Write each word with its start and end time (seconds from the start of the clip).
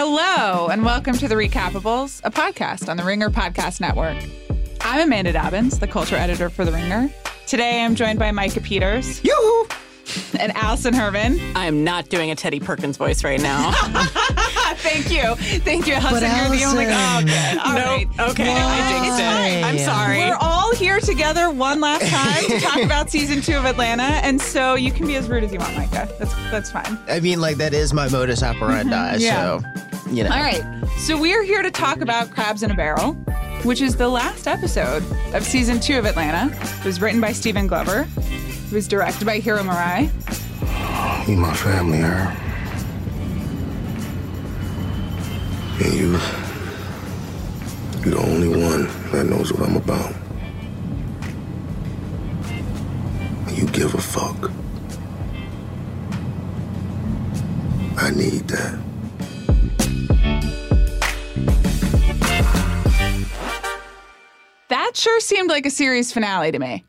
Hello, 0.00 0.68
and 0.68 0.84
welcome 0.84 1.14
to 1.14 1.26
The 1.26 1.34
Recapables, 1.34 2.20
a 2.22 2.30
podcast 2.30 2.88
on 2.88 2.96
the 2.96 3.02
Ringer 3.02 3.30
Podcast 3.30 3.80
Network. 3.80 4.16
I'm 4.80 5.00
Amanda 5.00 5.32
Dobbins, 5.32 5.80
the 5.80 5.88
culture 5.88 6.14
editor 6.14 6.48
for 6.48 6.64
The 6.64 6.70
Ringer. 6.70 7.10
Today 7.48 7.82
I'm 7.82 7.96
joined 7.96 8.20
by 8.20 8.30
Micah 8.30 8.60
Peters. 8.60 9.24
Yoo-hoo! 9.24 9.66
And 10.38 10.52
Allison 10.56 10.94
Herman. 10.94 11.40
I 11.56 11.66
am 11.66 11.82
not 11.82 12.10
doing 12.10 12.30
a 12.30 12.36
Teddy 12.36 12.60
Perkins 12.60 12.96
voice 12.96 13.24
right 13.24 13.40
now. 13.40 13.72
Thank 14.76 15.10
you. 15.10 15.34
Thank 15.34 15.88
you, 15.88 15.94
Allison. 15.94 16.30
You're 16.30 16.56
the 16.56 16.64
only. 16.64 16.86
Oh, 16.86 17.20
good. 17.24 17.58
All 17.58 17.72
nope. 17.72 18.08
right. 18.16 18.30
Okay. 18.30 18.54
I 18.56 19.02
jinxed 19.02 19.20
it. 19.20 19.64
I'm 19.64 19.78
sorry. 19.78 20.18
We're 20.18 20.38
all 20.40 20.72
here 20.76 21.00
together 21.00 21.50
one 21.50 21.80
last 21.80 22.06
time 22.10 22.44
to 22.44 22.60
talk 22.60 22.78
about 22.82 23.10
season 23.10 23.42
two 23.42 23.56
of 23.56 23.64
Atlanta, 23.64 24.04
and 24.04 24.40
so 24.40 24.76
you 24.76 24.92
can 24.92 25.08
be 25.08 25.16
as 25.16 25.28
rude 25.28 25.42
as 25.42 25.52
you 25.52 25.58
want, 25.58 25.76
Micah. 25.76 26.08
That's 26.20 26.34
that's 26.52 26.70
fine. 26.70 26.96
I 27.08 27.18
mean, 27.18 27.40
like 27.40 27.56
that 27.56 27.74
is 27.74 27.92
my 27.92 28.08
modus 28.08 28.44
operandi. 28.44 28.94
Mm-hmm. 28.94 29.20
Yeah. 29.20 29.58
So, 29.58 29.87
you 30.10 30.24
know. 30.24 30.30
All 30.30 30.40
right. 30.40 30.62
So 30.98 31.18
we're 31.20 31.42
here 31.42 31.62
to 31.62 31.70
talk 31.70 32.00
about 32.00 32.30
Crabs 32.30 32.62
in 32.62 32.70
a 32.70 32.74
Barrel, 32.74 33.14
which 33.64 33.80
is 33.80 33.96
the 33.96 34.08
last 34.08 34.46
episode 34.46 35.02
of 35.34 35.44
season 35.44 35.80
two 35.80 35.98
of 35.98 36.06
Atlanta. 36.06 36.54
It 36.80 36.84
was 36.84 37.00
written 37.00 37.20
by 37.20 37.32
Stephen 37.32 37.66
Glover. 37.66 38.06
It 38.16 38.72
was 38.72 38.88
directed 38.88 39.24
by 39.24 39.38
Hiro 39.38 39.62
Murai. 39.62 40.10
You 41.28 41.36
my 41.36 41.54
family, 41.54 42.00
huh? 42.00 42.34
And 45.84 45.94
you, 45.94 46.10
you're 48.02 48.14
the 48.14 48.26
only 48.26 48.48
one 48.48 48.88
that 49.12 49.26
knows 49.26 49.52
what 49.52 49.68
I'm 49.68 49.76
about. 49.76 50.14
You 53.54 53.66
give 53.66 53.94
a 53.94 54.00
fuck. 54.00 54.50
I 57.96 58.10
need 58.10 58.48
that. 58.48 58.87
That 64.68 64.92
sure 64.96 65.20
seemed 65.20 65.48
like 65.48 65.64
a 65.64 65.70
series 65.70 66.12
finale 66.12 66.52
to 66.52 66.58
me. 66.58 66.84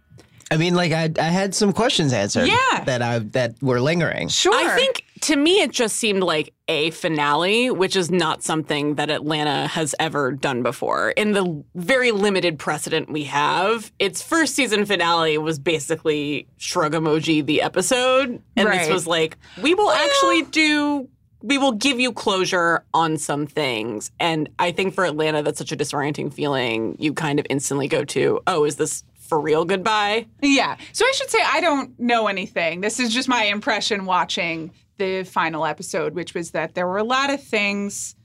I 0.52 0.58
mean, 0.58 0.74
like 0.74 0.92
I, 0.92 1.12
I 1.18 1.30
had 1.30 1.54
some 1.56 1.72
questions 1.72 2.12
answered. 2.12 2.48
Yeah. 2.48 2.84
That 2.86 3.02
I 3.02 3.20
that 3.20 3.62
were 3.62 3.80
lingering. 3.80 4.28
Sure. 4.30 4.54
I 4.54 4.76
think 4.76 5.04
to 5.22 5.36
me 5.36 5.62
it 5.62 5.72
just 5.72 5.96
seemed 5.98 6.24
like 6.24 6.54
a 6.68 6.90
finale, 6.92 7.70
which 7.70 7.96
is 7.96 8.10
not 8.10 8.42
something 8.44 8.96
that 8.96 9.10
Atlanta 9.12 9.68
has 9.68 9.94
ever 10.00 10.32
done 10.32 10.64
before. 10.64 11.12
In 11.12 11.34
the 11.34 11.64
very 11.76 12.12
limited 12.12 12.58
precedent 12.58 13.12
we 13.12 13.26
have, 13.26 13.92
its 14.00 14.22
first 14.24 14.56
season 14.56 14.86
finale 14.86 15.38
was 15.38 15.60
basically 15.60 16.48
shrug 16.58 16.94
emoji 16.94 17.46
the 17.46 17.62
episode, 17.62 18.42
and 18.58 18.68
Right. 18.68 18.80
this 18.80 18.90
was 18.90 19.06
like 19.08 19.38
we 19.62 19.74
will 19.76 19.92
actually 19.92 20.42
do. 20.44 21.08
We 21.42 21.58
will 21.58 21.72
give 21.72 22.00
you 22.00 22.12
closure 22.12 22.84
on 22.94 23.18
some 23.18 23.48
things. 23.48 24.12
And 24.20 24.50
I 24.60 24.72
think 24.72 24.94
for 24.94 25.06
Atlanta, 25.06 25.42
that's 25.42 25.58
such 25.58 25.72
a 25.72 25.78
disorienting 25.78 26.34
feeling. 26.34 26.98
You 27.00 27.14
kind 27.14 27.40
of 27.40 27.48
instantly 27.50 27.88
go 27.88 28.04
to, 28.06 28.42
oh, 28.46 28.66
is 28.66 28.76
this 28.76 29.04
for 29.16 29.40
real 29.40 29.64
goodbye? 29.64 30.26
Yeah. 30.42 30.76
So 30.92 31.06
I 31.06 31.12
should 31.16 31.30
say 31.30 31.40
I 31.46 31.62
don't 31.62 31.98
know 32.00 32.28
anything. 32.28 32.82
This 32.82 33.00
is 33.00 33.14
just 33.14 33.30
my 33.30 33.44
impression 33.44 34.06
watching 34.06 34.72
the 34.98 35.24
final 35.24 35.66
episode, 35.66 36.14
which 36.14 36.34
was 36.34 36.52
that 36.52 36.76
there 36.76 36.88
were 36.88 36.98
a 36.98 37.04
lot 37.04 37.30
of 37.30 37.42
things 37.42 38.16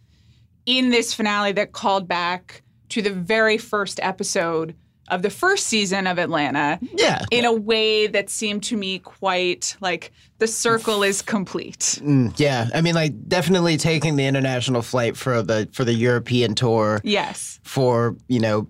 in 0.66 0.90
this 0.90 1.14
finale 1.14 1.52
that 1.52 1.72
called 1.72 2.08
back 2.08 2.62
to 2.88 3.02
the 3.02 3.12
very 3.12 3.58
first 3.58 4.00
episode 4.02 4.74
of 5.08 5.22
the 5.22 5.30
first 5.30 5.66
season 5.66 6.06
of 6.06 6.18
Atlanta 6.18 6.78
Yeah. 6.96 7.24
in 7.30 7.44
a 7.44 7.52
way 7.52 8.06
that 8.06 8.30
seemed 8.30 8.62
to 8.64 8.76
me 8.76 8.98
quite 8.98 9.76
like 9.80 10.12
the 10.38 10.46
circle 10.46 11.02
is 11.02 11.20
complete. 11.22 11.98
Mm, 12.02 12.32
yeah. 12.38 12.68
I 12.74 12.80
mean, 12.80 12.94
like 12.94 13.12
definitely 13.28 13.76
taking 13.76 14.16
the 14.16 14.26
international 14.26 14.82
flight 14.82 15.16
for 15.16 15.42
the 15.42 15.68
for 15.72 15.84
the 15.84 15.92
European 15.94 16.54
tour 16.54 17.00
Yes. 17.04 17.60
for 17.64 18.16
you 18.28 18.40
know. 18.40 18.68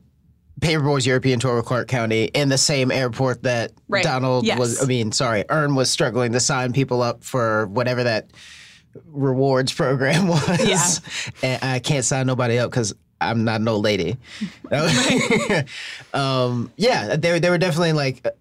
Paperboy's 0.61 1.05
European 1.05 1.41
tour 1.41 1.57
with 1.57 1.67
Clark 1.67 1.89
County 1.89 2.27
in 2.27 2.49
the 2.49 2.57
same 2.57 2.93
airport 2.93 3.43
that 3.43 3.73
Right. 3.89 4.05
Donald 4.05 4.47
Yes. 4.47 4.57
was. 4.59 4.81
I 4.83 4.87
mean, 4.87 5.11
sorry, 5.11 5.45
Earn 5.51 5.75
was 5.75 5.91
struggling 5.91 6.33
to 6.33 6.41
sign 6.41 6.73
people 6.73 7.03
up 7.03 7.25
for 7.25 7.67
whatever 7.67 8.05
that 8.05 8.31
rewards 9.07 9.73
program 9.73 10.29
was. 10.29 11.01
Yeah. 11.43 11.59
and 11.59 11.65
I 11.65 11.79
can't 11.81 12.05
sign 12.05 12.27
nobody 12.29 12.59
up 12.59 12.71
because 12.71 12.95
I'm 13.21 13.45
not 13.45 13.61
an 13.61 13.69
old 13.69 13.85
lady. 13.85 14.17
um, 16.15 16.73
yeah, 16.77 17.17
there 17.17 17.41
there 17.41 17.51
were 17.51 17.59
definitely 17.59 17.93
like 17.93 18.25
a, 18.25 18.33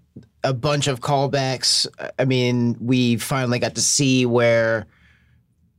a 0.50 0.54
bunch 0.54 0.88
of 0.88 1.02
callbacks. 1.02 1.88
I 2.20 2.26
mean, 2.26 2.78
we 2.80 3.18
finally 3.18 3.60
got 3.60 3.76
to 3.76 3.82
see 3.82 4.26
where 4.26 4.86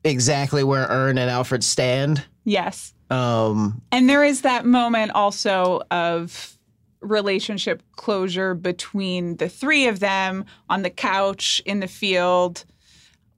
exactly 0.05 0.63
where 0.63 0.87
Earn 0.87 1.19
and 1.19 1.31
Alfred 1.31 1.65
stand. 1.65 2.25
Yes. 2.45 2.95
Um, 3.11 3.83
And 3.91 4.09
there 4.09 4.25
is 4.25 4.43
that 4.43 4.67
moment 4.67 5.13
also 5.13 5.83
of 5.91 6.59
relationship 7.01 7.83
closure 7.97 8.55
between 8.55 9.37
the 9.37 9.49
three 9.49 9.87
of 9.87 10.01
them 10.01 10.45
on 10.69 10.83
the 10.83 10.91
couch 10.91 11.63
in 11.67 11.81
the 11.81 11.87
field, 11.87 12.65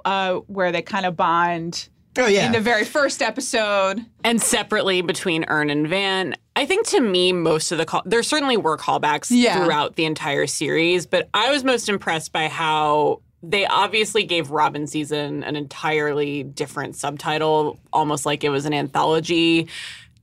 uh, 0.05 0.35
where 0.47 0.73
they 0.73 0.83
kind 0.83 1.07
of 1.07 1.17
bond. 1.17 1.89
Oh 2.19 2.27
yeah, 2.27 2.47
In 2.47 2.53
the 2.53 2.61
very 2.61 2.85
first 2.85 3.21
episode, 3.23 4.05
and 4.25 4.41
separately 4.41 5.03
between 5.03 5.45
Earn 5.49 5.71
and 5.71 5.87
Van. 5.89 6.35
I 6.55 6.65
think 6.67 6.87
to 6.89 7.01
me, 7.01 7.33
most 7.33 7.73
of 7.73 7.79
the 7.79 7.85
call 7.85 8.03
there 8.07 8.23
certainly 8.23 8.57
were 8.57 8.77
callbacks 8.79 9.27
Yeah. 9.31 9.63
throughout 9.63 9.97
the 9.97 10.05
entire 10.07 10.47
series, 10.47 11.07
but 11.07 11.29
I 11.35 11.51
was 11.51 11.65
most 11.65 11.89
impressed 11.89 12.33
by 12.33 12.49
how 12.49 13.21
they 13.43 13.67
obviously 13.67 14.25
gave 14.25 14.51
Robbin' 14.51 14.87
Season 14.87 15.45
an 15.45 15.55
entirely 15.57 16.43
different 16.43 16.97
subtitle, 16.97 17.79
almost 17.93 18.25
like 18.27 18.43
it 18.43 18.49
was 18.49 18.65
an 18.65 18.73
anthology. 18.73 19.69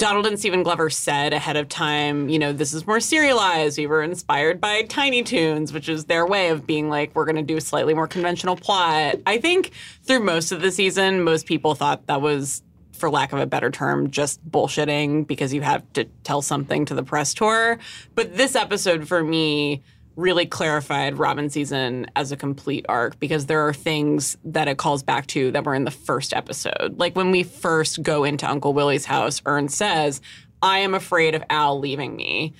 Donald 0.03 0.25
and 0.25 0.37
Stephen 0.37 0.63
Glover 0.63 0.89
said 0.89 1.31
ahead 1.31 1.55
of 1.55 1.69
time, 1.69 2.27
you 2.27 2.37
know, 2.37 2.51
this 2.51 2.73
is 2.73 2.85
more 2.85 2.99
serialized. 2.99 3.77
We 3.77 3.87
were 3.87 4.03
inspired 4.03 4.59
by 4.59 4.81
Tiny 4.81 5.23
Toons, 5.23 5.71
which 5.71 5.87
is 5.87 6.03
their 6.03 6.25
way 6.25 6.49
of 6.49 6.67
being 6.67 6.89
like, 6.89 7.15
we're 7.15 7.23
going 7.23 7.37
to 7.37 7.41
do 7.41 7.55
a 7.55 7.61
slightly 7.61 7.93
more 7.93 8.05
conventional 8.05 8.57
plot. 8.57 9.15
I 9.25 9.37
think 9.37 9.71
through 10.03 10.19
most 10.19 10.51
of 10.51 10.59
the 10.59 10.71
season, 10.71 11.23
most 11.23 11.45
people 11.45 11.73
thought 11.73 12.05
that 12.07 12.21
was, 12.21 12.63
for 12.91 13.09
lack 13.09 13.31
of 13.31 13.39
a 13.39 13.45
better 13.45 13.71
term, 13.71 14.11
just 14.11 14.45
bullshitting 14.45 15.25
because 15.25 15.53
you 15.53 15.61
have 15.61 15.83
to 15.93 16.03
tell 16.25 16.41
something 16.41 16.83
to 16.83 16.93
the 16.93 17.03
press 17.03 17.33
tour. 17.33 17.79
But 18.13 18.35
this 18.35 18.57
episode 18.57 19.07
for 19.07 19.23
me 19.23 19.83
really 20.15 20.45
clarified 20.45 21.17
Robbin' 21.17 21.49
Season 21.49 22.07
as 22.15 22.31
a 22.31 22.37
complete 22.37 22.85
arc 22.87 23.19
because 23.19 23.47
there 23.47 23.67
are 23.67 23.73
things 23.73 24.37
that 24.43 24.67
it 24.67 24.77
calls 24.77 25.03
back 25.03 25.27
to 25.27 25.51
that 25.51 25.65
were 25.65 25.75
in 25.75 25.85
the 25.85 25.91
first 25.91 26.33
episode. 26.33 26.95
Like 26.97 27.15
when 27.15 27.31
we 27.31 27.43
first 27.43 28.03
go 28.03 28.23
into 28.23 28.49
Uncle 28.49 28.73
Willie's 28.73 29.05
house, 29.05 29.41
Earn 29.45 29.69
says, 29.69 30.21
I 30.61 30.79
am 30.79 30.93
afraid 30.93 31.35
of 31.35 31.43
Al 31.49 31.79
leaving 31.79 32.15
me. 32.15 32.53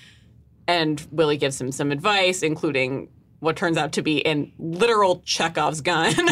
And 0.68 1.06
Willie 1.12 1.38
gives 1.38 1.60
him 1.60 1.72
some 1.72 1.92
advice, 1.92 2.42
including 2.42 3.10
what 3.44 3.58
turns 3.58 3.78
out 3.78 3.92
to 3.94 4.02
be 4.02 4.20
in 4.20 4.52
literal 4.58 5.22
Chekhov's 5.26 5.82
gun. 5.82 6.14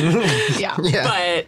yeah. 0.57 0.77
yeah. 0.81 1.43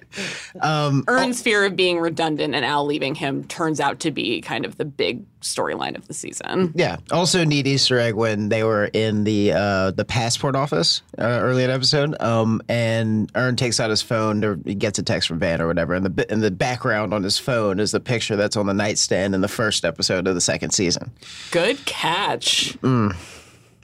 but 0.53 0.63
um, 0.63 1.05
Earn's 1.07 1.41
fear 1.41 1.65
of 1.65 1.75
being 1.75 1.99
redundant 1.99 2.53
and 2.53 2.65
Al 2.65 2.85
leaving 2.85 3.15
him 3.15 3.45
turns 3.45 3.79
out 3.79 4.01
to 4.01 4.11
be 4.11 4.41
kind 4.41 4.65
of 4.65 4.77
the 4.77 4.85
big 4.85 5.23
storyline 5.41 5.95
of 5.95 6.07
the 6.07 6.13
season. 6.13 6.73
Yeah. 6.75 6.97
Also, 7.11 7.43
neat 7.45 7.65
Easter 7.65 7.97
egg 7.97 8.15
when 8.15 8.49
they 8.49 8.63
were 8.63 8.85
in 8.93 9.23
the 9.23 9.53
uh, 9.53 9.91
the 9.91 10.05
passport 10.05 10.55
office 10.55 11.01
uh, 11.17 11.23
early 11.23 11.63
in 11.63 11.69
the 11.69 11.75
episode, 11.75 12.21
um, 12.21 12.61
and 12.67 13.31
Earn 13.35 13.55
takes 13.55 13.79
out 13.79 13.89
his 13.89 14.01
phone 14.01 14.43
or 14.43 14.59
he 14.65 14.75
gets 14.75 14.99
a 14.99 15.03
text 15.03 15.27
from 15.29 15.39
Van 15.39 15.61
or 15.61 15.67
whatever, 15.67 15.93
and 15.93 16.05
the 16.05 16.09
bi- 16.09 16.25
in 16.29 16.41
the 16.41 16.51
background 16.51 17.13
on 17.13 17.23
his 17.23 17.37
phone 17.37 17.79
is 17.79 17.91
the 17.91 17.99
picture 17.99 18.35
that's 18.35 18.57
on 18.57 18.65
the 18.65 18.73
nightstand 18.73 19.33
in 19.33 19.41
the 19.41 19.47
first 19.47 19.85
episode 19.85 20.27
of 20.27 20.35
the 20.35 20.41
second 20.41 20.71
season. 20.71 21.11
Good 21.51 21.85
catch. 21.85 22.77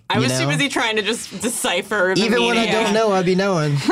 I 0.09 0.15
You 0.15 0.21
was 0.21 0.39
too 0.39 0.47
busy 0.47 0.69
trying 0.69 0.95
to 0.95 1.01
just 1.01 1.41
decipher 1.41 2.13
the 2.15 2.23
Even 2.23 2.43
when 2.45 2.57
I 2.57 2.65
don't 2.65 2.93
know, 2.93 3.11
I'd 3.11 3.25
be 3.25 3.35
knowing. 3.35 3.75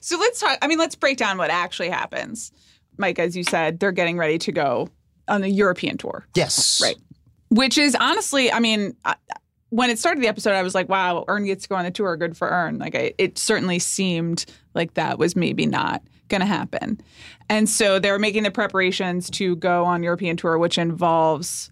So 0.00 0.16
let's 0.18 0.40
talk. 0.40 0.58
I 0.62 0.68
mean, 0.68 0.78
let's 0.78 0.94
break 0.94 1.18
down 1.18 1.36
what 1.38 1.50
actually 1.50 1.90
happens. 1.90 2.52
Mike, 2.96 3.18
as 3.18 3.36
you 3.36 3.42
said, 3.42 3.80
they're 3.80 3.92
getting 3.92 4.16
ready 4.16 4.38
to 4.38 4.52
go 4.52 4.88
on 5.28 5.40
the 5.40 5.50
European 5.50 5.98
tour. 5.98 6.26
yes. 6.34 6.80
Right. 6.80 6.96
which 7.50 7.76
is 7.76 7.94
honestly, 7.96 8.50
I 8.52 8.60
mean, 8.60 8.96
I, 9.04 9.16
when 9.70 9.90
it 9.90 9.98
started 9.98 10.22
the 10.22 10.28
episode, 10.28 10.52
I 10.52 10.62
was 10.62 10.74
like, 10.74 10.88
wow, 10.88 11.24
Earn 11.28 11.44
gets 11.44 11.64
to 11.64 11.68
go 11.68 11.74
on 11.74 11.84
the 11.84 11.90
tour. 11.90 12.16
Good 12.16 12.36
for 12.36 12.48
Earn. 12.48 12.78
Like, 12.78 12.94
I, 12.94 13.12
it 13.18 13.36
certainly 13.36 13.80
seemed 13.80 14.46
like 14.74 14.94
that 14.94 15.18
was 15.18 15.34
maybe 15.36 15.66
not 15.66 16.02
going 16.28 16.40
to 16.40 16.46
happen. 16.46 17.00
And 17.50 17.68
so 17.68 17.98
they're 17.98 18.18
making 18.18 18.44
the 18.44 18.50
preparations 18.50 19.28
to 19.30 19.56
go 19.56 19.84
on 19.84 20.02
European 20.02 20.36
tour, 20.36 20.56
which 20.58 20.78
involves, 20.78 21.70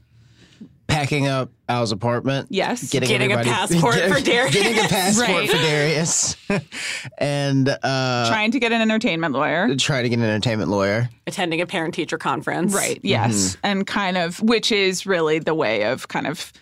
Packing 0.87 1.27
up 1.27 1.51
Al's 1.69 1.93
apartment. 1.93 2.49
yes, 2.51 2.91
Getting, 2.91 3.09
Getting 3.09 3.31
a 3.33 3.35
everybody- 3.39 3.51
passport 3.57 3.95
for 3.95 4.21
Darius. 4.25 4.55
Getting 4.55 4.79
a 4.85 4.89
passport 4.89 5.29
Right. 5.29 5.51
for 5.51 5.57
Darius. 5.57 6.37
and 7.19 7.69
uh, 7.69 8.29
trying 8.29 8.51
to 8.53 8.61
get 8.61 8.71
an 8.73 8.81
entertainment 8.81 9.33
lawyer. 9.35 9.75
trying 9.77 10.03
to 10.05 10.09
get 10.09 10.19
an 10.19 10.25
entertainment 10.25 10.71
lawyer. 10.71 11.09
attending 11.27 11.61
a 11.61 11.67
parent 11.67 11.95
teacher 11.95 12.19
conference. 12.19 12.75
Right. 12.75 13.01
Yes. 13.03 13.57
And 13.63 13.87
kind 13.87 14.17
of, 14.19 14.41
which 14.43 14.71
is 14.71 15.07
really 15.07 15.39
the 15.39 15.55
way 15.55 15.85
of 15.85 16.09
kind 16.09 16.27
of 16.27 16.53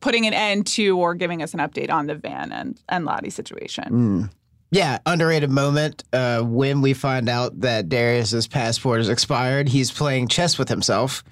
putting 0.00 0.26
an 0.26 0.32
end 0.32 0.66
to 0.68 0.96
or 0.98 1.14
giving 1.14 1.42
us 1.42 1.52
an 1.52 1.60
update 1.60 1.90
on 1.90 2.06
the 2.06 2.14
Van 2.14 2.52
and, 2.52 2.78
and 2.88 3.04
Lottie 3.04 3.30
situation. 3.30 4.30
Yeah, 4.72 4.98
underrated 5.04 5.50
moment. 5.50 6.04
Uh, 6.12 6.42
when 6.42 6.80
we 6.80 6.94
find 6.94 7.28
out 7.28 7.60
that 7.60 7.88
Darius's 7.88 8.46
passport 8.46 9.00
is 9.00 9.08
expired, 9.08 9.68
he's 9.68 9.90
playing 9.90 10.28
chess 10.28 10.58
with 10.58 10.68
himself, 10.68 11.24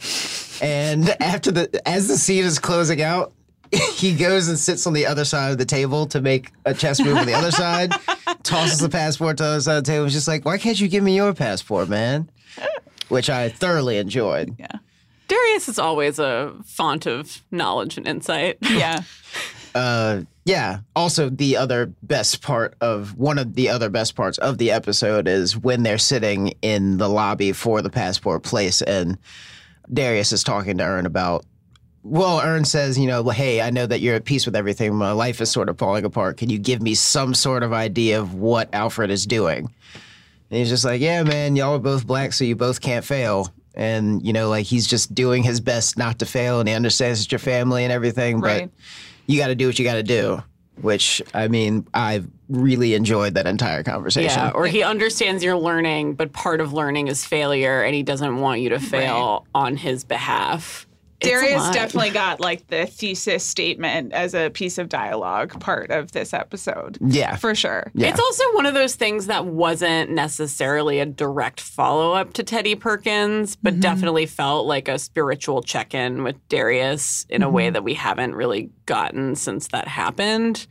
and 0.60 1.08
after 1.22 1.52
the 1.52 1.88
as 1.88 2.08
the 2.08 2.16
scene 2.16 2.44
is 2.44 2.58
closing 2.58 3.00
out, 3.00 3.32
he 3.92 4.14
goes 4.16 4.48
and 4.48 4.58
sits 4.58 4.86
on 4.88 4.92
the 4.92 5.06
other 5.06 5.24
side 5.24 5.52
of 5.52 5.58
the 5.58 5.64
table 5.64 6.06
to 6.06 6.20
make 6.20 6.50
a 6.64 6.74
chess 6.74 7.00
move 7.00 7.16
on 7.16 7.26
the 7.26 7.34
other 7.34 7.52
side, 7.52 7.92
tosses 8.42 8.80
the 8.80 8.88
passport 8.88 9.36
to 9.36 9.44
the 9.44 9.48
other 9.50 9.60
side 9.60 9.78
of 9.78 9.84
the 9.84 9.90
table. 9.92 10.04
He's 10.04 10.14
just 10.14 10.28
like, 10.28 10.44
"Why 10.44 10.58
can't 10.58 10.80
you 10.80 10.88
give 10.88 11.04
me 11.04 11.14
your 11.14 11.32
passport, 11.32 11.88
man?" 11.88 12.30
Which 13.08 13.30
I 13.30 13.50
thoroughly 13.50 13.98
enjoyed. 13.98 14.56
Yeah. 14.58 14.78
Darius 15.28 15.68
is 15.68 15.78
always 15.78 16.18
a 16.18 16.54
font 16.64 17.06
of 17.06 17.42
knowledge 17.50 17.96
and 17.98 18.06
insight. 18.08 18.58
Yeah. 18.62 19.02
uh 19.74 20.22
yeah. 20.48 20.78
Also 20.96 21.28
the 21.28 21.58
other 21.58 21.92
best 22.02 22.40
part 22.40 22.74
of 22.80 23.18
one 23.18 23.36
of 23.38 23.54
the 23.54 23.68
other 23.68 23.90
best 23.90 24.14
parts 24.16 24.38
of 24.38 24.56
the 24.56 24.70
episode 24.70 25.28
is 25.28 25.54
when 25.58 25.82
they're 25.82 25.98
sitting 25.98 26.54
in 26.62 26.96
the 26.96 27.06
lobby 27.08 27.52
for 27.52 27.82
the 27.82 27.90
passport 27.90 28.42
place 28.44 28.80
and 28.80 29.18
darius 29.92 30.32
is 30.32 30.42
talking 30.42 30.78
to 30.78 30.84
earn 30.84 31.04
about 31.04 31.44
well 32.02 32.40
earn 32.42 32.64
says 32.64 32.98
you 32.98 33.06
know 33.06 33.28
hey 33.28 33.60
i 33.60 33.68
know 33.68 33.84
that 33.84 34.00
you're 34.00 34.14
at 34.14 34.24
peace 34.24 34.46
with 34.46 34.56
everything. 34.56 34.94
My 34.94 35.12
life 35.12 35.42
is 35.42 35.50
sort 35.50 35.68
of 35.68 35.76
falling 35.76 36.06
apart. 36.06 36.38
Can 36.38 36.48
you 36.48 36.58
give 36.58 36.80
me 36.80 36.94
some 36.94 37.34
sort 37.34 37.62
of 37.62 37.74
idea 37.74 38.18
of 38.18 38.32
what 38.32 38.70
alfred 38.72 39.10
is 39.10 39.26
doing? 39.26 39.70
And 40.50 40.58
he's 40.58 40.70
just 40.70 40.84
like 40.84 41.02
yeah 41.02 41.22
man 41.24 41.56
y'all 41.56 41.74
are 41.74 41.78
both 41.78 42.06
black 42.06 42.32
so 42.32 42.44
you 42.44 42.56
both 42.56 42.80
can't 42.80 43.04
fail. 43.04 43.52
And 43.74 44.24
you 44.26 44.32
know 44.32 44.48
like 44.48 44.64
he's 44.64 44.86
just 44.86 45.14
doing 45.14 45.42
his 45.42 45.60
best 45.60 45.98
not 45.98 46.18
to 46.20 46.26
fail 46.26 46.58
and 46.58 46.68
he 46.68 46.74
understands 46.74 47.20
it's 47.20 47.30
your 47.30 47.38
family 47.38 47.84
and 47.84 47.92
everything 47.92 48.40
but 48.40 48.46
Right. 48.46 48.70
You 49.28 49.38
got 49.38 49.46
to 49.48 49.54
do 49.54 49.66
what 49.66 49.78
you 49.78 49.84
got 49.84 49.94
to 49.94 50.02
do. 50.02 50.42
Which 50.80 51.22
I 51.34 51.48
mean, 51.48 51.86
I've 51.92 52.28
really 52.48 52.94
enjoyed 52.94 53.34
that 53.34 53.46
entire 53.46 53.82
conversation. 53.82 54.38
Yeah, 54.38 54.50
or 54.50 54.66
he 54.66 54.82
understands 54.82 55.44
you're 55.44 55.56
learning, 55.56 56.14
but 56.14 56.32
part 56.32 56.60
of 56.60 56.72
learning 56.72 57.08
is 57.08 57.24
failure, 57.24 57.82
and 57.82 57.94
he 57.94 58.02
doesn't 58.02 58.38
want 58.38 58.60
you 58.60 58.70
to 58.70 58.80
fail 58.80 59.46
on 59.54 59.76
his 59.76 60.04
behalf. 60.04 60.87
It's 61.20 61.28
a 61.28 61.34
Darius 61.34 61.70
definitely 61.70 62.10
got 62.10 62.38
like 62.38 62.68
the 62.68 62.86
thesis 62.86 63.42
statement 63.44 64.12
as 64.12 64.34
a 64.34 64.50
piece 64.50 64.78
of 64.78 64.88
dialogue 64.88 65.58
part 65.58 65.90
of 65.90 66.12
this 66.12 66.32
episode. 66.32 66.96
Yeah. 67.00 67.34
For 67.36 67.54
sure. 67.56 67.90
Yeah. 67.94 68.10
It's 68.10 68.20
also 68.20 68.44
one 68.54 68.66
of 68.66 68.74
those 68.74 68.94
things 68.94 69.26
that 69.26 69.44
wasn't 69.46 70.10
necessarily 70.12 71.00
a 71.00 71.06
direct 71.06 71.60
follow 71.60 72.12
up 72.12 72.34
to 72.34 72.44
Teddy 72.44 72.76
Perkins, 72.76 73.56
but 73.56 73.72
Mm-hmm. 73.74 73.80
definitely 73.80 74.26
felt 74.26 74.66
like 74.66 74.86
a 74.88 74.98
spiritual 74.98 75.60
check 75.62 75.92
in 75.92 76.22
with 76.22 76.36
Darius 76.48 77.26
in 77.28 77.42
a 77.42 77.46
Mm-hmm. 77.46 77.54
way 77.54 77.70
that 77.70 77.82
we 77.82 77.94
haven't 77.94 78.34
really 78.36 78.70
gotten 78.86 79.34
since 79.34 79.68
that 79.68 79.88
happened. 79.88 80.66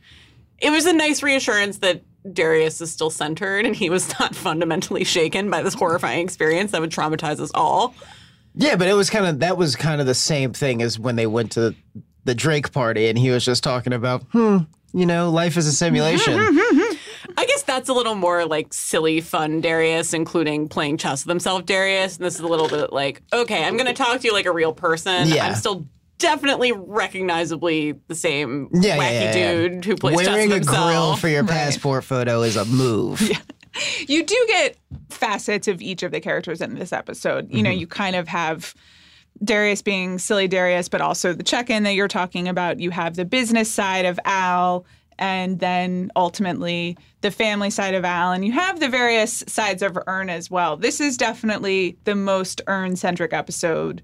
It 0.58 0.70
was 0.70 0.86
a 0.86 0.92
nice 0.94 1.22
reassurance 1.22 1.78
that 1.78 2.02
Darius 2.32 2.80
is 2.80 2.90
still 2.90 3.10
centered 3.10 3.64
and 3.66 3.76
he 3.76 3.90
was 3.90 4.08
not 4.20 4.34
fundamentally 4.34 5.04
shaken 5.04 5.50
by 5.50 5.62
this 5.62 5.74
horrifying 5.74 6.24
experience 6.24 6.72
that 6.72 6.80
would 6.80 6.90
traumatize 6.90 7.38
us 7.38 7.50
all. 7.54 7.94
Yeah, 8.60 8.74
but 8.74 8.88
it 8.88 8.94
was 8.94 9.08
kind 9.08 9.24
of 9.24 9.38
that 9.40 9.56
was 9.56 9.76
kind 9.76 10.00
of 10.00 10.06
the 10.06 10.14
same 10.14 10.52
thing 10.52 10.82
as 10.82 10.98
when 10.98 11.14
they 11.16 11.28
went 11.28 11.52
to 11.52 11.74
the 12.24 12.34
Drake 12.34 12.72
party 12.72 13.08
and 13.08 13.16
he 13.16 13.30
was 13.30 13.44
just 13.44 13.62
talking 13.62 13.92
about, 13.92 14.24
hmm, 14.32 14.58
you 14.92 15.06
know, 15.06 15.30
life 15.30 15.56
is 15.56 15.66
a 15.66 15.72
simulation. 15.72 16.34
I 17.36 17.46
guess 17.46 17.62
that's 17.62 17.88
a 17.88 17.92
little 17.92 18.16
more 18.16 18.44
like 18.46 18.74
silly, 18.74 19.20
fun 19.20 19.60
Darius, 19.60 20.12
including 20.12 20.68
playing 20.68 20.96
chess 20.96 21.24
with 21.24 21.30
himself, 21.30 21.66
Darius. 21.66 22.16
And 22.16 22.26
this 22.26 22.34
is 22.34 22.40
a 22.40 22.48
little 22.48 22.68
bit 22.68 22.92
like, 22.92 23.22
okay, 23.32 23.64
I'm 23.64 23.76
going 23.76 23.86
to 23.86 23.94
talk 23.94 24.20
to 24.20 24.26
you 24.26 24.32
like 24.32 24.46
a 24.46 24.52
real 24.52 24.72
person. 24.72 25.28
Yeah. 25.28 25.46
I'm 25.46 25.54
still 25.54 25.86
definitely 26.18 26.72
recognizably 26.72 27.92
the 28.08 28.14
same 28.16 28.68
Yeah, 28.72 28.98
wacky 28.98 29.10
yeah, 29.12 29.36
yeah. 29.36 29.52
dude 29.68 29.84
who 29.84 29.94
plays 29.94 30.16
Wearing 30.16 30.50
chess 30.50 30.66
a 30.66 30.68
grill 30.68 31.14
for 31.14 31.28
your 31.28 31.44
passport 31.44 32.02
photo 32.02 32.42
is 32.42 32.56
a 32.56 32.64
move. 32.64 33.22
You 34.06 34.24
do 34.24 34.44
get 34.48 34.76
facets 35.10 35.68
of 35.68 35.80
each 35.82 36.02
of 36.02 36.12
the 36.12 36.20
characters 36.20 36.60
in 36.60 36.74
this 36.74 36.92
episode. 36.92 37.50
You 37.50 37.62
know, 37.62 37.70
Mm-hmm. 37.70 37.78
you 37.80 37.86
kind 37.86 38.16
of 38.16 38.28
have 38.28 38.74
Darius 39.44 39.82
being 39.82 40.18
silly 40.18 40.48
Darius, 40.48 40.88
but 40.88 41.00
also 41.00 41.32
the 41.32 41.42
check 41.42 41.70
in 41.70 41.82
that 41.84 41.92
you're 41.94 42.08
talking 42.08 42.48
about. 42.48 42.80
You 42.80 42.90
have 42.90 43.16
the 43.16 43.24
business 43.24 43.70
side 43.70 44.04
of 44.04 44.18
Al, 44.24 44.84
and 45.18 45.58
then 45.60 46.10
ultimately 46.16 46.96
the 47.20 47.30
family 47.30 47.70
side 47.70 47.94
of 47.94 48.04
Al, 48.04 48.32
and 48.32 48.44
you 48.44 48.52
have 48.52 48.80
the 48.80 48.88
various 48.88 49.42
sides 49.48 49.82
of 49.82 49.98
Earn 50.06 50.30
as 50.30 50.50
well. 50.50 50.76
This 50.76 51.00
is 51.00 51.16
definitely 51.16 51.98
the 52.04 52.14
most 52.14 52.60
Earn 52.66 52.96
centric 52.96 53.32
episode 53.32 54.02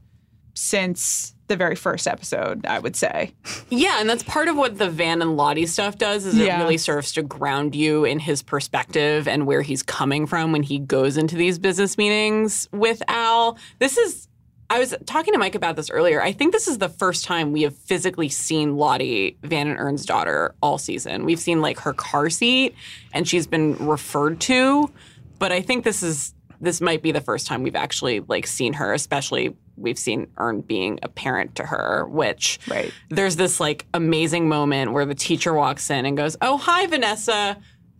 since 0.55 1.34
the 1.47 1.57
very 1.57 1.75
first 1.77 2.07
episode, 2.09 2.65
I 2.67 2.79
would 2.79 2.97
say. 2.97 3.33
Yeah, 3.69 4.01
and 4.01 4.09
that's 4.09 4.23
part 4.23 4.49
of 4.49 4.57
what 4.57 4.79
the 4.79 4.89
Van 4.89 5.21
and 5.21 5.37
Lottie 5.37 5.67
stuff 5.67 5.99
does 5.99 6.25
is 6.25 6.37
Yeah. 6.37 6.59
it 6.59 6.63
really 6.63 6.79
serves 6.79 7.13
to 7.13 7.23
ground 7.23 7.75
you 7.75 8.05
in 8.05 8.19
his 8.19 8.43
perspective 8.43 9.29
and 9.29 9.47
where 9.47 9.63
he's 9.63 9.83
coming 9.83 10.27
from 10.27 10.53
when 10.53 10.63
he 10.63 10.79
goes 10.79 11.17
into 11.19 11.37
these 11.37 11.59
business 11.59 11.99
meetings 11.99 12.69
with 12.73 13.03
Al. 13.09 13.59
This 13.79 13.97
is 13.99 14.29
I 14.71 14.79
was 14.79 14.95
talking 15.05 15.35
to 15.35 15.39
Mike 15.39 15.55
about 15.55 15.77
this 15.77 15.91
earlier. 15.91 16.23
I 16.23 16.33
think 16.33 16.53
this 16.53 16.67
is 16.67 16.79
the 16.79 16.89
first 16.89 17.27
time 17.27 17.53
we 17.53 17.63
have 17.63 17.77
physically 17.77 18.31
seen 18.31 18.77
Lottie, 18.79 19.37
Van 19.43 19.69
and 19.69 19.79
Earn's 19.79 20.07
daughter, 20.07 20.55
all 20.63 20.79
season. 20.79 21.27
We've 21.27 21.39
seen 21.39 21.61
like 21.61 21.79
her 21.81 21.93
car 21.93 22.31
seat 22.31 22.75
and 23.13 23.29
she's 23.29 23.47
been 23.47 23.77
referred 23.87 24.41
to, 24.41 24.91
but 25.39 25.53
I 25.53 25.61
think 25.61 25.85
this 25.85 26.03
is 26.03 26.35
this 26.63 26.81
might 26.81 27.03
be 27.03 27.13
the 27.13 27.21
first 27.21 27.47
time 27.47 27.63
we've 27.63 27.77
actually 27.77 28.21
like 28.21 28.47
seen 28.47 28.73
her, 28.73 28.95
especially 28.95 29.55
we've 29.77 29.99
seen 29.99 30.29
Earn 30.39 30.61
being 30.61 30.99
a 31.03 31.09
parent 31.09 31.55
to 31.57 31.65
her, 31.65 32.07
which 32.09 32.59
Right. 32.69 32.93
there's 33.11 33.37
this 33.37 33.61
like 33.61 33.87
amazing 33.95 34.49
moment 34.49 34.93
where 34.93 35.05
the 35.07 35.15
teacher 35.15 35.53
walks 35.55 35.91
in 35.91 36.07
and 36.07 36.17
goes, 36.17 36.37
"Oh, 36.41 36.57
hi 36.59 36.87
Vanessa. 36.87 37.57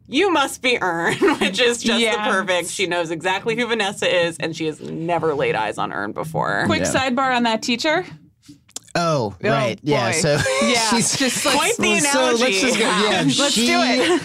You 0.07 0.31
must 0.31 0.61
be 0.63 0.79
Earn," 0.81 1.15
which 1.41 1.61
is 1.61 1.83
just 1.83 2.01
Yeah. 2.01 2.27
the 2.27 2.31
perfect. 2.33 2.71
She 2.71 2.87
knows 2.87 3.11
exactly 3.11 3.57
who 3.57 3.67
Vanessa 3.67 4.07
is 4.27 4.37
and 4.39 4.55
she 4.57 4.67
has 4.67 4.81
never 4.81 5.35
laid 5.35 5.55
eyes 5.55 5.79
on 5.79 5.93
Earn 5.93 6.13
before. 6.13 6.65
Quick 6.67 6.83
Yeah. 6.83 6.93
sidebar 7.11 7.35
on 7.35 7.45
that 7.45 7.63
teacher. 7.63 8.05
Oh, 8.97 9.35
oh 9.43 9.49
right. 9.51 9.81
yeah. 9.83 10.13
So 10.13 10.39
Yeah, 10.63 10.89
she's 10.91 11.17
just 11.17 11.45
like- 11.45 11.57
Quite 11.57 11.77
the 11.79 11.99
So 12.01 12.21
let's 12.21 12.41
analogy. 12.41 12.61
just 12.61 12.79
go. 12.79 12.85
Yeah, 12.85 13.23
Let's 13.39 13.51
she- 13.55 13.67
do 13.67 13.81
it. 13.83 14.23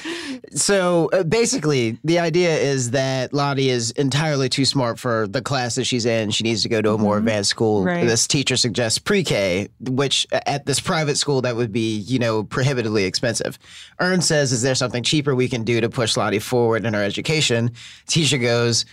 So 0.52 1.10
uh, 1.14 1.24
basically, 1.24 1.98
the 2.04 2.20
idea 2.20 2.56
is 2.58 2.92
that 2.92 3.34
Lottie 3.34 3.70
is 3.70 3.92
entirely 3.92 4.50
too 4.50 4.66
smart 4.66 5.00
for 5.00 5.28
the 5.28 5.42
class 5.42 5.76
that 5.76 5.86
she's 5.86 6.06
in. 6.06 6.32
She 6.32 6.44
needs 6.44 6.64
to 6.64 6.70
go 6.70 6.82
to 6.82 6.94
a 6.94 6.98
more 6.98 7.18
advanced 7.18 7.50
school. 7.50 7.80
Mm-hmm. 7.80 7.88
Right. 7.88 8.08
This 8.08 8.28
teacher 8.28 8.58
suggests 8.58 9.00
pre-K, 9.00 9.70
which 9.82 10.28
uh, 10.32 10.40
at 10.46 10.66
this 10.66 10.80
private 10.80 11.18
school 11.18 11.42
that 11.42 11.56
would 11.56 11.72
be, 11.72 11.98
you 12.00 12.20
know, 12.20 12.44
prohibitively 12.44 13.06
expensive. 13.06 13.60
Earn 14.00 14.22
says, 14.22 14.52
"Is 14.52 14.62
there 14.62 14.76
something 14.76 15.04
cheaper 15.04 15.36
we 15.36 15.50
can 15.50 15.64
do 15.64 15.82
to 15.82 15.90
push 15.90 16.18
Lottie 16.18 16.40
forward 16.40 16.86
in 16.86 16.94
her 16.94 17.04
education?" 17.04 17.72
Teacher 18.08 18.38
goes. 18.38 18.86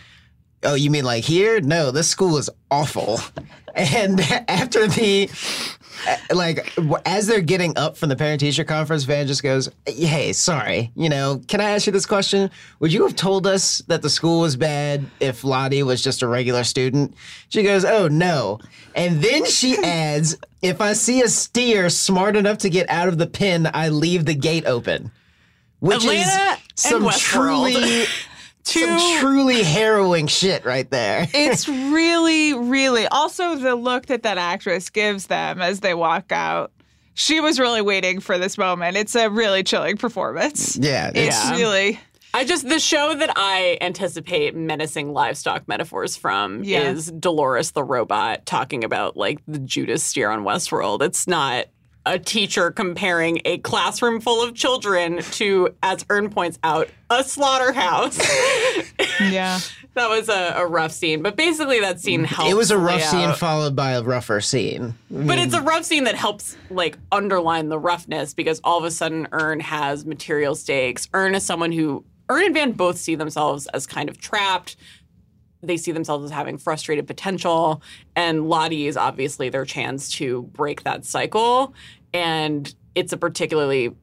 Oh, 0.62 0.74
you 0.74 0.90
mean 0.90 1.04
like 1.04 1.22
here? 1.22 1.60
No, 1.60 1.90
this 1.90 2.08
school 2.08 2.38
is 2.38 2.50
awful. 2.70 3.20
And 3.76 4.20
after 4.48 4.86
the 4.86 5.28
Uh, 6.08 6.16
like 6.34 6.72
as 7.06 7.26
they're 7.26 7.40
getting 7.40 7.76
up 7.78 7.96
from 7.96 8.08
the 8.08 8.16
parent 8.16 8.40
teacher 8.40 8.64
conference 8.64 9.04
van 9.04 9.26
just 9.26 9.42
goes 9.42 9.70
hey 9.86 10.32
sorry 10.32 10.90
you 10.94 11.08
know 11.08 11.40
can 11.48 11.60
i 11.60 11.70
ask 11.70 11.86
you 11.86 11.92
this 11.92 12.06
question? 12.06 12.50
Would 12.80 12.92
you 12.92 13.02
have 13.04 13.16
told 13.16 13.46
us 13.46 13.78
that 13.88 14.02
the 14.02 14.10
school 14.10 14.40
was 14.40 14.56
bad 14.56 15.04
if 15.20 15.44
lottie 15.44 15.82
was 15.82 16.02
just 16.02 16.22
a 16.22 16.28
regular 16.28 16.64
student? 16.64 17.14
She 17.48 17.62
goes 17.62 17.84
oh 17.84 18.08
no. 18.08 18.58
And 18.94 19.22
then 19.22 19.44
she 19.44 19.76
adds 19.82 20.36
if 20.62 20.80
i 20.80 20.92
see 20.92 21.22
a 21.22 21.28
steer 21.28 21.88
smart 21.90 22.36
enough 22.36 22.58
to 22.58 22.70
get 22.70 22.88
out 22.90 23.08
of 23.08 23.18
the 23.18 23.26
pen 23.26 23.68
i 23.72 23.88
leave 23.88 24.24
the 24.24 24.34
gate 24.34 24.66
open. 24.66 25.10
Which 25.80 26.04
Atlanta 26.04 26.20
is 26.20 26.36
and 26.36 26.60
some 26.74 27.02
Westworld. 27.04 28.08
truly 28.66 28.98
some 28.98 29.20
truly 29.20 29.62
harrowing 29.62 30.26
shit 30.26 30.64
right 30.64 30.90
there 30.90 31.26
it's 31.34 31.68
really, 31.68 32.54
really 32.54 33.06
also 33.08 33.56
the 33.56 33.74
look 33.74 34.06
that 34.06 34.22
that 34.24 34.38
actress 34.38 34.90
gives 34.90 35.26
them 35.26 35.60
as 35.62 35.80
they 35.80 35.94
walk 35.94 36.32
out. 36.32 36.72
She 37.14 37.40
was 37.40 37.58
really 37.58 37.80
waiting 37.80 38.20
for 38.20 38.36
this 38.38 38.58
moment. 38.58 38.96
It's 38.96 39.14
a 39.14 39.30
really 39.30 39.62
chilling 39.62 39.96
performance. 39.96 40.76
yeah 40.76 41.10
It's 41.14 41.36
Yeah. 41.44 41.52
really 41.56 42.00
I 42.34 42.44
just 42.44 42.68
the 42.68 42.78
show 42.78 43.14
that 43.14 43.32
I 43.36 43.78
anticipate 43.80 44.54
menacing 44.54 45.14
livestock 45.14 45.66
metaphors 45.66 46.16
from 46.18 46.62
Yeah. 46.64 46.80
is 46.90 47.10
Dolores 47.10 47.70
the 47.70 47.82
robot 47.82 48.44
talking 48.44 48.84
about 48.84 49.16
like 49.16 49.38
the 49.48 49.58
Judas 49.58 50.02
steer 50.04 50.28
on 50.28 50.42
Westworld. 50.44 51.00
It's 51.00 51.26
not 51.26 51.66
a 52.06 52.18
teacher 52.18 52.70
comparing 52.70 53.42
a 53.44 53.58
classroom 53.58 54.20
full 54.20 54.42
of 54.42 54.54
children 54.54 55.20
to, 55.32 55.74
as 55.82 56.06
Earn 56.08 56.30
points 56.30 56.58
out, 56.62 56.88
a 57.10 57.22
slaughterhouse. 57.22 58.18
yeah. 59.20 59.58
that 59.94 60.08
was 60.08 60.28
a, 60.28 60.54
a 60.56 60.66
rough 60.66 60.92
scene, 60.92 61.22
but 61.22 61.36
basically 61.36 61.80
that 61.80 62.00
scene 62.00 62.24
helps. 62.24 62.50
it 62.50 62.54
was 62.54 62.70
a 62.70 62.78
rough 62.78 63.02
scene 63.02 63.28
out- 63.28 63.38
followed 63.38 63.76
by 63.76 63.92
a 63.92 64.02
rougher 64.02 64.40
scene 64.40 64.94
but 65.10 65.38
it's 65.38 65.54
a 65.54 65.60
hmm. 65.60 65.68
rough 65.68 65.84
scene 65.84 66.04
that 66.04 66.14
helps 66.14 66.56
like 66.70 66.98
underline 67.12 67.68
the 67.68 67.78
roughness 67.78 68.34
because 68.34 68.60
all 68.64 68.78
of 68.78 68.84
a 68.84 68.90
sudden 68.90 69.28
Earn 69.32 69.60
has 69.60 70.04
material 70.04 70.54
stakes. 70.54 71.08
Earn 71.14 71.34
is 71.34 71.44
someone 71.44 71.72
who 71.72 72.04
Earn 72.28 72.44
and 72.44 72.54
Van 72.54 72.72
both 72.72 72.98
see 72.98 73.14
themselves 73.14 73.66
as 73.68 73.86
kind 73.86 74.08
of 74.08 74.18
trapped. 74.18 74.76
They 75.62 75.76
see 75.76 75.92
themselves 75.92 76.24
as 76.24 76.30
having 76.30 76.58
frustrated 76.58 77.06
potential, 77.06 77.82
and 78.14 78.48
Lottie 78.48 78.86
is 78.86 78.96
obviously 78.96 79.48
their 79.48 79.64
chance 79.64 80.10
to 80.12 80.42
break 80.42 80.82
that 80.82 81.04
cycle. 81.04 81.74
And 82.12 82.72
it's 82.94 83.12
a 83.12 83.16
particularly 83.16 83.94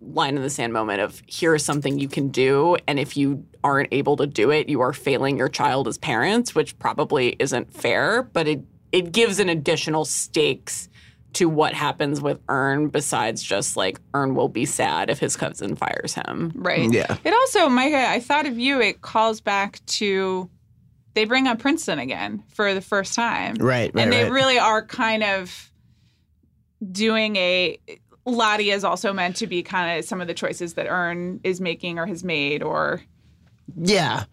line 0.00 0.36
in 0.36 0.42
the 0.42 0.50
sand 0.50 0.72
moment 0.72 1.00
of 1.00 1.22
here's 1.28 1.64
something 1.64 1.98
you 1.98 2.08
can 2.08 2.28
do 2.28 2.76
and 2.88 2.98
if 2.98 3.16
you 3.16 3.46
aren't 3.62 3.88
able 3.92 4.16
to 4.16 4.26
do 4.26 4.50
it 4.50 4.68
you 4.68 4.80
are 4.80 4.92
failing 4.92 5.38
your 5.38 5.48
child 5.48 5.86
as 5.86 5.96
parents 5.96 6.56
which 6.56 6.76
probably 6.80 7.36
isn't 7.38 7.72
fair 7.72 8.24
but 8.24 8.48
it 8.48 8.60
it 8.90 9.12
gives 9.12 9.38
an 9.38 9.48
additional 9.48 10.04
stakes 10.04 10.88
to 11.34 11.48
what 11.48 11.72
happens 11.72 12.20
with 12.20 12.38
Earn 12.48 12.88
besides 12.88 13.42
just 13.42 13.76
like 13.76 14.00
Earn 14.14 14.34
will 14.34 14.48
be 14.48 14.66
sad 14.66 15.10
if 15.10 15.18
his 15.18 15.36
cousin 15.36 15.76
fires 15.76 16.14
him. 16.14 16.52
Right. 16.54 16.92
Yeah. 16.92 17.16
It 17.24 17.32
also, 17.32 17.68
Micah, 17.68 18.06
I 18.08 18.20
thought 18.20 18.46
of 18.46 18.58
you, 18.58 18.80
it 18.80 19.00
calls 19.00 19.40
back 19.40 19.84
to 19.86 20.50
they 21.14 21.24
bring 21.24 21.46
up 21.46 21.58
Princeton 21.58 21.98
again 21.98 22.42
for 22.48 22.74
the 22.74 22.80
first 22.80 23.14
time. 23.14 23.56
Right, 23.56 23.94
right, 23.94 24.02
And 24.02 24.12
they 24.12 24.24
right. 24.24 24.32
really 24.32 24.58
are 24.58 24.84
kind 24.84 25.22
of 25.22 25.71
doing 26.90 27.36
a 27.36 27.78
Lottie 28.24 28.70
is 28.70 28.84
also 28.84 29.12
meant 29.12 29.36
to 29.36 29.46
be 29.46 29.62
kind 29.62 29.98
of 29.98 30.04
some 30.04 30.20
of 30.20 30.28
the 30.28 30.34
choices 30.34 30.74
that 30.74 30.86
Earn 30.88 31.40
is 31.42 31.60
making 31.60 31.98
or 31.98 32.06
has 32.06 32.22
made 32.22 32.62
or 32.62 33.02
Yeah, 33.76 34.24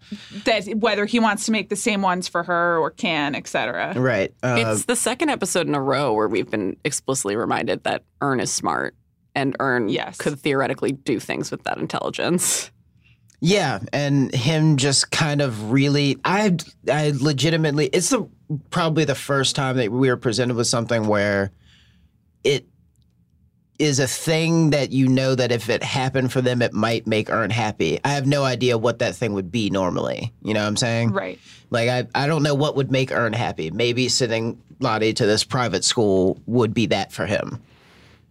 that 0.44 0.66
whether 0.76 1.06
he 1.06 1.18
wants 1.18 1.46
to 1.46 1.52
make 1.52 1.68
the 1.70 1.76
same 1.76 2.00
ones 2.02 2.28
for 2.28 2.42
her 2.44 2.78
or 2.78 2.90
can, 2.90 3.34
etc. 3.34 3.94
right. 3.96 4.32
Uh, 4.42 4.56
It's 4.58 4.84
the 4.84 4.94
second 4.96 5.30
episode 5.30 5.66
in 5.66 5.74
a 5.74 5.82
row 5.82 6.12
where 6.12 6.28
we've 6.28 6.50
been 6.50 6.76
explicitly 6.84 7.34
reminded 7.36 7.82
that 7.84 8.04
earn 8.20 8.38
is 8.40 8.52
smart 8.52 8.94
and 9.34 9.56
earn 9.60 9.88
Yes. 9.88 10.18
could 10.18 10.38
theoretically 10.38 10.92
do 10.92 11.18
things 11.18 11.50
with 11.50 11.62
that 11.64 11.78
intelligence. 11.78 12.70
Yeah, 13.40 13.78
and 13.92 14.32
him 14.34 14.76
just 14.76 15.10
kind 15.10 15.40
of 15.40 15.72
really, 15.72 16.18
I, 16.24 16.56
I 16.92 17.12
legitimately, 17.18 17.86
it's 17.86 18.10
the 18.10 18.28
probably 18.70 19.04
the 19.04 19.14
first 19.14 19.56
time 19.56 19.76
that 19.78 19.90
we 19.90 20.08
were 20.10 20.16
presented 20.16 20.56
with 20.56 20.66
something 20.66 21.06
where 21.06 21.50
it 22.44 22.66
is 23.78 23.98
a 23.98 24.06
thing 24.06 24.70
that 24.70 24.92
you 24.92 25.08
know 25.08 25.34
that 25.34 25.50
if 25.50 25.70
it 25.70 25.82
happened 25.82 26.30
for 26.30 26.42
them, 26.42 26.60
it 26.60 26.72
might 26.72 27.06
make 27.06 27.30
Earn 27.30 27.50
happy. 27.50 27.98
I 28.04 28.10
have 28.10 28.26
no 28.26 28.44
idea 28.44 28.76
what 28.76 28.98
that 28.98 29.16
thing 29.16 29.32
would 29.32 29.50
be 29.50 29.70
normally. 29.70 30.32
You 30.42 30.52
know 30.52 30.60
what 30.60 30.68
I'm 30.68 30.76
saying? 30.76 31.12
Right. 31.12 31.38
Like 31.70 31.88
I, 31.88 32.06
I 32.14 32.26
don't 32.26 32.42
know 32.42 32.54
what 32.54 32.76
would 32.76 32.90
make 32.90 33.10
Earn 33.10 33.32
happy. 33.32 33.70
Maybe 33.70 34.08
sending 34.08 34.60
Lottie 34.80 35.14
to 35.14 35.26
this 35.26 35.44
private 35.44 35.84
school 35.84 36.38
would 36.46 36.74
be 36.74 36.86
that 36.86 37.12
for 37.12 37.26
him. 37.26 37.62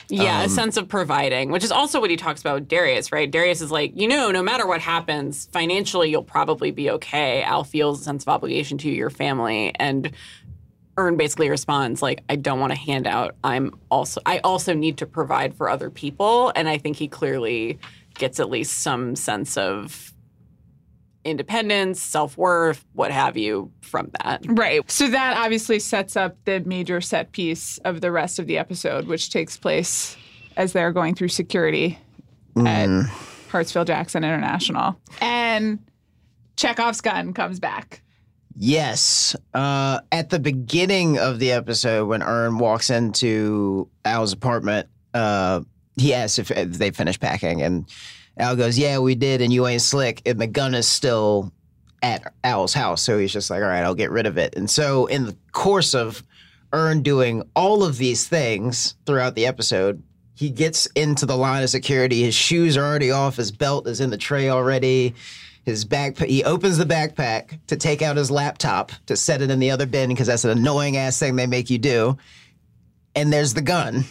Yeah, 0.09 0.39
Um, 0.39 0.45
a 0.45 0.49
sense 0.49 0.77
of 0.77 0.87
providing, 0.87 1.51
which 1.51 1.63
is 1.63 1.71
also 1.71 2.01
what 2.01 2.09
he 2.09 2.17
talks 2.17 2.41
about 2.41 2.55
with 2.55 2.67
Darius, 2.67 3.11
right? 3.11 3.29
Darius 3.29 3.61
is 3.61 3.71
like, 3.71 3.91
you 3.95 4.07
know, 4.07 4.31
no 4.31 4.41
matter 4.41 4.65
what 4.65 4.81
happens, 4.81 5.47
financially 5.51 6.09
you'll 6.09 6.23
probably 6.23 6.71
be 6.71 6.89
okay. 6.91 7.43
Al 7.43 7.63
feels 7.63 8.01
a 8.01 8.03
sense 8.03 8.23
of 8.23 8.29
obligation 8.29 8.77
to 8.79 8.89
your 8.89 9.11
family. 9.11 9.71
And 9.75 10.11
Earn 10.99 11.15
basically 11.15 11.49
responds 11.49 12.01
like, 12.01 12.23
I 12.29 12.35
don't 12.35 12.59
want 12.59 12.73
to 12.73 12.77
hand 12.77 13.07
out. 13.07 13.35
I'm 13.41 13.73
also 13.89 14.19
I 14.25 14.39
also 14.39 14.73
need 14.73 14.97
to 14.97 15.05
provide 15.05 15.55
for 15.55 15.69
other 15.69 15.89
people. 15.89 16.51
And 16.55 16.67
I 16.67 16.77
think 16.77 16.97
he 16.97 17.07
clearly 17.07 17.79
gets 18.15 18.39
at 18.41 18.49
least 18.49 18.79
some 18.79 19.15
sense 19.15 19.55
of 19.55 20.13
independence, 21.23 22.01
self-worth, 22.01 22.85
what 22.93 23.11
have 23.11 23.37
you 23.37 23.71
from 23.81 24.11
that. 24.21 24.41
Right. 24.45 24.89
So 24.91 25.07
that 25.07 25.37
obviously 25.37 25.79
sets 25.79 26.17
up 26.17 26.35
the 26.43 26.59
major 26.61 26.99
set 26.99 27.31
piece 27.31 27.77
of 27.79 28.01
the 28.01 28.11
rest 28.11 28.37
of 28.37 28.47
the 28.47 28.57
episode, 28.57 29.07
which 29.07 29.31
takes 29.31 29.55
place 29.55 30.17
as 30.57 30.73
they're 30.73 30.91
going 30.91 31.15
through 31.15 31.29
security 31.29 31.97
at 32.57 32.89
mm. 32.89 33.05
Hartsfield 33.49 33.87
Jackson 33.87 34.25
International. 34.25 34.99
And 35.21 35.79
Chekhov's 36.57 36.99
gun 36.99 37.33
comes 37.33 37.59
back. 37.59 38.01
Yes. 38.61 39.37
Uh, 39.53 40.01
at 40.11 40.29
the 40.29 40.37
beginning 40.37 41.17
of 41.17 41.39
the 41.39 41.53
episode, 41.53 42.07
when 42.07 42.21
Earn 42.21 42.57
walks 42.57 42.89
into 42.89 43.89
Al's 44.03 44.33
apartment, 44.33 44.89
uh, 45.13 45.61
he 45.95 46.13
asks 46.13 46.39
if, 46.39 46.51
if 46.51 46.73
they 46.73 46.91
finished 46.91 47.21
packing, 47.21 47.61
and 47.61 47.89
Al 48.37 48.57
goes, 48.57 48.77
"Yeah, 48.77 48.99
we 48.99 49.15
did, 49.15 49.41
and 49.41 49.53
you 49.53 49.65
ain't 49.65 49.81
slick." 49.81 50.21
And 50.25 50.41
the 50.41 50.47
gun 50.47 50.75
is 50.75 50.89
still 50.89 51.53
at 52.03 52.33
Al's 52.43 52.73
house, 52.73 53.01
so 53.01 53.17
he's 53.17 53.31
just 53.31 53.49
like, 53.49 53.61
"All 53.61 53.69
right, 53.69 53.83
I'll 53.83 53.95
get 53.95 54.11
rid 54.11 54.25
of 54.25 54.37
it." 54.37 54.55
And 54.57 54.69
so, 54.69 55.05
in 55.05 55.25
the 55.25 55.37
course 55.53 55.95
of 55.95 56.21
Earn 56.73 57.01
doing 57.01 57.43
all 57.55 57.83
of 57.85 57.97
these 57.97 58.27
things 58.27 58.95
throughout 59.05 59.35
the 59.35 59.45
episode, 59.45 60.03
he 60.35 60.49
gets 60.49 60.85
into 60.87 61.25
the 61.25 61.37
line 61.37 61.63
of 61.63 61.69
security. 61.69 62.23
His 62.23 62.35
shoes 62.35 62.75
are 62.75 62.83
already 62.83 63.11
off. 63.11 63.37
His 63.37 63.51
belt 63.51 63.87
is 63.87 64.01
in 64.01 64.09
the 64.09 64.17
tray 64.17 64.49
already. 64.49 65.15
His 65.69 65.85
backpack. 65.85 66.25
He 66.25 66.43
opens 66.43 66.77
the 66.77 66.85
backpack 66.85 67.59
to 67.67 67.77
take 67.77 68.01
out 68.01 68.17
his 68.17 68.31
laptop 68.31 68.91
to 69.05 69.15
set 69.15 69.41
it 69.43 69.51
in 69.51 69.59
the 69.59 69.69
other 69.69 69.85
bin 69.85 70.09
because 70.09 70.27
that's 70.27 70.43
an 70.43 70.57
annoying 70.57 70.97
ass 70.97 71.19
thing 71.19 71.35
they 71.35 71.45
make 71.45 71.69
you 71.69 71.77
do. 71.77 72.17
And 73.15 73.31
there's 73.31 73.53
the 73.53 73.61
gun. 73.61 74.05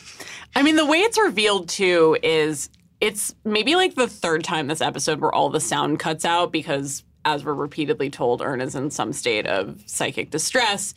I 0.54 0.62
mean, 0.62 0.76
the 0.76 0.86
way 0.86 0.98
it's 0.98 1.18
revealed 1.18 1.68
too 1.68 2.16
is 2.22 2.70
it's 3.00 3.34
maybe 3.44 3.74
like 3.74 3.96
the 3.96 4.06
third 4.06 4.44
time 4.44 4.68
this 4.68 4.80
episode 4.80 5.20
where 5.20 5.34
all 5.34 5.50
the 5.50 5.60
sound 5.60 5.98
cuts 5.98 6.24
out 6.24 6.52
because, 6.52 7.02
as 7.24 7.44
we're 7.44 7.54
repeatedly 7.54 8.08
told, 8.08 8.40
Earn 8.40 8.60
is 8.60 8.76
in 8.76 8.90
some 8.90 9.12
state 9.12 9.46
of 9.46 9.82
psychic 9.86 10.30
distress. 10.30 10.94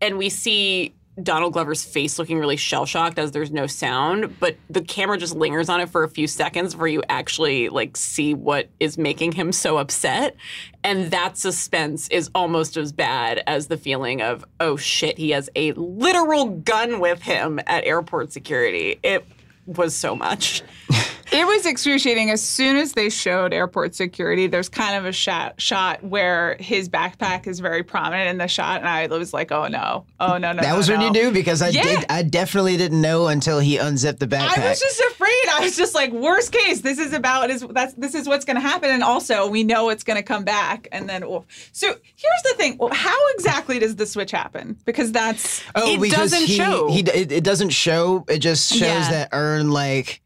And 0.00 0.18
we 0.18 0.28
see 0.28 0.94
Donald 1.20 1.52
Glover's 1.52 1.84
face 1.84 2.18
looking 2.18 2.38
really 2.38 2.56
shell 2.56 2.86
shocked 2.86 3.18
as 3.18 3.32
there's 3.32 3.50
no 3.50 3.66
sound, 3.66 4.38
but 4.40 4.56
the 4.70 4.80
camera 4.80 5.18
just 5.18 5.34
lingers 5.34 5.68
on 5.68 5.80
it 5.80 5.90
for 5.90 6.04
a 6.04 6.08
few 6.08 6.26
seconds 6.26 6.72
before 6.72 6.88
you 6.88 7.02
actually 7.08 7.68
like 7.68 7.96
see 7.96 8.32
what 8.32 8.70
is 8.80 8.96
making 8.96 9.32
him 9.32 9.52
so 9.52 9.76
upset. 9.76 10.36
And 10.82 11.10
that 11.10 11.36
suspense 11.36 12.08
is 12.08 12.30
almost 12.34 12.78
as 12.78 12.92
bad 12.92 13.42
as 13.46 13.66
the 13.66 13.76
feeling 13.76 14.22
of, 14.22 14.44
oh 14.58 14.76
shit, 14.76 15.18
he 15.18 15.30
has 15.30 15.50
a 15.54 15.72
literal 15.72 16.46
gun 16.46 16.98
with 16.98 17.20
him 17.22 17.60
at 17.66 17.84
airport 17.84 18.32
security. 18.32 18.98
It 19.02 19.26
was 19.66 19.94
so 19.94 20.16
much. 20.16 20.62
It 21.32 21.46
was 21.46 21.64
excruciating. 21.64 22.30
As 22.30 22.42
soon 22.42 22.76
as 22.76 22.92
they 22.92 23.08
showed 23.08 23.52
airport 23.54 23.94
security, 23.94 24.46
there's 24.46 24.68
kind 24.68 24.96
of 24.96 25.06
a 25.06 25.12
shot 25.12 25.60
shot 25.60 26.04
where 26.04 26.56
his 26.60 26.88
backpack 26.90 27.46
is 27.46 27.58
very 27.60 27.82
prominent 27.82 28.28
in 28.28 28.38
the 28.38 28.48
shot, 28.48 28.80
and 28.80 28.88
I 28.88 29.06
was 29.06 29.32
like, 29.32 29.50
"Oh 29.50 29.66
no, 29.68 30.04
oh 30.20 30.36
no, 30.36 30.52
no." 30.52 30.60
That 30.62 30.70
no, 30.72 30.76
was 30.76 30.90
when 30.90 31.00
you 31.00 31.10
knew 31.10 31.30
because 31.30 31.62
I 31.62 31.68
Yeah. 31.68 31.82
did. 31.82 32.04
I 32.10 32.22
definitely 32.22 32.76
didn't 32.76 33.00
know 33.00 33.28
until 33.28 33.58
he 33.60 33.78
unzipped 33.78 34.20
the 34.20 34.26
backpack. 34.26 34.58
I 34.58 34.68
was 34.68 34.80
just 34.80 35.00
afraid. 35.00 35.44
I 35.54 35.60
was 35.60 35.76
just 35.76 35.94
like, 35.94 36.12
worst 36.12 36.52
case, 36.52 36.82
this 36.82 36.98
is 36.98 37.12
about 37.14 37.50
is 37.50 37.64
that's 37.70 37.94
this 37.94 38.14
is 38.14 38.28
what's 38.28 38.44
going 38.44 38.56
to 38.56 38.60
happen, 38.62 38.90
and 38.90 39.02
also 39.02 39.48
we 39.48 39.64
know 39.64 39.88
it's 39.88 40.04
going 40.04 40.18
to 40.18 40.22
come 40.22 40.44
back, 40.44 40.86
and 40.92 41.08
then 41.08 41.26
well, 41.28 41.46
so 41.72 41.86
here's 41.88 42.42
the 42.44 42.54
thing: 42.56 42.76
well, 42.78 42.92
how 42.92 43.16
exactly 43.34 43.78
does 43.78 43.96
the 43.96 44.04
switch 44.06 44.30
happen? 44.32 44.76
Because 44.84 45.12
that's 45.12 45.62
Oh, 45.74 45.94
It 45.94 46.00
because 46.00 46.30
doesn't 46.32 46.46
he, 46.46 46.56
show. 46.56 46.88
He, 46.90 47.00
it, 47.00 47.32
it 47.32 47.44
doesn't 47.44 47.70
show. 47.70 48.24
It 48.28 48.38
just 48.40 48.68
shows 48.70 48.80
Yeah. 48.80 49.10
that 49.10 49.28
Earn 49.32 49.70
like 49.70 50.20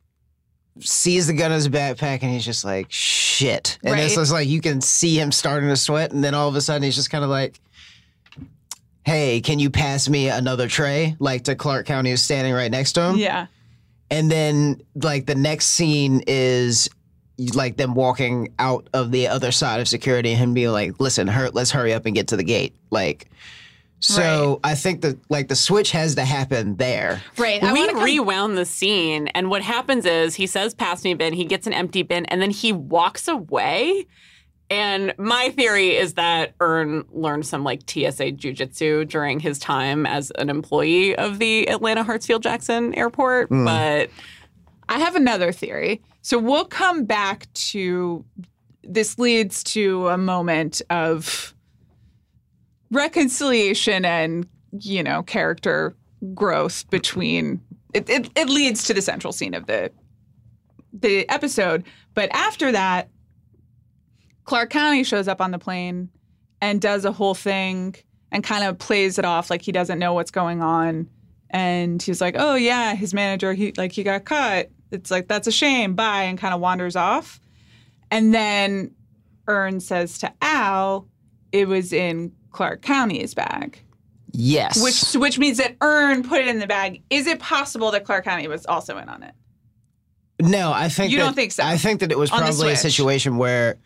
sees 0.80 1.26
the 1.26 1.32
gun 1.32 1.50
in 1.50 1.56
his 1.56 1.68
backpack 1.68 2.22
and 2.22 2.30
he's 2.30 2.44
just 2.44 2.64
like 2.64 2.86
shit. 2.90 3.78
And 3.82 3.98
it's 4.00 4.14
just 4.14 4.32
like 4.32 4.48
you 4.48 4.60
can 4.60 4.80
see 4.80 5.18
him 5.18 5.32
starting 5.32 5.68
to 5.68 5.76
sweat, 5.76 6.12
and 6.12 6.22
then 6.22 6.34
all 6.34 6.48
of 6.48 6.54
a 6.56 6.60
sudden 6.60 6.82
he's 6.82 6.94
just 6.96 7.10
kind 7.10 7.24
of 7.24 7.30
like, 7.30 7.60
"Hey, 9.04 9.40
can 9.40 9.58
you 9.58 9.70
pass 9.70 10.08
me 10.08 10.28
another 10.28 10.68
tray?" 10.68 11.16
Like 11.18 11.44
to 11.44 11.54
Clark 11.54 11.86
County, 11.86 12.10
who's 12.10 12.22
standing 12.22 12.52
right 12.52 12.70
next 12.70 12.92
to 12.92 13.02
him. 13.10 13.16
yeah, 13.16 13.46
And 14.10 14.30
then 14.30 14.82
like 14.94 15.26
the 15.26 15.34
next 15.34 15.66
scene 15.66 16.22
is 16.26 16.88
like 17.54 17.76
them 17.76 17.94
walking 17.94 18.54
out 18.58 18.88
of 18.94 19.10
the 19.10 19.28
other 19.28 19.52
side 19.52 19.80
of 19.80 19.88
security 19.88 20.30
and 20.30 20.38
him 20.38 20.54
being 20.54 20.72
like, 20.72 20.98
"Listen, 21.00 21.26
hurt, 21.26 21.54
let's 21.54 21.70
hurry 21.70 21.92
up 21.92 22.06
and 22.06 22.14
get 22.14 22.28
to 22.28 22.36
the 22.36 22.44
gate." 22.44 22.74
Like. 22.90 23.28
So 24.00 24.60
I 24.62 24.74
think 24.74 25.00
that 25.00 25.18
like 25.30 25.48
the 25.48 25.56
switch 25.56 25.90
has 25.92 26.14
to 26.16 26.24
happen 26.24 26.76
there. 26.76 27.22
right. 27.38 27.62
I 27.62 27.72
we 27.72 27.80
wanna 27.80 27.92
come- 27.94 28.04
rewound 28.04 28.58
the 28.58 28.64
scene, 28.66 29.28
and 29.28 29.50
what 29.50 29.62
happens 29.62 30.04
is 30.04 30.34
he 30.34 30.46
says, 30.46 30.74
"Pass 30.74 31.02
me 31.02 31.12
a 31.12 31.16
bin." 31.16 31.32
He 31.32 31.44
gets 31.44 31.66
an 31.66 31.72
empty 31.72 32.02
bin, 32.02 32.26
and 32.26 32.40
then 32.40 32.50
he 32.50 32.72
walks 32.72 33.26
away. 33.26 34.06
And 34.68 35.14
my 35.16 35.50
theory 35.50 35.96
is 35.96 36.14
that 36.14 36.54
Earn 36.60 37.04
learned 37.12 37.46
some 37.46 37.62
like 37.62 37.82
TSA 37.88 38.32
jujitsu 38.32 39.08
during 39.08 39.38
his 39.38 39.58
time 39.60 40.06
as 40.06 40.32
an 40.38 40.50
employee 40.50 41.14
of 41.16 41.38
the 41.38 41.68
Atlanta 41.68 42.02
Hartsfield 42.02 42.40
Jackson 42.40 42.92
Airport. 42.94 43.48
Hmm. 43.48 43.64
But 43.64 44.10
I 44.88 44.98
have 44.98 45.14
another 45.14 45.52
theory. 45.52 46.02
So 46.22 46.38
we'll 46.38 46.64
come 46.64 47.04
back 47.04 47.46
to 47.54 48.24
this 48.82 49.18
leads 49.18 49.62
to 49.64 50.08
a 50.08 50.18
moment 50.18 50.82
of 50.90 51.54
reconciliation 52.96 54.04
and 54.04 54.46
you 54.80 55.02
know 55.02 55.22
character 55.22 55.96
growth 56.34 56.88
between 56.90 57.60
it, 57.94 58.08
it, 58.10 58.30
it 58.34 58.48
leads 58.48 58.84
to 58.84 58.94
the 58.94 59.02
central 59.02 59.32
scene 59.32 59.54
of 59.54 59.66
the 59.66 59.90
the 60.92 61.28
episode. 61.28 61.84
But 62.14 62.30
after 62.32 62.72
that 62.72 63.08
clark 64.44 64.70
county 64.70 65.04
shows 65.04 65.28
up 65.28 65.40
on 65.40 65.50
the 65.50 65.58
plane 65.58 66.08
and 66.60 66.80
does 66.80 67.04
a 67.04 67.12
whole 67.12 67.34
thing 67.34 67.94
and 68.32 68.42
kind 68.42 68.64
of 68.64 68.78
plays 68.78 69.18
it 69.18 69.24
off 69.24 69.50
like 69.50 69.62
he 69.62 69.72
doesn't 69.72 69.98
know 69.98 70.14
what's 70.14 70.30
going 70.30 70.62
on. 70.62 71.08
And 71.50 72.02
he's 72.02 72.20
like 72.20 72.34
oh 72.38 72.54
yeah 72.54 72.94
his 72.94 73.14
manager 73.14 73.54
he 73.54 73.72
like 73.76 73.92
he 73.92 74.02
got 74.02 74.24
cut 74.24 74.70
it's 74.90 75.10
like 75.10 75.28
that's 75.28 75.46
a 75.46 75.52
shame. 75.52 75.94
Bye 75.94 76.22
and 76.22 76.38
kind 76.38 76.54
of 76.54 76.60
wanders 76.60 76.96
off. 76.96 77.40
And 78.10 78.34
then 78.34 78.94
Earn 79.48 79.80
says 79.80 80.18
to 80.18 80.32
Al, 80.40 81.08
it 81.52 81.68
was 81.68 81.92
in 81.92 82.32
Clark 82.56 82.80
County's 82.80 83.34
bag. 83.34 83.78
Yes. 84.32 84.82
Which 84.82 85.12
which 85.20 85.38
means 85.38 85.58
that 85.58 85.76
Earn 85.82 86.22
put 86.22 86.40
it 86.40 86.48
in 86.48 86.58
the 86.58 86.66
bag. 86.66 87.02
Is 87.10 87.26
it 87.26 87.38
possible 87.38 87.90
that 87.90 88.04
Clark 88.04 88.24
County 88.24 88.48
was 88.48 88.64
also 88.64 88.96
in 88.96 89.08
on 89.10 89.22
it? 89.22 89.34
No, 90.40 90.72
I 90.72 90.88
think 90.88 91.12
You 91.12 91.18
that- 91.18 91.24
don't 91.24 91.34
think 91.34 91.52
so? 91.52 91.62
I 91.62 91.76
think 91.76 92.00
that 92.00 92.10
it 92.10 92.18
was 92.18 92.30
On 92.30 92.38
probably 92.40 92.72
a 92.72 92.76
situation 92.76 93.36
where 93.36 93.76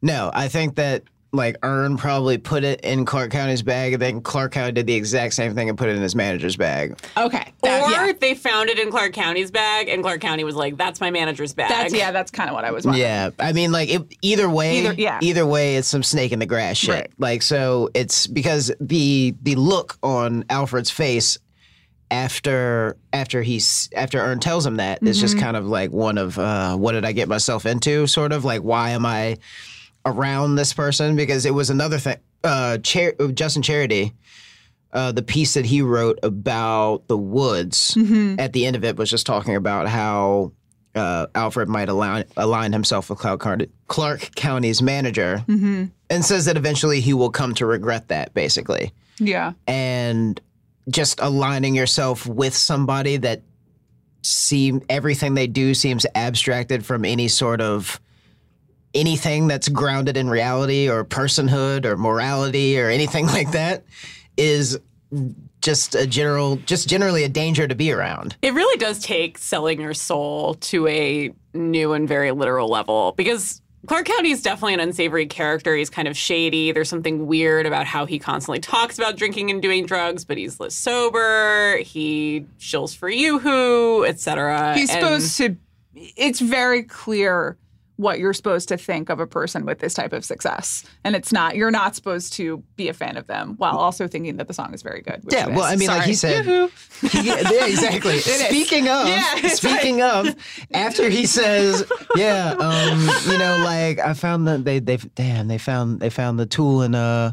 no, 0.00 0.30
I 0.32 0.46
think 0.48 0.76
that 0.76 1.02
like 1.32 1.56
Earn 1.62 1.96
probably 1.96 2.38
put 2.38 2.64
it 2.64 2.80
in 2.80 3.04
Clark 3.04 3.30
County's 3.30 3.62
bag, 3.62 3.92
and 3.92 4.02
then 4.02 4.20
Clark 4.20 4.52
County 4.52 4.72
did 4.72 4.86
the 4.86 4.94
exact 4.94 5.34
same 5.34 5.54
thing 5.54 5.68
and 5.68 5.78
put 5.78 5.88
it 5.88 5.94
in 5.96 6.02
his 6.02 6.14
manager's 6.16 6.56
bag. 6.56 6.98
Okay. 7.16 7.52
That- 7.62 7.82
or 7.84 7.90
yeah. 8.06 8.12
they 8.20 8.34
found 8.34 8.68
it 8.68 8.78
in 8.78 8.90
Clark 8.90 9.12
County's 9.12 9.50
bag, 9.50 9.88
and 9.88 10.02
Clark 10.02 10.20
County 10.20 10.42
was 10.44 10.54
like, 10.56 10.76
"That's 10.76 11.00
my 11.00 11.10
manager's 11.10 11.54
bag." 11.54 11.68
That's 11.68 11.94
yeah. 11.94 12.10
That's 12.10 12.30
kind 12.30 12.48
of 12.50 12.54
what 12.56 12.64
I 12.64 12.70
was. 12.72 12.84
wondering. 12.84 13.02
Yeah, 13.06 13.30
I 13.38 13.52
mean, 13.52 13.70
like 13.72 13.88
it, 13.90 14.02
either 14.22 14.50
way, 14.50 14.78
Either- 14.84 14.94
yeah. 14.94 15.18
either 15.22 15.46
way, 15.46 15.76
it's 15.76 15.86
some 15.88 16.02
snake 16.02 16.32
in 16.32 16.38
the 16.40 16.46
grass 16.46 16.76
shit. 16.76 16.90
Right. 16.94 17.10
Like 17.18 17.42
so, 17.42 17.90
it's 17.94 18.26
because 18.26 18.72
the 18.80 19.34
the 19.42 19.54
look 19.54 19.98
on 20.02 20.44
Alfred's 20.50 20.90
face 20.90 21.38
after 22.10 22.96
after 23.12 23.42
he's 23.42 23.88
after 23.94 24.18
Earn 24.18 24.40
tells 24.40 24.66
him 24.66 24.76
that 24.76 24.98
is 25.02 25.16
Mm-hmm. 25.18 25.20
just 25.26 25.38
kind 25.38 25.56
of 25.56 25.66
like 25.66 25.90
one 25.92 26.18
of 26.18 26.38
uh, 26.38 26.76
what 26.76 26.92
did 26.92 27.04
I 27.04 27.12
get 27.12 27.28
myself 27.28 27.66
into? 27.66 28.06
Sort 28.06 28.32
of 28.32 28.44
like 28.44 28.62
why 28.62 28.90
am 28.90 29.06
I 29.06 29.36
around 30.06 30.54
this 30.56 30.72
person? 30.72 31.16
Because 31.16 31.44
it 31.46 31.54
was 31.54 31.70
another 31.70 31.98
thing. 31.98 32.16
Uh, 32.44 32.78
Char- 32.78 33.14
Justin 33.34 33.62
Charity. 33.62 34.12
Uh, 34.92 35.12
the 35.12 35.22
piece 35.22 35.54
that 35.54 35.64
he 35.64 35.82
wrote 35.82 36.18
about 36.24 37.06
the 37.06 37.16
woods 37.16 37.94
Mm-hmm. 37.94 38.40
at 38.40 38.52
the 38.52 38.66
end 38.66 38.74
of 38.74 38.82
it 38.84 38.96
was 38.96 39.08
just 39.08 39.24
talking 39.24 39.54
about 39.54 39.86
how 39.86 40.50
uh, 40.96 41.28
Alfred 41.36 41.68
might 41.68 41.88
align, 41.88 42.24
align 42.36 42.72
himself 42.72 43.08
with 43.08 43.20
Clark 43.20 44.30
County's 44.34 44.82
manager, 44.82 45.44
Mm-hmm. 45.46 45.84
and 46.10 46.24
says 46.24 46.46
that 46.46 46.56
eventually 46.56 47.00
he 47.00 47.14
will 47.14 47.30
come 47.30 47.54
to 47.54 47.66
regret 47.66 48.08
that, 48.08 48.34
basically. 48.34 48.92
Yeah. 49.20 49.52
And 49.68 50.40
just 50.88 51.20
aligning 51.20 51.76
yourself 51.76 52.26
with 52.26 52.56
somebody 52.56 53.16
that 53.18 53.42
seem 54.22 54.82
everything 54.88 55.34
they 55.34 55.46
do 55.46 55.72
seems 55.72 56.04
abstracted 56.16 56.84
from 56.84 57.04
any 57.04 57.28
sort 57.28 57.60
of 57.60 58.00
anything 58.94 59.46
that's 59.48 59.68
grounded 59.68 60.16
in 60.16 60.28
reality 60.28 60.88
or 60.88 61.04
personhood 61.04 61.84
or 61.84 61.96
morality 61.96 62.78
or 62.80 62.88
anything 62.88 63.26
like 63.36 63.52
that 63.52 63.84
is 64.36 64.78
just 65.60 65.94
a 65.94 66.06
general 66.06 66.56
just 66.66 66.88
generally 66.88 67.24
a 67.24 67.28
danger 67.28 67.68
to 67.68 67.74
be 67.74 67.92
around. 67.92 68.36
It 68.42 68.54
really 68.54 68.78
does 68.78 68.98
take 69.00 69.38
selling 69.38 69.80
your 69.80 69.94
soul 69.94 70.54
to 70.54 70.86
a 70.88 71.32
new 71.52 71.92
and 71.92 72.08
very 72.08 72.30
literal 72.32 72.68
level 72.68 73.12
because 73.16 73.60
Clark 73.86 74.06
County 74.06 74.30
is 74.30 74.42
definitely 74.42 74.74
an 74.74 74.80
unsavory 74.80 75.26
character. 75.26 75.74
He's 75.74 75.88
kind 75.90 76.06
of 76.06 76.16
shady. 76.16 76.70
There's 76.70 76.88
something 76.88 77.26
weird 77.26 77.64
about 77.66 77.86
how 77.86 78.04
he 78.06 78.18
constantly 78.18 78.60
talks 78.60 78.98
about 78.98 79.16
drinking 79.16 79.50
and 79.50 79.62
doing 79.62 79.86
drugs, 79.86 80.24
but 80.24 80.36
he's 80.36 80.60
less 80.60 80.74
sober. 80.74 81.78
He 81.78 82.44
shills 82.58 82.94
for 82.94 83.08
yoo-hoo, 83.08 84.04
etc. 84.04 84.74
He's 84.76 84.90
And- 84.90 85.00
supposed 85.00 85.36
to. 85.38 85.56
It's 85.94 86.40
very 86.40 86.82
clear 86.82 87.56
what 88.00 88.18
you're 88.18 88.32
supposed 88.32 88.68
to 88.68 88.76
think 88.78 89.10
of 89.10 89.20
a 89.20 89.26
person 89.26 89.66
with 89.66 89.78
this 89.78 89.92
type 89.94 90.12
of 90.12 90.24
success, 90.24 90.84
and 91.04 91.14
it's 91.14 91.32
not. 91.32 91.54
You're 91.54 91.70
not 91.70 91.94
supposed 91.94 92.32
to 92.34 92.62
be 92.76 92.88
a 92.88 92.94
fan 92.94 93.16
of 93.16 93.26
them 93.26 93.54
while 93.58 93.76
also 93.76 94.08
thinking 94.08 94.36
that 94.38 94.48
the 94.48 94.54
song 94.54 94.72
is 94.72 94.82
very 94.82 95.02
good. 95.02 95.22
which 95.24 95.34
Yeah, 95.34 95.48
well. 95.48 95.64
I 95.64 95.76
mean, 95.76 95.88
like 95.88 96.04
he 96.04 96.14
said, 96.14 96.46
Yoo-hoo. 96.46 96.70
yeah, 97.22 97.50
yeah, 97.50 97.66
exactly. 97.66 98.18
Speaking 98.20 98.88
of, 98.88 99.06
Yeah, 99.06 99.24
it's 99.36 99.56
speaking 99.56 100.02
of, 100.02 100.34
after 100.72 101.08
he 101.10 101.26
says, 101.26 101.84
"Yeah, 102.16 102.54
um, 102.58 103.08
you 103.30 103.38
know, 103.38 103.58
like 103.64 103.98
I 103.98 104.14
found 104.14 104.48
the 104.48 104.58
they 104.58 104.78
they 104.78 104.96
damn 104.96 105.48
they 105.48 105.58
found 105.58 106.00
they 106.00 106.10
found 106.10 106.38
the 106.38 106.46
tool 106.46 106.82
in 106.82 106.94
uh 106.94 107.32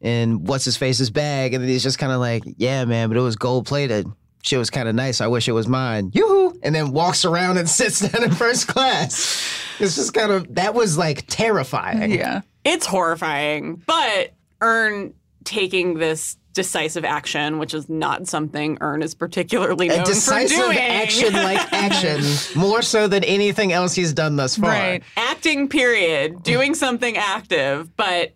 in 0.00 0.44
what's 0.44 0.64
his 0.64 0.76
face's 0.76 1.10
bag," 1.10 1.52
and 1.54 1.62
then 1.62 1.68
he's 1.68 1.82
just 1.82 1.98
kind 1.98 2.12
of 2.12 2.20
like, 2.20 2.44
"Yeah, 2.56 2.84
man, 2.84 3.08
but 3.08 3.16
it 3.18 3.22
was 3.22 3.36
gold 3.36 3.66
plated." 3.66 4.06
Shit 4.42 4.58
was 4.58 4.70
kind 4.70 4.88
of 4.88 4.94
nice. 4.94 5.20
I 5.20 5.26
wish 5.26 5.48
it 5.48 5.52
was 5.52 5.68
mine. 5.68 6.12
Yoo-hoo! 6.14 6.58
And 6.62 6.74
then 6.74 6.92
walks 6.92 7.26
around 7.26 7.58
and 7.58 7.68
sits 7.68 8.00
down 8.00 8.24
in 8.24 8.30
first 8.30 8.68
class. 8.68 9.38
It's 9.80 9.96
just 9.96 10.14
kind 10.14 10.30
of 10.32 10.54
that 10.54 10.74
was 10.74 10.96
like 10.98 11.24
terrifying. 11.26 12.10
Yeah. 12.12 12.42
It's 12.64 12.86
horrifying, 12.86 13.82
but 13.86 14.32
Earn 14.60 15.14
taking 15.44 15.94
this 15.98 16.36
decisive 16.52 17.04
action, 17.04 17.58
which 17.58 17.72
is 17.74 17.88
not 17.88 18.26
something 18.26 18.76
Earn 18.80 19.02
is 19.02 19.14
particularly 19.14 19.88
known 19.88 20.00
A 20.00 20.04
decisive 20.04 20.56
for 20.58 20.64
doing. 20.64 20.78
action 20.78 21.32
like 21.32 21.72
action, 21.72 22.22
more 22.58 22.82
so 22.82 23.06
than 23.08 23.24
anything 23.24 23.72
else 23.72 23.94
he's 23.94 24.12
done 24.12 24.36
thus 24.36 24.56
far. 24.56 24.70
Right. 24.70 25.02
acting 25.16 25.68
period, 25.68 26.42
doing 26.42 26.74
something 26.74 27.16
active, 27.16 27.96
but 27.96 28.34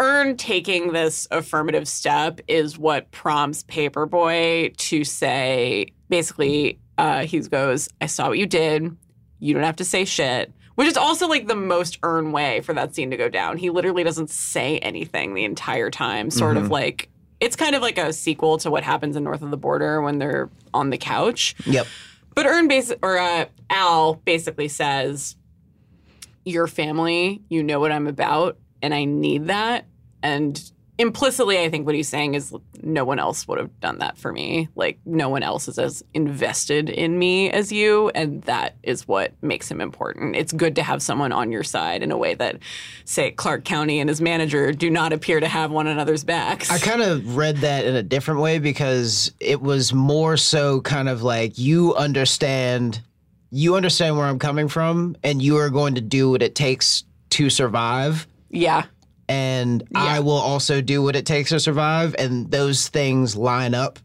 Earn 0.00 0.38
taking 0.38 0.92
this 0.92 1.28
affirmative 1.30 1.86
step 1.86 2.40
is 2.48 2.78
what 2.78 3.10
prompts 3.10 3.62
Paperboy 3.64 4.74
to 4.76 5.04
say 5.04 5.88
basically, 6.08 6.78
uh, 6.98 7.20
he 7.24 7.38
goes, 7.40 7.88
I 8.00 8.06
saw 8.06 8.28
what 8.28 8.38
you 8.38 8.46
did. 8.46 8.96
You 9.38 9.54
don't 9.54 9.62
have 9.62 9.76
to 9.76 9.84
say 9.84 10.04
shit. 10.04 10.52
Which 10.80 10.88
is 10.88 10.96
also 10.96 11.28
like 11.28 11.46
the 11.46 11.54
most 11.54 11.98
Earn 12.02 12.32
way 12.32 12.62
for 12.62 12.72
that 12.72 12.94
scene 12.94 13.10
to 13.10 13.18
go 13.18 13.28
down. 13.28 13.58
He 13.58 13.68
literally 13.68 14.02
doesn't 14.02 14.30
say 14.30 14.78
anything 14.78 15.34
the 15.34 15.44
entire 15.44 15.90
time, 15.90 16.30
sort 16.30 16.56
of 16.56 16.70
like 16.70 17.10
it's 17.38 17.54
kind 17.54 17.74
of 17.74 17.82
like 17.82 17.98
a 17.98 18.14
sequel 18.14 18.56
to 18.56 18.70
what 18.70 18.82
happens 18.82 19.14
in 19.14 19.22
North 19.22 19.42
of 19.42 19.50
the 19.50 19.58
Border 19.58 20.00
when 20.00 20.18
they're 20.18 20.48
on 20.72 20.88
the 20.88 20.96
couch. 20.96 21.54
Yep. 21.66 21.86
But 22.34 22.46
Earn 22.46 22.66
basi- 22.66 22.96
or 23.02 23.18
uh, 23.18 23.44
Al 23.68 24.14
basically 24.24 24.68
says, 24.68 25.36
"Your 26.46 26.66
family, 26.66 27.42
you 27.50 27.62
know 27.62 27.78
what 27.78 27.92
I'm 27.92 28.06
about, 28.06 28.56
and 28.80 28.94
I 28.94 29.04
need 29.04 29.48
that." 29.48 29.84
And 30.22 30.72
implicitly, 31.00 31.58
I 31.58 31.70
think 31.70 31.86
what 31.86 31.94
he's 31.94 32.08
saying 32.08 32.34
is, 32.34 32.54
no 32.82 33.04
one 33.04 33.18
else 33.18 33.46
would 33.46 33.58
have 33.58 33.80
done 33.80 33.98
that 33.98 34.16
for 34.18 34.32
me. 34.32 34.68
Like 34.74 34.98
no 35.04 35.28
one 35.28 35.42
else 35.42 35.68
is 35.68 35.78
as 35.78 36.02
invested 36.14 36.88
in 36.88 37.18
me 37.18 37.50
as 37.50 37.72
you, 37.72 38.10
and 38.14 38.42
that 38.42 38.76
is 38.82 39.08
what 39.08 39.32
makes 39.42 39.70
him 39.70 39.80
important. 39.80 40.36
It's 40.36 40.52
good 40.52 40.76
to 40.76 40.82
have 40.82 41.02
someone 41.02 41.32
on 41.32 41.50
your 41.50 41.62
side 41.62 42.02
in 42.02 42.10
a 42.10 42.16
way 42.16 42.34
that, 42.34 42.58
say, 43.04 43.30
Clark 43.32 43.64
County 43.64 44.00
and 44.00 44.08
his 44.08 44.20
manager 44.20 44.72
do 44.72 44.90
not 44.90 45.12
appear 45.12 45.40
to 45.40 45.48
have 45.48 45.70
one 45.70 45.86
another's 45.86 46.24
backs. 46.24 46.70
I 46.70 46.78
kind 46.78 47.02
of 47.02 47.36
read 47.36 47.58
that 47.58 47.84
in 47.84 47.96
a 47.96 48.02
different 48.02 48.40
way 48.40 48.58
because 48.58 49.32
it 49.40 49.60
was 49.60 49.92
more 49.92 50.36
so 50.36 50.80
kind 50.82 51.08
of 51.08 51.22
like 51.22 51.58
you 51.58 51.94
understand 51.94 53.00
you 53.52 53.74
understand 53.74 54.16
where 54.16 54.26
I'm 54.26 54.38
coming 54.38 54.68
from 54.68 55.16
and 55.24 55.42
you 55.42 55.56
are 55.56 55.70
going 55.70 55.96
to 55.96 56.00
do 56.00 56.30
what 56.30 56.40
it 56.40 56.54
takes 56.54 57.02
to 57.30 57.50
survive 57.50 58.28
yeah. 58.50 58.86
And 59.30 59.86
I 59.94 60.20
will 60.20 60.32
also 60.32 60.80
do 60.80 61.02
what 61.02 61.14
it 61.14 61.24
takes 61.24 61.50
to 61.50 61.60
survive 61.60 62.16
and 62.18 62.50
those 62.50 62.88
things 62.88 63.36
line 63.36 63.74
up 63.74 63.98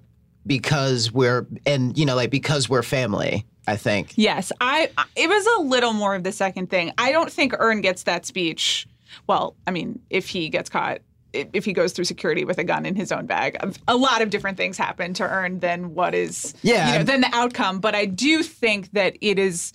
because 0.46 1.12
we're 1.12 1.48
and 1.66 1.98
you 1.98 2.06
know 2.06 2.16
like 2.16 2.30
because 2.30 2.70
we're 2.70 2.84
family 2.84 3.44
I 3.68 3.78
think. 3.78 4.14
Yes, 4.16 4.52
I. 4.62 4.90
It 5.16 5.28
was 5.28 5.46
a 5.58 5.62
little 5.62 5.94
more 5.94 6.16
of 6.16 6.24
the 6.24 6.32
second 6.32 6.70
thing. 6.70 6.92
I 6.98 7.12
don't 7.12 7.32
think 7.32 7.54
Earn 7.58 7.82
gets 7.82 8.04
that 8.04 8.26
speech. 8.26 8.88
Well, 9.28 9.56
I 9.66 9.72
mean, 9.72 10.00
if 10.10 10.28
he 10.28 10.50
gets 10.50 10.70
caught, 10.70 11.00
if 11.34 11.66
he 11.66 11.74
goes 11.74 11.94
through 11.94 12.06
security 12.06 12.46
with 12.46 12.58
a 12.58 12.64
gun 12.64 12.86
in 12.86 12.96
his 12.96 13.12
own 13.12 13.26
bag, 13.26 13.58
a 13.88 13.96
lot 13.96 14.22
of 14.22 14.30
different 14.30 14.58
things 14.58 14.78
happen 14.78 15.14
to 15.16 15.24
Earn 15.24 15.60
than 15.60 15.96
what 15.96 16.14
is, 16.14 16.54
Yeah, 16.62 16.92
you 16.92 16.98
know, 17.00 17.04
than 17.06 17.22
the 17.22 17.30
outcome. 17.34 17.80
But 17.80 17.96
I 17.96 18.06
do 18.06 18.44
think 18.44 18.92
that 18.92 19.18
it 19.22 19.40
is, 19.40 19.74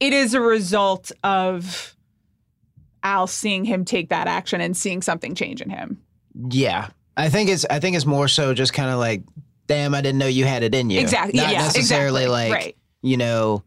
it 0.00 0.12
is 0.12 0.34
a 0.34 0.40
result 0.40 1.12
of 1.22 1.93
Al 3.04 3.26
seeing 3.26 3.64
him 3.64 3.84
take 3.84 4.08
that 4.08 4.26
action 4.26 4.60
and 4.60 4.76
seeing 4.76 5.02
something 5.02 5.34
change 5.34 5.60
in 5.60 5.70
him. 5.70 6.02
Yeah. 6.48 6.88
I 7.16 7.28
think 7.28 7.48
it's 7.48 7.64
I 7.70 7.78
think 7.78 7.94
it's 7.94 8.06
more 8.06 8.26
so 8.26 8.54
just 8.54 8.72
kind 8.72 8.90
of 8.90 8.98
like 8.98 9.22
damn 9.66 9.94
I 9.94 10.00
didn't 10.00 10.18
know 10.18 10.26
you 10.26 10.46
had 10.46 10.62
it 10.62 10.74
in 10.74 10.90
you. 10.90 11.00
Exactly. 11.00 11.38
Not 11.38 11.52
yeah, 11.52 11.62
necessarily 11.62 12.22
exactly. 12.22 12.50
like 12.50 12.52
right. 12.52 12.76
you 13.02 13.16
know, 13.16 13.62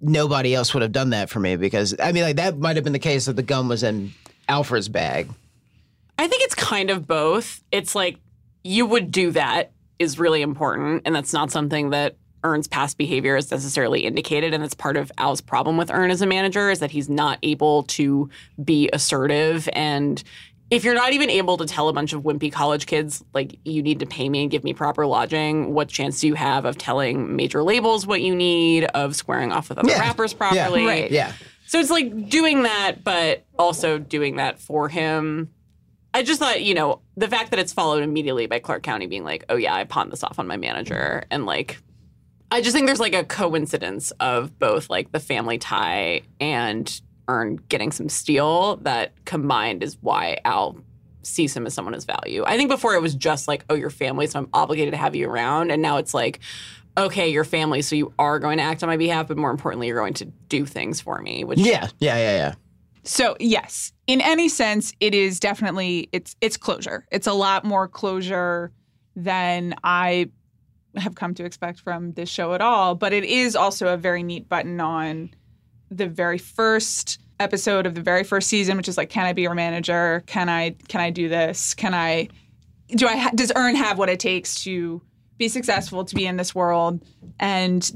nobody 0.00 0.54
else 0.54 0.74
would 0.74 0.82
have 0.82 0.92
done 0.92 1.10
that 1.10 1.30
for 1.30 1.40
me 1.40 1.56
because 1.56 1.94
I 1.98 2.12
mean, 2.12 2.24
like 2.24 2.36
that 2.36 2.58
might 2.58 2.76
have 2.76 2.84
been 2.84 2.92
the 2.92 2.98
case 2.98 3.28
if 3.28 3.36
the 3.36 3.42
gun 3.42 3.68
was 3.68 3.82
in 3.82 4.12
Alfred's 4.48 4.88
bag. 4.88 5.28
I 6.18 6.26
think 6.26 6.42
it's 6.42 6.54
kind 6.54 6.90
of 6.90 7.06
both. 7.06 7.62
It's 7.70 7.94
like 7.94 8.18
you 8.64 8.86
would 8.86 9.10
do 9.10 9.30
that 9.32 9.72
is 9.98 10.18
really 10.18 10.42
important, 10.42 11.02
and 11.04 11.14
that's 11.14 11.32
not 11.32 11.50
something 11.50 11.90
that 11.90 12.16
Earn's 12.44 12.66
past 12.68 12.98
behavior 12.98 13.36
is 13.36 13.50
necessarily 13.50 14.04
indicated, 14.04 14.54
and 14.54 14.62
that's 14.62 14.74
part 14.74 14.96
of 14.96 15.10
Al's 15.18 15.40
problem 15.40 15.76
with 15.76 15.90
Earn 15.90 16.10
as 16.10 16.22
a 16.22 16.26
manager 16.26 16.70
is 16.70 16.78
that 16.80 16.90
he's 16.90 17.08
not 17.08 17.38
able 17.42 17.82
to 17.84 18.28
be 18.62 18.88
assertive 18.92 19.68
and. 19.72 20.22
If 20.70 20.84
you're 20.84 20.92
not 20.94 21.14
even 21.14 21.30
able 21.30 21.56
to 21.56 21.64
tell 21.64 21.88
a 21.88 21.94
bunch 21.94 22.12
of 22.12 22.24
wimpy 22.24 22.52
college 22.52 22.84
kids, 22.84 23.24
like, 23.32 23.58
you 23.64 23.82
need 23.82 24.00
to 24.00 24.06
pay 24.06 24.28
me 24.28 24.42
and 24.42 24.50
give 24.50 24.64
me 24.64 24.74
proper 24.74 25.06
lodging, 25.06 25.72
what 25.72 25.88
chance 25.88 26.20
do 26.20 26.26
you 26.26 26.34
have 26.34 26.66
of 26.66 26.76
telling 26.76 27.36
major 27.36 27.62
labels 27.62 28.06
what 28.06 28.20
you 28.20 28.34
need, 28.36 28.84
of 28.84 29.16
squaring 29.16 29.50
off 29.50 29.70
with 29.70 29.78
other 29.78 29.88
Yeah. 29.88 29.98
rappers 30.00 30.32
Yeah. 30.32 30.36
properly? 30.36 30.84
Right. 30.84 31.10
Yeah. 31.10 31.32
So 31.64 31.78
it's 31.80 31.88
like 31.88 32.28
doing 32.28 32.64
that, 32.64 32.96
but 33.02 33.46
also 33.58 33.96
doing 33.98 34.36
that 34.36 34.58
for 34.60 34.90
him. 34.90 35.48
I 36.12 36.22
just 36.22 36.38
thought, 36.38 36.60
you 36.60 36.74
know, 36.74 37.00
the 37.16 37.28
fact 37.28 37.50
that 37.52 37.58
it's 37.58 37.72
followed 37.72 38.02
immediately 38.02 38.46
by 38.46 38.58
Clark 38.58 38.82
County 38.82 39.06
being 39.06 39.24
like, 39.24 39.46
oh, 39.48 39.56
yeah, 39.56 39.74
I 39.74 39.84
pawned 39.84 40.12
this 40.12 40.22
off 40.22 40.38
on 40.38 40.46
my 40.46 40.58
manager. 40.58 41.24
And 41.30 41.46
like, 41.46 41.78
I 42.50 42.60
just 42.60 42.74
think 42.74 42.86
there's 42.86 43.00
like 43.00 43.14
a 43.14 43.24
coincidence 43.24 44.10
of 44.20 44.58
both 44.58 44.88
like 44.88 45.12
the 45.12 45.20
family 45.20 45.58
tie 45.58 46.22
and 46.40 47.00
Earn 47.28 47.56
getting 47.68 47.92
some 47.92 48.08
steel 48.08 48.76
that 48.76 49.12
combined 49.26 49.82
is 49.82 49.98
why 50.00 50.38
Al 50.46 50.78
sees 51.22 51.54
him 51.54 51.66
as 51.66 51.74
someone 51.74 51.94
as 51.94 52.06
value. 52.06 52.42
I 52.46 52.56
think 52.56 52.70
before 52.70 52.94
it 52.94 53.02
was 53.02 53.14
just 53.14 53.46
like, 53.48 53.64
oh, 53.68 53.74
your 53.74 53.90
family, 53.90 54.26
so 54.26 54.38
I'm 54.38 54.48
obligated 54.54 54.92
to 54.92 54.96
have 54.96 55.14
you 55.14 55.28
around. 55.28 55.70
And 55.70 55.82
now 55.82 55.98
it's 55.98 56.14
like, 56.14 56.40
okay, 56.96 57.28
you're 57.28 57.44
family, 57.44 57.82
so 57.82 57.96
you 57.96 58.14
are 58.18 58.38
going 58.38 58.56
to 58.56 58.64
act 58.64 58.82
on 58.82 58.88
my 58.88 58.96
behalf, 58.96 59.28
but 59.28 59.36
more 59.36 59.50
importantly, 59.50 59.88
you're 59.88 59.98
going 59.98 60.14
to 60.14 60.24
do 60.24 60.64
things 60.64 61.02
for 61.02 61.20
me. 61.20 61.44
Which 61.44 61.58
Yeah, 61.58 61.88
yeah, 61.98 62.16
yeah, 62.16 62.36
yeah. 62.36 62.54
So 63.04 63.36
yes, 63.40 63.92
in 64.06 64.20
any 64.20 64.48
sense, 64.48 64.92
it 65.00 65.14
is 65.14 65.38
definitely 65.38 66.08
it's 66.12 66.34
it's 66.40 66.56
closure. 66.56 67.06
It's 67.12 67.26
a 67.26 67.32
lot 67.32 67.64
more 67.64 67.88
closure 67.88 68.72
than 69.16 69.74
I 69.84 70.30
have 70.98 71.14
come 71.14 71.34
to 71.34 71.44
expect 71.44 71.80
from 71.80 72.12
this 72.12 72.28
show 72.28 72.54
at 72.54 72.60
all. 72.60 72.94
But 72.94 73.12
it 73.12 73.24
is 73.24 73.56
also 73.56 73.88
a 73.88 73.96
very 73.96 74.22
neat 74.22 74.48
button 74.48 74.80
on 74.80 75.30
the 75.90 76.06
very 76.06 76.38
first 76.38 77.18
episode 77.40 77.86
of 77.86 77.94
the 77.94 78.02
very 78.02 78.24
first 78.24 78.48
season, 78.48 78.76
which 78.76 78.88
is 78.88 78.96
like, 78.96 79.10
can 79.10 79.24
I 79.24 79.32
be 79.32 79.42
your 79.42 79.54
manager? 79.54 80.22
Can 80.26 80.48
I 80.48 80.70
can 80.88 81.00
I 81.00 81.10
do 81.10 81.28
this? 81.28 81.74
Can 81.74 81.94
I 81.94 82.28
do 82.88 83.06
I 83.06 83.16
ha- 83.16 83.30
does 83.34 83.52
Earn 83.54 83.74
have 83.76 83.98
what 83.98 84.08
it 84.08 84.20
takes 84.20 84.62
to 84.64 85.00
be 85.36 85.48
successful 85.48 86.04
to 86.04 86.14
be 86.14 86.26
in 86.26 86.36
this 86.36 86.54
world? 86.54 87.02
And 87.38 87.90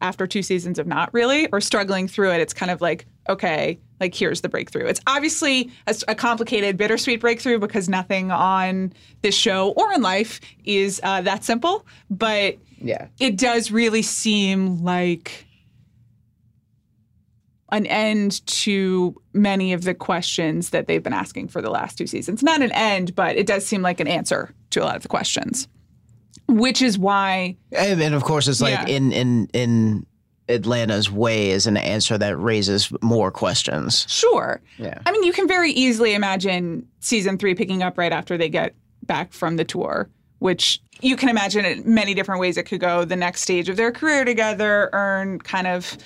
after 0.00 0.26
two 0.26 0.42
seasons 0.42 0.78
of 0.78 0.86
not 0.86 1.12
really 1.12 1.48
or 1.48 1.60
struggling 1.60 2.08
through 2.08 2.32
it, 2.32 2.40
it's 2.40 2.54
kind 2.54 2.70
of 2.70 2.80
like, 2.80 3.06
okay, 3.28 3.78
like 4.00 4.14
here's 4.14 4.40
the 4.42 4.48
breakthrough. 4.48 4.86
It's 4.86 5.00
obviously 5.06 5.70
a, 5.86 5.94
a 6.08 6.14
complicated, 6.14 6.76
bittersweet 6.76 7.20
breakthrough 7.20 7.58
because 7.58 7.88
nothing 7.88 8.30
on 8.30 8.92
this 9.22 9.34
show 9.34 9.70
or 9.76 9.92
in 9.92 10.02
life 10.02 10.40
is 10.64 11.00
uh, 11.02 11.20
that 11.22 11.44
simple, 11.44 11.86
but 12.10 12.56
Yeah. 12.80 13.08
it 13.18 13.36
does 13.36 13.70
really 13.72 14.02
seem 14.02 14.82
like 14.82 15.46
an 17.70 17.84
end 17.86 18.46
to 18.46 19.14
many 19.34 19.74
of 19.74 19.84
the 19.84 19.92
questions 19.94 20.70
that 20.70 20.86
they've 20.86 21.02
been 21.02 21.12
asking 21.12 21.48
for 21.48 21.60
the 21.60 21.68
last 21.70 21.98
two 21.98 22.06
seasons. 22.06 22.42
Not 22.42 22.62
an 22.62 22.72
end, 22.72 23.14
but 23.14 23.36
it 23.36 23.46
does 23.46 23.66
seem 23.66 23.82
like 23.82 24.00
an 24.00 24.08
answer 24.08 24.54
to 24.70 24.82
a 24.82 24.84
lot 24.84 24.96
of 24.96 25.02
the 25.02 25.08
questions. 25.08 25.68
Which 26.48 26.80
is 26.80 26.98
why 26.98 27.56
And, 27.72 28.00
and 28.00 28.14
of 28.14 28.22
course, 28.24 28.48
it's 28.48 28.62
like 28.62 28.72
Yeah. 28.72 28.86
in 28.86 29.12
in 29.12 29.48
in 29.52 30.06
Atlanta's 30.48 31.10
way 31.10 31.50
is 31.50 31.66
an 31.66 31.76
answer 31.76 32.18
that 32.18 32.36
raises 32.36 32.90
more 33.02 33.30
questions. 33.30 34.06
Sure. 34.08 34.60
Yeah. 34.78 34.98
I 35.06 35.12
mean, 35.12 35.22
you 35.22 35.32
can 35.32 35.46
very 35.46 35.72
easily 35.72 36.14
imagine 36.14 36.86
season 37.00 37.38
three 37.38 37.54
picking 37.54 37.82
up 37.82 37.98
right 37.98 38.12
after 38.12 38.38
they 38.38 38.48
get 38.48 38.74
back 39.02 39.32
from 39.32 39.56
the 39.56 39.64
tour, 39.64 40.08
which 40.38 40.80
you 41.00 41.16
can 41.16 41.28
imagine 41.28 41.64
in 41.64 41.82
many 41.94 42.14
different 42.14 42.40
ways 42.40 42.56
it 42.56 42.64
could 42.64 42.80
go. 42.80 43.04
The 43.04 43.16
next 43.16 43.42
stage 43.42 43.68
of 43.68 43.76
their 43.76 43.92
career 43.92 44.24
together, 44.24 44.90
earn 44.92 45.38
kind 45.40 45.66
of 45.66 45.96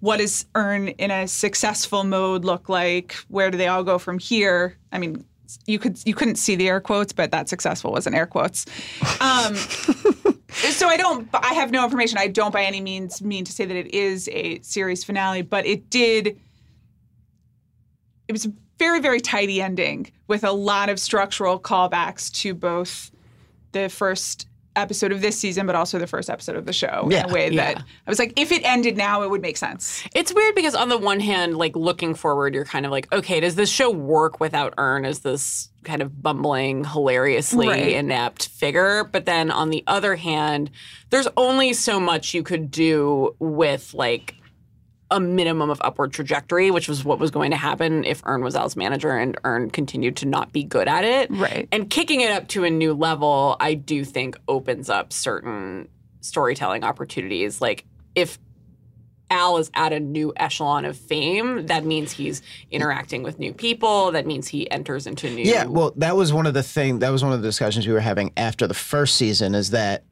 what 0.00 0.16
does 0.16 0.46
earn 0.56 0.88
in 0.88 1.12
a 1.12 1.28
successful 1.28 2.02
mode 2.02 2.44
look 2.44 2.68
like? 2.68 3.14
Where 3.28 3.52
do 3.52 3.56
they 3.56 3.68
all 3.68 3.84
go 3.84 3.98
from 3.98 4.18
here? 4.18 4.76
I 4.90 4.98
mean, 4.98 5.24
you 5.66 5.78
could 5.78 5.98
you 6.06 6.14
couldn't 6.14 6.36
see 6.36 6.56
the 6.56 6.68
air 6.68 6.80
quotes, 6.80 7.12
but 7.12 7.30
that 7.30 7.48
successful 7.48 7.92
wasn't 7.92 8.16
air 8.16 8.26
quotes. 8.26 8.66
Um, 9.20 9.54
so 10.50 10.88
I 10.88 10.96
don't. 10.96 11.28
I 11.32 11.54
have 11.54 11.70
no 11.70 11.84
information. 11.84 12.18
I 12.18 12.28
don't 12.28 12.52
by 12.52 12.62
any 12.62 12.80
means 12.80 13.22
mean 13.22 13.44
to 13.44 13.52
say 13.52 13.64
that 13.64 13.76
it 13.76 13.94
is 13.94 14.28
a 14.32 14.60
series 14.60 15.04
finale, 15.04 15.42
but 15.42 15.66
it 15.66 15.90
did. 15.90 16.38
It 18.28 18.32
was 18.32 18.46
a 18.46 18.52
very 18.78 19.00
very 19.00 19.20
tidy 19.20 19.60
ending 19.60 20.10
with 20.26 20.44
a 20.44 20.52
lot 20.52 20.88
of 20.88 20.98
structural 20.98 21.58
callbacks 21.58 22.32
to 22.40 22.54
both 22.54 23.10
the 23.72 23.88
first 23.88 24.46
episode 24.76 25.12
of 25.12 25.20
this 25.20 25.38
season, 25.38 25.66
but 25.66 25.74
also 25.74 25.98
the 25.98 26.06
first 26.06 26.30
episode 26.30 26.56
of 26.56 26.66
the 26.66 26.72
show 26.72 27.08
in 27.10 27.30
a 27.30 27.32
way 27.32 27.54
that. 27.56 27.78
I 27.78 28.10
was 28.10 28.18
like, 28.18 28.32
if 28.38 28.52
it 28.52 28.62
ended 28.64 28.96
now, 28.96 29.22
it 29.22 29.30
would 29.30 29.42
make 29.42 29.56
sense. 29.56 30.02
It's 30.14 30.32
weird 30.34 30.54
because 30.54 30.74
on 30.74 30.88
the 30.88 30.98
one 30.98 31.20
hand, 31.20 31.56
like 31.56 31.76
looking 31.76 32.14
forward, 32.14 32.54
you're 32.54 32.64
kind 32.64 32.84
of 32.86 32.92
like, 32.92 33.12
okay, 33.12 33.40
does 33.40 33.54
this 33.54 33.70
show 33.70 33.90
work 33.90 34.40
without 34.40 34.74
Earn 34.78 35.04
as 35.04 35.20
this 35.20 35.68
kind 35.84 36.00
of 36.02 36.22
bumbling, 36.22 36.84
hilariously 36.84 37.68
Right. 37.68 37.92
inept 37.92 38.48
figure? 38.48 39.04
But 39.04 39.24
then 39.26 39.50
on 39.50 39.70
the 39.70 39.84
other 39.86 40.16
hand, 40.16 40.70
there's 41.10 41.28
only 41.36 41.72
so 41.72 41.98
much 42.00 42.34
you 42.34 42.42
could 42.42 42.70
do 42.70 43.34
with 43.38 43.92
like 43.94 44.36
a 45.12 45.20
minimum 45.20 45.70
of 45.70 45.80
upward 45.84 46.12
trajectory, 46.12 46.70
which 46.70 46.88
was 46.88 47.04
what 47.04 47.18
was 47.18 47.30
going 47.30 47.50
to 47.50 47.56
happen 47.56 48.02
if 48.02 48.22
Earn 48.24 48.42
was 48.42 48.56
Al's 48.56 48.76
manager 48.76 49.10
and 49.10 49.38
Earn 49.44 49.70
continued 49.70 50.16
to 50.16 50.26
not 50.26 50.52
be 50.52 50.64
good 50.64 50.88
at 50.88 51.04
it. 51.04 51.30
Right. 51.30 51.68
And 51.70 51.88
kicking 51.90 52.22
it 52.22 52.32
up 52.32 52.48
to 52.48 52.64
a 52.64 52.70
new 52.70 52.94
level, 52.94 53.56
I 53.60 53.74
do 53.74 54.04
think 54.04 54.36
opens 54.48 54.88
up 54.88 55.12
certain 55.12 55.88
storytelling 56.22 56.82
opportunities. 56.82 57.60
Like 57.60 57.84
if 58.14 58.38
Al 59.28 59.58
is 59.58 59.70
at 59.74 59.92
a 59.92 60.00
new 60.00 60.32
echelon 60.36 60.86
of 60.86 60.96
fame, 60.96 61.66
that 61.66 61.84
means 61.84 62.12
he's 62.12 62.40
interacting 62.70 63.22
with 63.22 63.38
new 63.38 63.52
people. 63.52 64.12
That 64.12 64.26
means 64.26 64.48
he 64.48 64.70
enters 64.70 65.06
into 65.06 65.28
new. 65.30 65.42
Yeah, 65.42 65.64
well, 65.64 65.92
that 65.96 66.16
was 66.16 66.32
one 66.32 66.46
of 66.46 66.54
the 66.54 66.62
thing. 66.62 67.00
That 67.00 67.10
was 67.10 67.22
one 67.22 67.34
of 67.34 67.42
the 67.42 67.48
discussions 67.48 67.86
we 67.86 67.92
were 67.92 68.00
having 68.00 68.32
after 68.36 68.66
the 68.66 68.74
first 68.74 69.16
season. 69.16 69.54
Is 69.54 69.70
that 69.70 70.04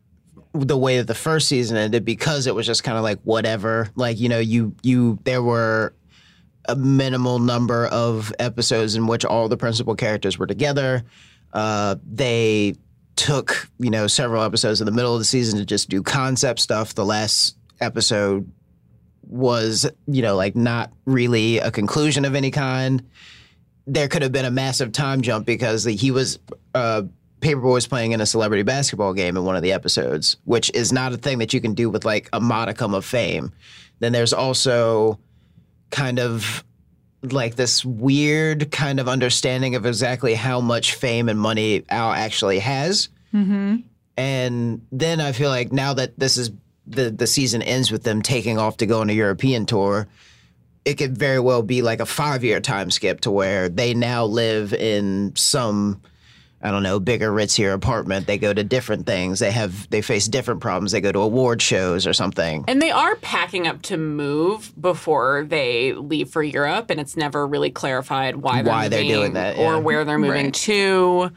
the 0.53 0.77
way 0.77 0.99
that 0.99 1.07
the 1.07 1.15
first 1.15 1.49
season 1.49 1.77
ended 1.77 2.05
because 2.05 2.47
it 2.47 2.55
was 2.55 2.67
just 2.67 2.83
kind 2.83 2.99
of 2.99 3.05
like 3.05 3.21
whatever. 3.23 3.89
Like 3.95 4.19
you 4.19 4.29
know, 4.29 4.39
you 4.39 4.75
you 4.83 5.19
there 5.25 5.43
were 5.43 5.95
a 6.67 6.77
minimal 6.77 7.39
number 7.39 7.87
of 7.87 8.33
episodes 8.39 8.95
in 8.95 9.07
which 9.07 9.25
all 9.25 9.49
the 9.49 9.57
principal 9.57 9.95
characters 9.95 10.39
were 10.39 10.47
together. 10.47 11.05
Uh, 11.53 11.97
they 12.05 12.75
took 13.17 13.69
you 13.79 13.91
know 13.91 14.07
several 14.07 14.43
episodes 14.43 14.81
in 14.81 14.87
the 14.87 14.93
middle 14.93 15.13
of 15.13 15.21
the 15.21 15.25
season 15.25 15.59
to 15.59 15.65
just 15.65 15.89
do 15.89 16.03
concept 16.03 16.61
stuff. 16.61 16.95
The 16.95 17.05
last 17.05 17.57
episode 17.81 18.51
was 19.23 19.89
you 20.07 20.23
know 20.23 20.37
like 20.37 20.57
not 20.57 20.93
really 21.05 21.59
a 21.59 21.71
conclusion 21.71 22.25
of 22.25 22.35
any 22.35 22.51
kind 22.51 23.05
there 23.87 24.09
could 24.09 24.23
have 24.23 24.33
been 24.33 24.45
a 24.45 24.51
massive 24.51 24.93
time 24.93 25.21
jump 25.21 25.47
because 25.47 25.85
he 25.85 26.11
was 26.11 26.39
uh 26.75 27.03
Paperboy 27.41 27.73
was 27.73 27.87
playing 27.87 28.13
in 28.13 28.21
a 28.21 28.27
celebrity 28.27 28.63
basketball 28.63 29.15
game 29.15 29.37
in 29.37 29.45
one 29.45 29.57
of 29.57 29.63
the 29.63 29.73
episodes, 29.73 30.37
which 30.45 30.71
is 30.75 30.93
not 30.93 31.13
a 31.13 31.17
thing 31.17 31.39
that 31.39 31.53
you 31.53 31.61
can 31.61 31.75
do 31.75 31.91
with 31.91 32.05
like 32.05 32.29
a 32.33 32.41
modicum 32.41 32.95
of 32.95 33.05
fame. 33.05 33.53
Then 33.99 34.13
there's 34.13 34.33
also 34.33 35.19
kind 35.91 36.19
of 36.19 36.65
like 37.23 37.57
this 37.57 37.85
weird 37.85 38.71
kind 38.71 39.01
of 39.01 39.09
understanding 39.09 39.75
of 39.75 39.85
exactly 39.87 40.35
how 40.35 40.61
much 40.61 40.95
fame 40.95 41.29
and 41.29 41.39
money 41.39 41.85
Al 41.91 42.13
actually 42.13 42.59
has. 42.59 43.09
Mm-hmm. 43.35 43.77
And 44.17 44.87
then 44.93 45.21
I 45.21 45.33
feel 45.33 45.51
like 45.51 45.73
now 45.73 45.95
that 45.95 46.19
this 46.19 46.37
is 46.37 46.51
the 46.87 47.11
the 47.11 47.27
season 47.27 47.63
ends 47.63 47.91
with 47.91 48.03
them 48.03 48.23
taking 48.23 48.59
off 48.59 48.79
to 48.79 48.87
go 48.87 49.01
on 49.01 49.11
a 49.11 49.15
European 49.15 49.67
tour, 49.67 50.09
it 50.85 50.95
could 50.95 51.17
very 51.17 51.41
well 51.41 51.63
be 51.63 51.83
like 51.83 52.01
a 52.01 52.07
five 52.07 52.43
year 52.43 52.61
time 52.61 52.91
skip 52.91 53.21
to 53.23 53.31
where 53.31 53.69
they 53.69 53.95
now 53.95 54.25
live 54.25 54.73
in 54.73 55.33
some 55.37 56.01
I 56.63 56.71
don't 56.71 56.83
know, 56.83 57.01
bigger, 57.01 57.31
ritzier 57.31 57.73
apartment. 57.73 58.27
They 58.27 58.37
go 58.37 58.53
to 58.53 58.63
different 58.63 59.07
things. 59.07 59.39
They 59.39 59.51
have 59.51 59.89
they 59.89 60.03
face 60.03 60.29
different 60.29 60.61
problems. 60.61 60.93
They 60.93 61.01
go 61.01 61.11
to 61.11 61.21
award 61.21 61.63
shows 61.63 62.07
or 62.07 62.13
something. 62.13 62.65
And 62.69 62.83
they 62.83 62.91
are 62.91 63.17
packing 63.17 63.67
up 63.67 63.81
to 63.83 63.97
move 63.97 64.73
before 64.81 65.47
they 65.49 65.95
leave 65.95 66.29
for 66.29 66.43
Europe, 66.43 66.91
and 66.91 67.01
it's 67.01 67.17
never 67.17 67.47
really 67.47 67.71
clarified 67.71 68.37
why 68.37 68.61
they're, 68.63 68.73
Why 68.73 68.89
they're 68.89 69.05
doing 69.05 69.33
that, 69.35 69.57
or 69.59 69.81
where 69.81 70.05
they're 70.05 70.19
moving 70.19 70.47
Right. 70.47 70.55
to. 70.55 71.31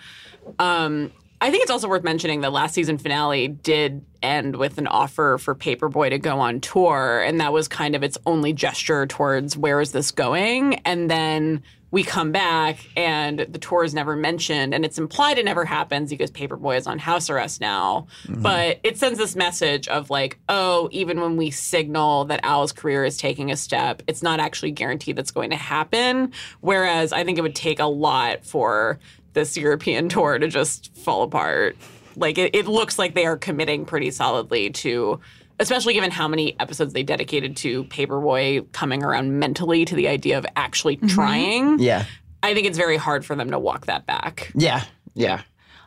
Um, 0.60 1.12
I 1.40 1.52
think 1.52 1.64
it's 1.64 1.72
also 1.72 1.90
worth 1.90 2.04
mentioning 2.04 2.42
that 2.42 2.54
last 2.54 2.74
season 2.74 2.98
finale 2.98 3.50
did 3.50 4.04
end 4.22 4.56
with 4.56 4.78
an 4.78 4.88
offer 4.88 5.38
for 5.38 5.54
Paperboy 5.54 6.10
to 6.12 6.18
go 6.18 6.40
on 6.40 6.62
tour, 6.62 7.22
and 7.26 7.40
that 7.42 7.52
was 7.52 7.68
kind 7.68 7.96
of 7.96 8.04
its 8.04 8.18
only 8.26 8.54
gesture 8.54 9.06
towards 9.06 9.58
where 9.58 9.82
is 9.82 9.92
this 9.92 10.12
going. 10.12 10.76
And 10.86 11.10
then 11.12 11.62
we 11.93 12.03
come 12.03 12.32
back, 12.32 12.89
and 12.97 13.45
the 13.47 13.60
tour 13.60 13.84
is 13.84 13.93
never 13.93 14.15
mentioned, 14.15 14.73
and 14.73 14.84
it's 14.84 14.97
implied 14.97 15.38
it 15.38 15.45
never 15.45 15.63
happens 15.63 16.10
because 16.10 16.32
Paperboy 16.32 16.75
is 16.75 16.88
on 16.88 16.97
house 16.97 17.29
arrest 17.29 17.62
now. 17.62 18.08
Mm-hmm. 18.23 18.41
But 18.41 18.79
it 18.82 18.97
sends 18.97 19.19
this 19.19 19.36
message 19.36 19.88
of 19.88 20.10
like, 20.10 20.39
oh, 20.49 20.89
even 20.91 21.21
when 21.21 21.38
we 21.38 21.51
signal 21.51 22.25
that 22.25 22.39
Al's 22.41 22.71
career 22.71 23.06
is 23.06 23.17
taking 23.17 23.51
a 23.51 23.56
step, 23.56 24.01
it's 24.08 24.23
not 24.23 24.39
actually 24.39 24.71
guaranteed 24.71 25.15
that's 25.15 25.29
going 25.29 25.51
to 25.51 25.56
happen. 25.56 26.34
Whereas 26.62 27.13
I 27.13 27.23
think 27.23 27.38
it 27.38 27.41
would 27.41 27.53
take 27.53 27.79
a 27.79 27.86
lot 27.86 28.43
for 28.43 28.97
this 29.34 29.56
European 29.56 30.10
tour 30.10 30.39
to 30.39 30.47
just 30.47 30.97
fall 30.97 31.21
apart. 31.21 31.77
Like 32.15 32.39
it, 32.39 32.56
it 32.56 32.65
looks 32.65 32.97
like 32.97 33.13
they 33.13 33.27
are 33.27 33.38
committing 33.38 33.86
pretty 33.86 34.10
solidly 34.10 34.71
to, 34.71 35.19
especially 35.60 35.94
given 35.94 36.12
how 36.12 36.28
many 36.28 36.60
episodes 36.60 36.94
they 36.94 37.04
dedicated 37.04 37.56
to 37.58 37.84
Paperboy 37.86 38.72
coming 38.72 39.04
around 39.04 39.39
mentally 39.39 39.86
to 39.86 39.96
the 39.96 40.08
idea 40.08 40.38
of 40.38 40.46
actually 40.56 40.98
trying. 40.98 41.80
Yeah. 41.80 42.06
I 42.42 42.54
think 42.54 42.68
it's 42.68 42.78
very 42.78 42.98
hard 42.98 43.26
for 43.26 43.36
them 43.36 43.52
to 43.52 43.60
walk 43.60 43.86
that 43.86 44.06
back. 44.06 44.52
Yeah. 44.56 44.84
Yeah. 45.13 45.42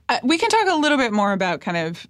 Uh, 0.09 0.19
we 0.23 0.39
can 0.39 0.49
talk 0.49 0.69
a 0.69 0.77
little 0.77 0.99
bit 0.99 1.13
more 1.13 1.33
about 1.33 1.61
kind 1.61 1.77
of 1.77 2.07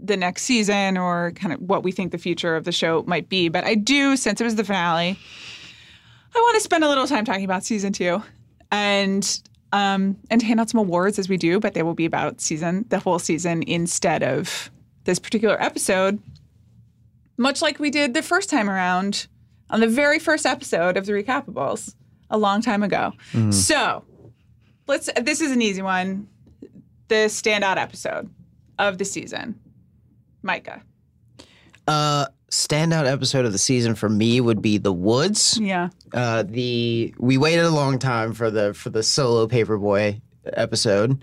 the 0.00 0.16
next 0.16 0.42
season 0.42 0.96
or 0.96 1.32
kind 1.32 1.52
of 1.52 1.60
what 1.60 1.82
we 1.82 1.92
think 1.92 2.12
the 2.12 2.18
future 2.18 2.56
of 2.56 2.64
the 2.64 2.72
show 2.72 3.04
might 3.06 3.28
be. 3.28 3.48
But 3.48 3.64
I 3.64 3.74
do, 3.74 4.16
since 4.16 4.40
it 4.40 4.44
was 4.44 4.54
the 4.54 4.64
finale, 4.64 5.18
I 6.34 6.38
want 6.38 6.54
to 6.54 6.60
spend 6.60 6.84
a 6.84 6.88
little 6.88 7.06
time 7.06 7.24
talking 7.24 7.44
about 7.44 7.64
season 7.64 7.92
two 7.92 8.22
and 8.70 9.40
um, 9.72 10.16
and 10.30 10.40
hand 10.40 10.60
out 10.60 10.70
some 10.70 10.80
awards 10.80 11.18
as 11.18 11.28
we 11.28 11.36
do, 11.36 11.60
but 11.60 11.74
they 11.74 11.82
will 11.82 11.94
be 11.94 12.06
about 12.06 12.40
season 12.40 12.86
the 12.88 12.98
whole 12.98 13.18
season 13.18 13.62
instead 13.66 14.22
of 14.22 14.70
this 15.04 15.18
particular 15.18 15.60
episode. 15.62 16.18
Much 17.38 17.62
like 17.62 17.78
we 17.78 17.88
did 17.90 18.12
the 18.12 18.22
first 18.22 18.50
time 18.50 18.68
around 18.68 19.26
on 19.70 19.80
the 19.80 19.86
very 19.86 20.18
first 20.18 20.44
episode 20.44 20.96
of 20.96 21.06
the 21.06 21.12
Recapables 21.12 21.94
a 22.28 22.36
long 22.36 22.60
time 22.60 22.82
ago. 22.82 23.12
So 23.50 24.04
let's. 24.86 25.08
This 25.22 25.40
is 25.40 25.50
an 25.52 25.62
easy 25.62 25.80
one 25.80 26.28
the 27.08 27.26
standout 27.26 27.78
episode 27.78 28.28
of 28.78 28.98
the 28.98 29.04
season. 29.04 29.58
Micah. 30.42 30.82
Uh, 31.86 32.26
standout 32.50 33.06
episode 33.06 33.44
of 33.46 33.52
the 33.52 33.58
season 33.58 33.94
for 33.94 34.08
me 34.08 34.40
would 34.40 34.60
be 34.60 34.78
The 34.78 34.92
Woods. 34.92 35.58
Yeah. 35.60 35.88
Uh, 36.12 36.42
the 36.42 37.14
we 37.18 37.38
waited 37.38 37.64
a 37.64 37.70
long 37.70 37.98
time 37.98 38.32
for 38.32 38.50
the 38.50 38.74
for 38.74 38.90
the 38.90 39.02
solo 39.02 39.46
Paperboy 39.46 40.20
episode, 40.44 41.22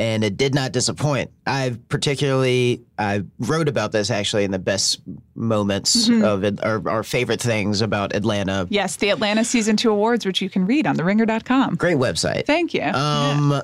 and 0.00 0.24
it 0.24 0.38
did 0.38 0.54
not 0.54 0.72
disappoint. 0.72 1.30
I 1.46 1.76
particularly 1.90 2.82
I 2.98 3.22
wrote 3.38 3.68
about 3.68 3.92
this 3.92 4.10
actually 4.10 4.44
in 4.44 4.50
the 4.50 4.58
best 4.58 5.02
moments 5.34 6.08
of 6.08 6.42
it, 6.42 6.64
our, 6.64 6.88
our 6.88 7.02
favorite 7.02 7.40
things 7.40 7.82
about 7.82 8.16
Atlanta. 8.16 8.66
Yes, 8.70 8.96
the 8.96 9.10
Atlanta 9.10 9.44
Season 9.44 9.76
2 9.76 9.90
Awards, 9.90 10.24
which 10.24 10.40
you 10.40 10.48
can 10.48 10.64
read 10.64 10.86
on 10.86 10.96
theringer.com. 10.96 11.74
Great 11.74 11.98
website. 11.98 12.46
Thank 12.46 12.72
you. 12.72 12.82
Um, 12.82 13.62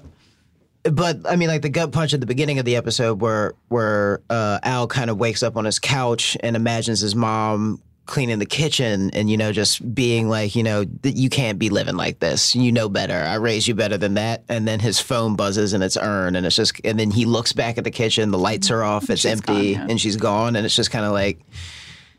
but 0.83 1.19
I 1.27 1.37
mean, 1.37 1.49
like 1.49 1.63
the 1.63 1.71
gut 1.71 1.91
punch 1.91 2.13
at 2.13 2.21
the 2.21 2.27
beginning 2.27 2.59
of 2.59 2.67
the 2.67 2.77
episode, 2.77 3.23
where 3.23 3.55
where 3.69 4.21
uh, 4.29 4.59
Al 4.63 4.87
kind 4.87 5.09
of 5.09 5.17
wakes 5.17 5.43
up 5.43 5.57
on 5.57 5.65
his 5.65 5.79
couch 5.79 6.37
and 6.41 6.55
imagines 6.55 7.01
his 7.01 7.15
mom 7.15 7.81
cleaning 8.07 8.39
the 8.39 8.47
kitchen, 8.47 9.11
and 9.13 9.29
you 9.29 9.37
know, 9.37 9.53
just 9.53 9.95
being 9.95 10.29
like, 10.29 10.57
you 10.57 10.63
know, 10.63 10.85
that 11.03 11.17
you 11.17 11.29
can't 11.29 11.59
be 11.59 11.69
living 11.69 11.97
like 11.97 12.21
this. 12.21 12.55
You 12.55 12.73
know 12.73 12.89
better. 12.89 13.15
I 13.15 13.35
raised 13.35 13.69
you 13.69 13.75
better 13.75 13.99
than 13.99 14.15
that. 14.15 14.45
And 14.49 14.67
then 14.67 14.81
his 14.81 15.01
phone 15.01 15.37
buzzes 15.37 15.73
and 15.73 15.83
it's 15.83 15.97
Earn, 15.97 16.37
and 16.37 16.47
it's 16.47 16.57
just, 16.57 16.81
and 16.85 16.99
then 16.99 17.11
he 17.11 17.25
looks 17.25 17.53
back 17.53 17.79
at 17.79 17.85
the 17.85 17.91
kitchen, 17.91 18.31
the 18.31 18.39
lights 18.39 18.71
are 18.71 18.83
off, 18.83 19.11
it's 19.11 19.25
empty, 19.25 19.75
gone, 19.75 19.83
yeah. 19.83 19.87
and 19.91 20.01
she's 20.01 20.17
gone, 20.17 20.57
and 20.57 20.65
it's 20.65 20.77
just 20.77 20.91
kind 20.91 21.05
of 21.05 21.13
like, 21.13 21.41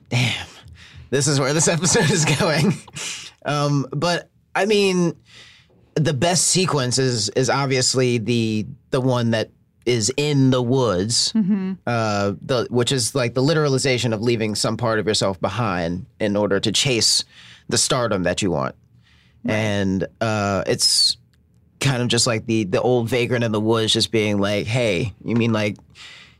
damn, 0.09 0.47
this 1.09 1.27
is 1.27 1.39
where 1.39 1.53
this 1.53 1.67
episode 1.67 2.09
is 2.11 2.25
going. 2.25 2.73
um, 3.45 3.87
but 3.91 4.29
I 4.55 4.65
mean 4.65 5.15
the 5.95 6.13
best 6.13 6.47
sequence 6.47 6.99
is 6.99 7.29
is 7.29 7.49
obviously 7.49 8.19
the 8.19 8.65
the 8.91 9.01
one 9.01 9.31
that 9.31 9.49
is 9.87 10.11
in 10.17 10.51
the 10.51 10.61
woods, 10.61 11.33
uh, 11.87 12.33
the 12.41 12.67
which 12.69 12.91
is 12.91 13.15
like 13.15 13.33
the 13.33 13.41
literalization 13.41 14.13
of 14.13 14.21
leaving 14.21 14.53
some 14.53 14.77
part 14.77 14.99
of 14.99 15.07
yourself 15.07 15.39
behind 15.39 16.05
in 16.19 16.35
order 16.35 16.59
to 16.59 16.71
chase 16.71 17.23
the 17.69 17.77
stardom 17.77 18.23
that 18.23 18.41
you 18.41 18.51
want, 18.51 18.75
and 19.45 20.05
uh, 20.21 20.63
it's 20.67 21.17
kind 21.79 22.01
of 22.01 22.07
just 22.09 22.27
like 22.27 22.45
the 22.45 22.65
the 22.65 22.81
old 22.81 23.07
vagrant 23.09 23.43
in 23.43 23.51
the 23.51 23.61
woods, 23.61 23.93
just 23.93 24.11
being 24.11 24.39
like, 24.39 24.67
"Hey, 24.67 25.13
you 25.23 25.35
mean 25.35 25.53
like." 25.53 25.77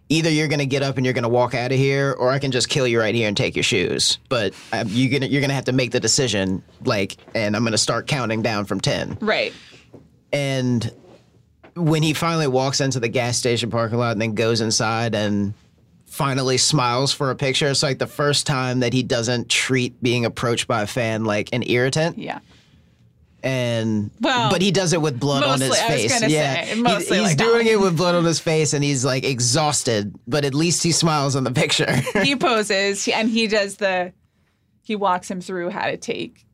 Either 0.09 0.29
you're 0.29 0.47
gonna 0.47 0.65
get 0.65 0.83
up 0.83 0.95
and 0.95 1.05
you're 1.05 1.13
gonna 1.13 1.27
walk 1.27 1.53
out 1.53 1.73
of 1.73 1.77
here, 1.77 2.15
or 2.17 2.29
I 2.29 2.39
can 2.39 2.49
just 2.53 2.69
kill 2.69 2.87
you 2.87 2.97
right 2.97 3.13
here 3.13 3.27
and 3.27 3.35
take 3.35 3.57
your 3.57 3.63
shoes. 3.63 4.19
But 4.29 4.53
um, 4.71 4.87
you 4.89 5.09
gonna 5.09 5.25
you're 5.25 5.41
gonna 5.41 5.53
have 5.53 5.65
to 5.65 5.73
make 5.73 5.91
the 5.91 5.99
decision, 5.99 6.63
like, 6.85 7.17
and 7.35 7.57
I'm 7.57 7.63
gonna 7.65 7.77
start 7.77 8.07
counting 8.07 8.41
down 8.41 8.63
from 8.63 8.79
ten. 8.79 9.17
right. 9.19 9.51
And 10.31 10.89
when 11.77 12.03
he 12.03 12.13
finally 12.13 12.47
walks 12.47 12.81
into 12.81 12.99
the 12.99 13.07
gas 13.07 13.37
station 13.37 13.69
parking 13.69 13.97
lot 13.97 14.11
and 14.13 14.21
then 14.21 14.33
goes 14.35 14.61
inside 14.61 15.15
and 15.15 15.53
finally 16.05 16.57
smiles 16.57 17.13
for 17.13 17.29
a 17.31 17.35
picture, 17.35 17.67
it's 17.67 17.83
like 17.83 17.99
the 17.99 18.07
first 18.07 18.47
time 18.47 18.79
that 18.79 18.93
he 18.93 19.03
doesn't 19.03 19.49
treat 19.49 20.01
being 20.01 20.25
approached 20.25 20.67
by 20.67 20.81
a 20.81 20.87
fan 20.87 21.23
like 21.25 21.49
an 21.53 21.63
irritant. 21.63 22.17
Yeah. 22.17 22.39
And 23.43 24.09
Well, 24.19 24.49
but 24.49 24.61
he 24.61 24.71
does 24.71 24.93
it 24.93 25.01
with 25.01 25.19
blood 25.19 25.43
on 25.43 25.59
his 25.61 25.69
mostly, 25.69 25.79
I 25.85 25.89
was 26.03 26.11
face. 26.19 26.29
yeah, 26.31 26.65
say, 26.65 26.75
He- 26.75 26.81
mostly 26.81 27.17
he's 27.19 27.27
like 27.27 27.37
doing 27.37 27.67
it 27.67 27.79
with 27.79 27.95
blood 27.95 28.15
on 28.15 28.25
his 28.25 28.39
face, 28.39 28.73
and 28.73 28.83
he's 28.83 29.05
like 29.05 29.23
exhausted. 29.23 30.13
But 30.27 30.43
at 30.43 30.53
least 30.55 30.83
he 30.83 30.91
smiles 30.91 31.35
on 31.35 31.43
the 31.43 31.51
picture. 31.51 31.85
He 32.23 32.35
poses 32.35 33.07
and 33.07 33.29
he 33.29 33.47
does 33.47 33.77
the, 33.77 34.11
he 34.81 34.95
walks 34.95 35.29
him 35.29 35.39
through 35.39 35.69
how 35.69 35.85
to 35.85 35.97
take 35.97 36.45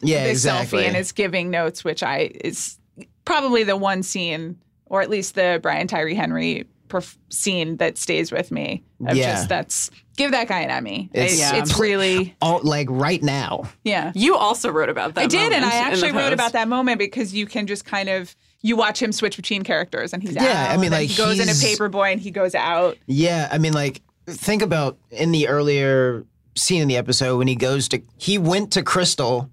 yeah, 0.00 0.24
the 0.24 0.30
exactly. 0.30 0.80
selfie 0.82 0.86
and 0.88 0.96
is 0.96 1.12
giving 1.12 1.50
notes, 1.50 1.84
which 1.84 2.02
I 2.02 2.30
is 2.42 2.78
probably 3.26 3.62
the 3.64 3.76
one 3.76 4.02
scene, 4.02 4.58
or 4.90 5.00
at 5.00 5.08
least 5.08 5.34
the 5.36 5.58
Brian 5.62 5.86
Tyree 5.86 6.14
Henry 6.14 6.66
perf- 6.88 7.16
scene 7.30 7.76
that 7.78 7.96
stays 7.96 8.30
with 8.30 8.50
me. 8.50 8.82
Of 9.06 9.16
Yeah. 9.16 9.32
just 9.36 9.48
that's 9.48 9.90
give 10.16 10.32
that 10.32 10.48
guy 10.48 10.60
an 10.60 10.70
Emmy. 10.70 11.08
It's- 11.14 11.32
It's, 11.32 11.40
Yeah. 11.40 11.54
it's 11.56 11.78
really 11.78 12.36
All 12.42 12.60
like 12.62 12.88
right 12.90 13.22
now. 13.22 13.62
yeah. 13.84 14.12
You 14.14 14.36
also 14.36 14.70
wrote 14.70 14.90
about 14.90 15.14
that. 15.14 15.22
I 15.22 15.26
did, 15.26 15.52
and 15.54 15.64
I 15.64 15.70
actually 15.76 16.12
wrote 16.12 16.34
about 16.34 16.52
that 16.52 16.68
moment 16.68 16.98
because 16.98 17.32
you 17.32 17.46
can 17.46 17.66
just 17.66 17.86
kind 17.86 18.10
of 18.10 18.36
you 18.62 18.76
watch 18.76 19.00
him 19.00 19.10
switch 19.10 19.36
between 19.36 19.62
characters, 19.62 20.12
and 20.12 20.22
he's 20.22 20.34
Yeah, 20.34 20.42
out, 20.66 20.70
I 20.72 20.76
mean, 20.76 20.90
like, 20.90 21.08
he 21.08 21.16
goes 21.16 21.40
into 21.40 21.54
he's- 21.54 21.78
Paperboy, 21.78 22.12
and 22.12 22.20
he 22.20 22.30
goes 22.30 22.54
out. 22.54 22.98
Yeah, 23.06 23.48
I 23.50 23.56
mean, 23.56 23.72
like, 23.72 24.02
think 24.26 24.60
about 24.60 24.98
in 25.10 25.32
the 25.32 25.48
earlier 25.48 26.26
scene 26.56 26.82
in 26.82 26.88
the 26.88 26.98
episode 26.98 27.38
when 27.38 27.48
he 27.48 27.54
goes 27.54 27.88
to, 27.88 28.02
he 28.18 28.36
went 28.36 28.70
to 28.72 28.82
Crystal, 28.82 29.48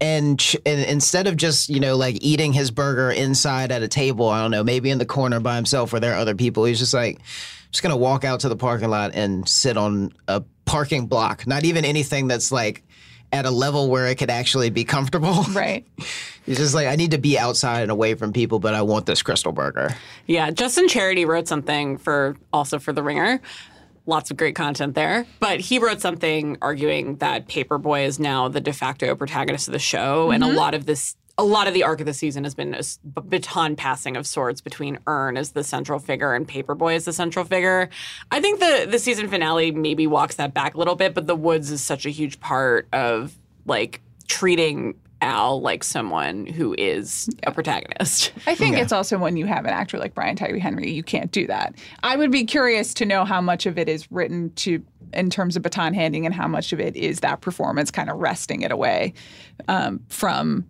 and, 0.00 0.38
ch- 0.38 0.56
and 0.66 0.80
instead 0.80 1.26
of 1.26 1.36
just 1.36 1.68
you 1.68 1.80
know 1.80 1.96
like 1.96 2.18
eating 2.22 2.52
his 2.52 2.70
burger 2.70 3.10
inside 3.10 3.70
at 3.72 3.82
a 3.82 3.88
table, 3.88 4.28
I 4.28 4.40
don't 4.42 4.50
know, 4.50 4.64
maybe 4.64 4.90
in 4.90 4.98
the 4.98 5.06
corner 5.06 5.40
by 5.40 5.56
himself 5.56 5.92
where 5.92 6.00
there 6.00 6.12
are 6.14 6.18
other 6.18 6.34
people, 6.34 6.64
he's 6.64 6.78
just 6.78 6.94
like, 6.94 7.20
just 7.70 7.82
gonna 7.82 7.96
walk 7.96 8.24
out 8.24 8.40
to 8.40 8.48
the 8.48 8.56
parking 8.56 8.88
lot 8.90 9.12
and 9.14 9.48
sit 9.48 9.76
on 9.76 10.12
a 10.28 10.42
parking 10.64 11.06
block, 11.06 11.46
not 11.46 11.64
even 11.64 11.84
anything 11.84 12.28
that's 12.28 12.50
like. 12.52 12.82
At 13.32 13.46
a 13.46 13.50
level 13.52 13.88
where 13.88 14.08
it 14.08 14.16
could 14.16 14.28
actually 14.28 14.70
be 14.70 14.82
comfortable. 14.82 15.44
Right. 15.52 15.86
He's 16.44 16.56
just 16.56 16.74
like, 16.74 16.88
I 16.88 16.96
need 16.96 17.12
to 17.12 17.18
be 17.18 17.38
outside 17.38 17.82
and 17.82 17.90
away 17.92 18.14
from 18.14 18.32
people, 18.32 18.58
but 18.58 18.74
I 18.74 18.82
want 18.82 19.06
this 19.06 19.22
Krystal 19.22 19.54
burger. 19.54 19.94
Yeah, 20.26 20.50
Justin 20.50 20.88
Charity 20.88 21.24
wrote 21.24 21.46
something 21.46 21.96
for 21.96 22.36
also 22.52 22.80
for 22.80 22.92
The 22.92 23.04
Ringer. 23.04 23.40
Lots 24.10 24.32
of 24.32 24.36
great 24.36 24.56
content 24.56 24.96
there. 24.96 25.24
But 25.38 25.60
he 25.60 25.78
wrote 25.78 26.00
something 26.00 26.58
arguing 26.60 27.14
that 27.18 27.46
Paperboy 27.46 28.06
is 28.06 28.18
now 28.18 28.48
the 28.48 28.60
de 28.60 28.72
facto 28.72 29.14
protagonist 29.14 29.68
of 29.68 29.72
the 29.72 29.78
show. 29.78 30.32
And 30.32 30.42
a 30.42 30.48
mm-hmm. 30.48 30.56
lot 30.56 30.74
of 30.74 30.84
this, 30.84 31.14
a 31.38 31.44
lot 31.44 31.68
of 31.68 31.74
the 31.74 31.84
arc 31.84 32.00
of 32.00 32.06
the 32.06 32.12
season 32.12 32.42
has 32.42 32.52
been 32.52 32.74
a 32.74 32.82
baton 33.20 33.76
passing 33.76 34.16
of 34.16 34.26
sorts 34.26 34.60
between 34.60 34.98
Earn 35.06 35.36
as 35.36 35.52
the 35.52 35.62
central 35.62 36.00
figure 36.00 36.34
and 36.34 36.48
Paperboy 36.48 36.96
as 36.96 37.04
the 37.04 37.12
central 37.12 37.44
figure. 37.44 37.88
I 38.32 38.40
think 38.40 38.58
the, 38.58 38.88
the 38.90 38.98
season 38.98 39.28
finale 39.28 39.70
maybe 39.70 40.08
walks 40.08 40.34
that 40.34 40.54
back 40.54 40.74
a 40.74 40.78
little 40.78 40.96
bit, 40.96 41.14
but 41.14 41.28
The 41.28 41.36
Woods 41.36 41.70
is 41.70 41.80
such 41.80 42.04
a 42.04 42.10
huge 42.10 42.40
part 42.40 42.88
of 42.92 43.36
like 43.64 44.00
treating 44.26 44.96
Al 45.20 45.60
like 45.60 45.84
someone 45.84 46.46
who 46.46 46.74
is 46.78 47.28
a 47.42 47.52
protagonist. 47.52 48.32
I 48.46 48.54
think 48.54 48.76
it's 48.76 48.92
also 48.92 49.18
when 49.18 49.36
you 49.36 49.46
have 49.46 49.64
an 49.64 49.72
actor 49.72 49.98
like 49.98 50.14
Brian 50.14 50.36
Tyree 50.36 50.60
Henry, 50.60 50.90
you 50.90 51.02
can't 51.02 51.30
do 51.30 51.46
that. 51.46 51.74
I 52.02 52.16
would 52.16 52.30
be 52.30 52.44
curious 52.44 52.94
to 52.94 53.04
know 53.04 53.24
how 53.24 53.40
much 53.40 53.66
of 53.66 53.78
it 53.78 53.88
is 53.88 54.10
written 54.10 54.52
to 54.56 54.82
in 55.12 55.28
terms 55.28 55.56
of 55.56 55.62
baton 55.62 55.92
handing 55.92 56.24
and 56.24 56.34
how 56.34 56.46
much 56.46 56.72
of 56.72 56.78
it 56.78 56.94
is 56.96 57.20
that 57.20 57.40
performance 57.40 57.90
kind 57.90 58.08
of 58.08 58.18
wresting 58.18 58.62
it 58.62 58.70
away 58.70 59.12
um, 59.66 60.00
from 60.08 60.64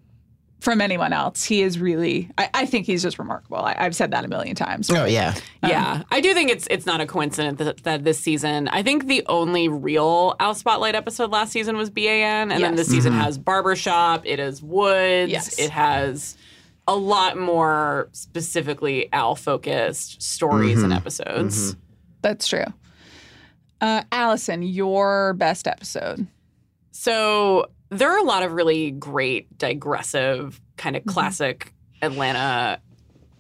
from 0.61 0.81
anyone 0.81 1.12
else. 1.12 1.44
He 1.44 1.62
is 1.62 1.79
really 1.79 2.31
I, 2.38 2.51
I 2.55 2.66
think 2.66 2.87
he's 2.87 3.03
just 3.03 3.18
remarkable. 3.18 3.59
I, 3.59 3.75
I've 3.79 3.96
said 3.96 4.11
that 4.12 4.25
a 4.25 4.29
million 4.29 4.55
times. 4.55 4.90
Oh 4.90 5.05
yeah, 5.05 5.35
um, 5.62 5.70
Yeah, 5.70 6.03
I 6.11 6.20
do 6.20 6.33
think 6.35 6.51
it's 6.51 6.66
it's 6.70 6.87
not 6.87 7.01
a 7.01 7.07
coincidence 7.07 7.59
that, 7.59 7.83
that 7.85 8.05
this 8.05 8.18
season. 8.18 8.68
I 8.68 8.83
think 8.83 9.07
the 9.07 9.25
only 9.27 9.68
real 9.68 10.37
Al 10.38 10.55
Spotlight 10.55 10.94
episode 10.94 11.31
last 11.31 11.53
season 11.53 11.77
was 11.77 11.90
BAN, 11.90 12.53
and 12.53 12.62
then 12.62 12.73
Yes. 12.73 12.77
this 12.77 12.88
season 12.88 13.12
mm-hmm. 13.12 13.23
has 13.23 13.38
Barbershop. 13.38 14.23
It 14.25 14.38
is 14.38 14.62
Woods. 14.62 15.33
Yes. 15.33 15.59
It 15.59 15.70
has 15.70 16.37
a 16.87 16.96
lot 16.96 17.38
more 17.38 18.09
specifically 18.12 19.12
Al 19.12 19.37
focused 19.37 20.23
stories 20.23 20.83
and 20.83 20.92
mm-hmm. 20.92 20.99
episodes. 20.99 21.73
Mm-hmm. 21.73 21.81
That's 22.23 22.49
true. 22.49 22.64
Uh, 23.81 24.03
Allison, 24.12 24.62
your 24.62 25.33
best 25.35 25.66
episode. 25.66 26.27
So 26.90 27.70
there 27.90 28.11
are 28.11 28.18
a 28.18 28.24
lot 28.24 28.42
of 28.42 28.53
really 28.53 28.92
great 28.92 29.57
digressive 29.59 30.61
kind 30.76 30.96
of 30.96 31.03
mm-hmm. 31.03 31.11
classic 31.11 31.74
Atlanta 32.03 32.81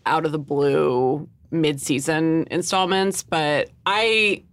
out 0.06 0.26
of 0.26 0.32
the 0.32 0.38
blue 0.38 1.28
mid-season 1.50 2.46
installments, 2.50 3.22
but 3.22 3.70
I 3.86 4.44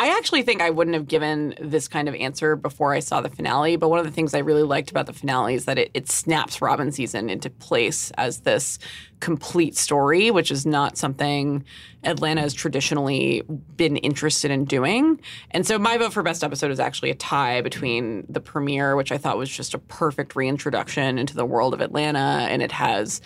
I 0.00 0.16
actually 0.18 0.42
think 0.42 0.60
I 0.60 0.70
wouldn't 0.70 0.94
have 0.94 1.06
given 1.06 1.54
this 1.60 1.86
kind 1.86 2.08
of 2.08 2.16
answer 2.16 2.56
before 2.56 2.92
I 2.92 2.98
saw 2.98 3.20
the 3.20 3.28
finale. 3.28 3.76
But 3.76 3.90
one 3.90 4.00
of 4.00 4.04
the 4.04 4.10
things 4.10 4.34
I 4.34 4.40
really 4.40 4.64
liked 4.64 4.90
about 4.90 5.06
the 5.06 5.12
finale 5.12 5.54
is 5.54 5.66
that 5.66 5.78
it, 5.78 5.90
it 5.94 6.10
snaps 6.10 6.60
Robbin' 6.60 6.90
Season 6.90 7.30
into 7.30 7.48
place 7.48 8.10
as 8.18 8.40
this 8.40 8.80
complete 9.20 9.76
story, 9.76 10.32
which 10.32 10.50
is 10.50 10.66
not 10.66 10.98
something 10.98 11.64
Atlanta 12.02 12.40
has 12.40 12.52
traditionally 12.52 13.42
been 13.76 13.96
interested 13.98 14.50
in 14.50 14.64
doing. 14.64 15.20
And 15.52 15.64
so 15.64 15.78
my 15.78 15.96
vote 15.96 16.12
for 16.12 16.22
best 16.22 16.42
episode 16.42 16.72
is 16.72 16.80
actually 16.80 17.10
a 17.10 17.14
tie 17.14 17.60
between 17.60 18.26
the 18.28 18.40
premiere, 18.40 18.96
which 18.96 19.12
I 19.12 19.18
thought 19.18 19.38
was 19.38 19.48
just 19.48 19.74
a 19.74 19.78
perfect 19.78 20.34
reintroduction 20.34 21.18
into 21.18 21.34
the 21.34 21.46
world 21.46 21.72
of 21.72 21.80
Atlanta, 21.80 22.48
and 22.50 22.62
it 22.62 22.72
has 22.72 23.20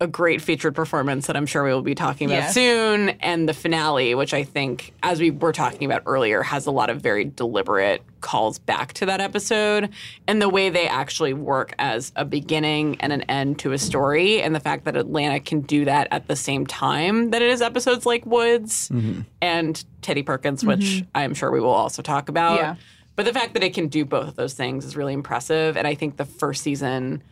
a 0.00 0.06
great 0.06 0.40
featured 0.40 0.76
performance 0.76 1.26
that 1.26 1.36
I'm 1.36 1.46
sure 1.46 1.64
we 1.64 1.72
will 1.72 1.82
be 1.82 1.94
talking 1.94 2.30
about 2.30 2.44
Yes. 2.44 2.54
soon, 2.54 3.08
and 3.20 3.48
the 3.48 3.52
finale, 3.52 4.14
which 4.14 4.32
I 4.32 4.44
think, 4.44 4.92
as 5.02 5.20
we 5.20 5.32
were 5.32 5.52
talking 5.52 5.90
about 5.90 6.02
earlier, 6.06 6.42
has 6.42 6.66
a 6.66 6.70
lot 6.70 6.88
of 6.88 7.00
very 7.00 7.24
deliberate 7.24 8.02
calls 8.20 8.58
back 8.60 8.92
to 8.92 9.06
that 9.06 9.20
episode 9.20 9.88
and 10.28 10.40
the 10.40 10.48
way 10.48 10.70
they 10.70 10.86
actually 10.86 11.32
work 11.32 11.74
as 11.78 12.12
a 12.14 12.24
beginning 12.24 12.96
and 13.00 13.12
an 13.12 13.22
end 13.22 13.58
to 13.60 13.72
a 13.72 13.78
story, 13.78 14.40
and 14.40 14.54
the 14.54 14.60
fact 14.60 14.84
that 14.84 14.96
Atlanta 14.96 15.40
can 15.40 15.62
do 15.62 15.84
that 15.84 16.06
at 16.12 16.28
the 16.28 16.36
same 16.36 16.64
time 16.64 17.30
that 17.30 17.42
it 17.42 17.50
is 17.50 17.60
episodes 17.60 18.06
like 18.06 18.24
Woods 18.24 18.90
mm-hmm. 18.90 19.22
and 19.42 19.84
Teddy 20.02 20.22
Perkins, 20.22 20.64
which 20.64 20.80
mm-hmm. 20.80 21.08
I'm 21.14 21.34
sure 21.34 21.50
we 21.50 21.60
will 21.60 21.70
also 21.70 22.02
talk 22.02 22.28
about. 22.28 22.58
Yeah. 22.58 22.76
But 23.16 23.26
the 23.26 23.32
fact 23.32 23.54
that 23.54 23.64
it 23.64 23.74
can 23.74 23.88
do 23.88 24.04
both 24.04 24.28
of 24.28 24.36
those 24.36 24.54
things 24.54 24.84
is 24.84 24.96
really 24.96 25.12
impressive, 25.12 25.76
and 25.76 25.88
I 25.88 25.96
think 25.96 26.18
the 26.18 26.24
first 26.24 26.62
season 26.62 27.24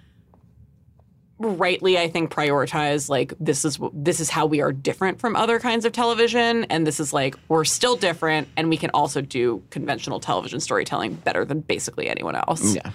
rightly 1.39 1.99
I 1.99 2.09
think 2.09 2.33
prioritize 2.33 3.09
like 3.11 3.35
this 3.39 3.65
is 3.65 3.79
this 3.93 4.21
is 4.21 4.31
how 4.31 4.47
we 4.47 4.63
are 4.63 4.73
different 4.73 5.21
from 5.21 5.37
other 5.37 5.59
kinds 5.59 5.85
of 5.85 5.93
television 5.93 6.65
and 6.65 6.87
this 6.87 6.99
is 6.99 7.13
like 7.13 7.37
we're 7.49 7.65
still 7.65 7.97
different 7.97 8.49
and 8.57 8.71
we 8.71 8.77
can 8.77 8.91
also 8.91 9.21
do 9.21 9.63
conventional 9.71 10.19
television 10.19 10.61
storytelling 10.61 11.15
better 11.15 11.45
than 11.45 11.61
basically 11.61 12.09
anyone 12.09 12.37
else. 12.37 12.75
Yeah. 12.75 12.91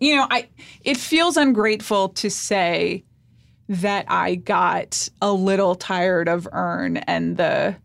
you 0.00 0.16
know, 0.16 0.26
I 0.30 0.48
it 0.84 0.98
feels 0.98 1.36
ungrateful 1.36 2.10
to 2.10 2.30
say 2.30 3.04
that 3.70 4.04
I 4.08 4.34
got 4.34 5.08
a 5.22 5.32
little 5.32 5.74
tired 5.74 6.28
of 6.28 6.46
Earn 6.52 6.98
and 6.98 7.36
the 7.38 7.76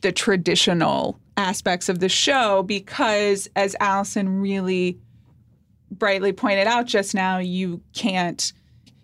the 0.00 0.12
traditional 0.12 1.18
aspects 1.36 1.90
of 1.90 1.98
the 1.98 2.08
show 2.08 2.62
because 2.62 3.48
as 3.56 3.76
Allison 3.78 4.40
really 4.40 4.98
brightly 5.90 6.32
pointed 6.32 6.66
out 6.66 6.86
just 6.86 7.14
now, 7.14 7.38
you 7.38 7.82
can't 7.94 8.52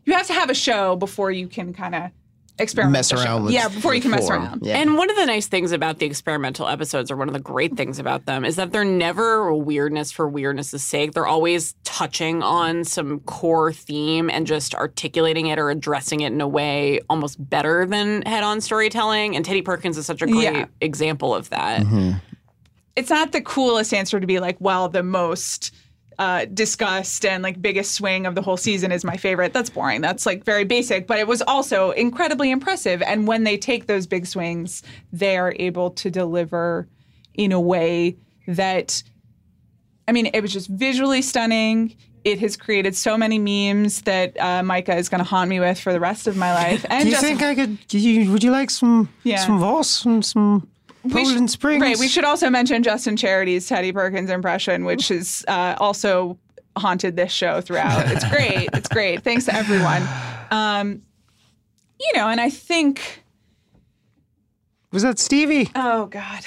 you 0.04 0.12
have 0.14 0.26
to 0.26 0.32
have 0.34 0.50
a 0.50 0.54
show 0.54 0.96
before 0.96 1.30
you 1.30 1.48
can 1.48 1.72
kind 1.72 1.94
of 1.94 2.10
experiment 2.58 2.92
Mess 2.92 3.10
with 3.10 3.20
the 3.20 3.24
show. 3.26 3.30
around 3.32 3.44
with 3.44 3.52
yeah 3.54 3.68
before 3.68 3.94
you 3.94 4.00
can 4.02 4.10
mess 4.10 4.26
form. 4.28 4.42
around 4.42 4.60
Yeah. 4.64 4.76
And 4.76 4.96
one 4.98 5.08
of 5.08 5.16
the 5.16 5.24
nice 5.24 5.46
things 5.46 5.72
about 5.72 5.98
the 6.00 6.06
experimental 6.06 6.68
episodes, 6.68 7.10
or 7.10 7.16
one 7.16 7.28
of 7.28 7.32
the 7.34 7.40
great 7.40 7.76
things 7.78 7.98
about 7.98 8.26
them, 8.26 8.44
is 8.44 8.56
that 8.56 8.72
they're 8.72 8.84
never 8.84 9.54
weirdness 9.54 10.12
for 10.12 10.28
weirdness' 10.28 10.70
sake. 10.84 11.12
They're 11.12 11.26
always 11.26 11.74
touching 11.84 12.42
on 12.42 12.84
some 12.84 13.20
core 13.20 13.72
theme 13.72 14.28
and 14.28 14.46
just 14.46 14.74
articulating 14.74 15.46
it 15.46 15.58
or 15.58 15.70
addressing 15.70 16.20
it 16.20 16.32
in 16.32 16.40
a 16.42 16.46
way 16.48 17.00
almost 17.08 17.36
better 17.48 17.86
than 17.86 18.20
head 18.22 18.44
on 18.44 18.60
storytelling. 18.60 19.34
And 19.34 19.44
Teddy 19.46 19.62
Perkins 19.62 19.96
is 19.96 20.04
such 20.04 20.20
a 20.20 20.26
great 20.26 20.42
Yeah. 20.42 20.66
example 20.82 21.34
of 21.34 21.48
that. 21.50 21.80
Mm-hmm. 21.82 22.18
it's 22.96 23.08
not 23.08 23.32
the 23.32 23.40
coolest 23.40 23.94
answer 23.94 24.20
to 24.20 24.26
be 24.26 24.38
like, 24.40 24.58
well, 24.60 24.90
the 24.90 25.02
most 25.02 25.72
uh, 26.22 26.44
discussed 26.44 27.24
and 27.24 27.42
like 27.42 27.60
biggest 27.60 27.96
swing 27.96 28.26
of 28.26 28.36
the 28.36 28.42
whole 28.42 28.56
season 28.56 28.92
is 28.92 29.02
my 29.04 29.16
favorite. 29.16 29.52
That's 29.52 29.68
boring. 29.70 30.00
That's 30.02 30.24
like 30.24 30.44
very 30.44 30.62
basic, 30.64 31.08
but 31.08 31.18
it 31.18 31.26
was 31.26 31.42
also 31.42 31.90
incredibly 31.90 32.52
impressive. 32.52 33.02
And 33.02 33.26
when 33.26 33.42
they 33.42 33.56
take 33.56 33.88
those 33.88 34.06
big 34.06 34.26
swings, 34.26 34.84
they 35.12 35.36
are 35.36 35.52
able 35.58 35.90
to 35.90 36.10
deliver 36.12 36.86
in 37.34 37.50
a 37.50 37.60
way 37.60 38.16
that, 38.46 39.02
I 40.06 40.12
mean, 40.12 40.26
it 40.32 40.42
was 40.42 40.52
just 40.52 40.68
visually 40.68 41.22
stunning. 41.22 41.96
It 42.22 42.38
has 42.38 42.56
created 42.56 42.94
so 42.94 43.18
many 43.18 43.40
memes 43.40 44.02
that 44.02 44.40
uh, 44.40 44.62
Micah 44.62 44.94
is 44.94 45.08
going 45.08 45.18
to 45.18 45.24
haunt 45.24 45.50
me 45.50 45.58
with 45.58 45.80
for 45.80 45.92
the 45.92 45.98
rest 45.98 46.28
of 46.28 46.36
my 46.36 46.54
life. 46.54 46.86
And 46.90 47.02
Do 47.02 47.06
you 47.08 47.14
just, 47.14 47.24
think 47.24 47.42
I 47.42 47.56
could? 47.56 47.78
You, 47.92 48.30
would 48.30 48.44
you 48.44 48.52
like 48.52 48.70
some 48.70 49.08
Yeah. 49.24 49.44
some 49.44 49.58
Voss, 49.58 49.88
some 49.90 50.22
some 50.22 50.68
Poland 51.10 51.50
Springs? 51.50 51.80
Right. 51.80 51.98
We 51.98 52.08
should 52.08 52.24
also 52.24 52.50
mention 52.50 52.82
Justin 52.82 53.16
Charity's 53.16 53.66
Teddy 53.66 53.92
Perkins 53.92 54.30
impression, 54.30 54.84
which 54.84 55.10
is 55.10 55.44
uh, 55.48 55.76
also 55.78 56.38
haunted 56.76 57.16
this 57.16 57.32
show 57.32 57.60
throughout. 57.60 58.06
It's 58.12 58.28
great. 58.28 58.68
it's 58.72 58.88
great. 58.88 59.22
Thanks 59.22 59.46
to 59.46 59.54
everyone. 59.54 60.02
Um, 60.50 61.02
you 62.00 62.12
know, 62.14 62.28
and 62.28 62.40
I 62.40 62.50
think. 62.50 63.22
Was 64.92 65.02
that 65.02 65.18
Stevie? 65.18 65.70
Oh 65.74 66.06
God. 66.06 66.40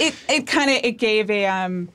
it 0.00 0.14
it 0.28 0.46
kind 0.46 0.70
of 0.70 0.76
it 0.82 0.92
gave 0.98 1.30
a 1.30 1.46
um 1.46 1.90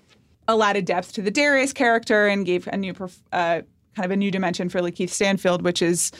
a 0.47 0.55
lot 0.55 0.75
of 0.75 0.85
depth 0.85 1.13
to 1.13 1.21
the 1.21 1.31
Darius 1.31 1.73
character 1.73 2.27
and 2.27 2.45
gave 2.45 2.67
a 2.67 2.77
new 2.77 2.93
perf- 2.93 3.21
uh, 3.31 3.61
kind 3.95 4.05
of 4.05 4.11
a 4.11 4.15
new 4.15 4.31
dimension 4.31 4.69
for 4.69 4.79
LaKeith 4.79 5.09
Stanfield, 5.09 5.63
which 5.63 5.81
is 5.81 6.11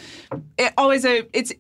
it, 0.58 0.74
always 0.78 1.06
a 1.06 1.26
it's 1.34 1.54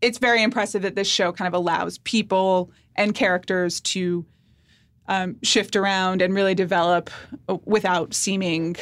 it's 0.00 0.18
very 0.18 0.42
impressive 0.42 0.82
that 0.82 0.94
this 0.94 1.08
show 1.08 1.32
kind 1.32 1.46
of 1.48 1.54
allows 1.54 1.98
people 1.98 2.70
and 2.96 3.14
characters 3.14 3.80
to 3.80 4.24
um, 5.08 5.36
shift 5.42 5.76
around 5.76 6.22
and 6.22 6.34
really 6.34 6.54
develop 6.54 7.10
without 7.64 8.14
seeming 8.14 8.76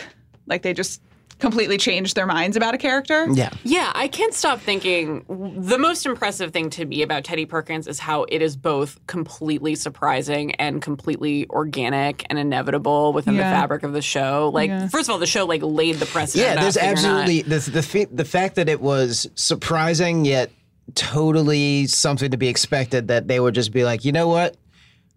like 0.47 0.63
they 0.63 0.75
just 0.75 1.01
completely 1.39 1.79
changed 1.79 2.17
their 2.17 2.27
minds 2.27 2.57
about 2.57 2.75
a 2.75 2.79
character. 2.79 3.27
Yeah. 3.33 3.51
Yeah, 3.63 3.93
I 3.95 4.09
can't 4.09 4.35
stop 4.35 4.59
thinking 4.61 5.25
the 5.29 5.79
most 5.79 6.05
impressive 6.05 6.53
thing 6.53 6.69
to 6.71 6.85
me 6.85 7.03
about 7.03 7.23
Teddy 7.23 7.47
Perkins 7.47 7.87
is 7.87 8.01
how 8.01 8.25
it 8.25 8.43
is 8.43 8.57
both 8.57 8.99
completely 9.07 9.77
surprising 9.77 10.53
and 10.57 10.83
completely 10.83 11.47
organic 11.51 12.27
and 12.29 12.41
inevitable 12.41 13.13
within 13.13 13.35
Yeah. 13.37 13.51
the 13.53 13.57
fabric 13.57 13.85
of 13.85 13.93
the 13.93 14.03
show. 14.03 14.51
Like, 14.53 14.69
Yeah. 14.69 14.89
first 14.89 15.09
of 15.09 15.13
all, 15.13 15.19
the 15.21 15.27
show 15.27 15.47
like 15.47 15.63
laid 15.63 15.97
the 15.97 16.07
precedent. 16.07 16.57
Yeah, 16.57 16.61
there's 16.61 16.77
up 16.77 16.83
not- 16.83 16.91
absolutely 16.93 17.43
the 17.43 17.71
the 17.71 17.83
fa- 17.83 18.09
the 18.11 18.25
fact 18.25 18.57
that 18.57 18.69
it 18.69 18.81
was 18.81 19.29
surprising 19.37 20.25
yet 20.25 20.51
totally 20.95 21.87
something 21.87 22.31
to 22.31 22.37
be 22.37 22.49
expected 22.49 23.09
that 23.09 23.29
they 23.29 23.41
would 23.41 23.55
just 23.55 23.73
be 23.73 23.85
like, 23.85 24.05
you 24.05 24.13
know 24.13 24.29
what? 24.29 24.57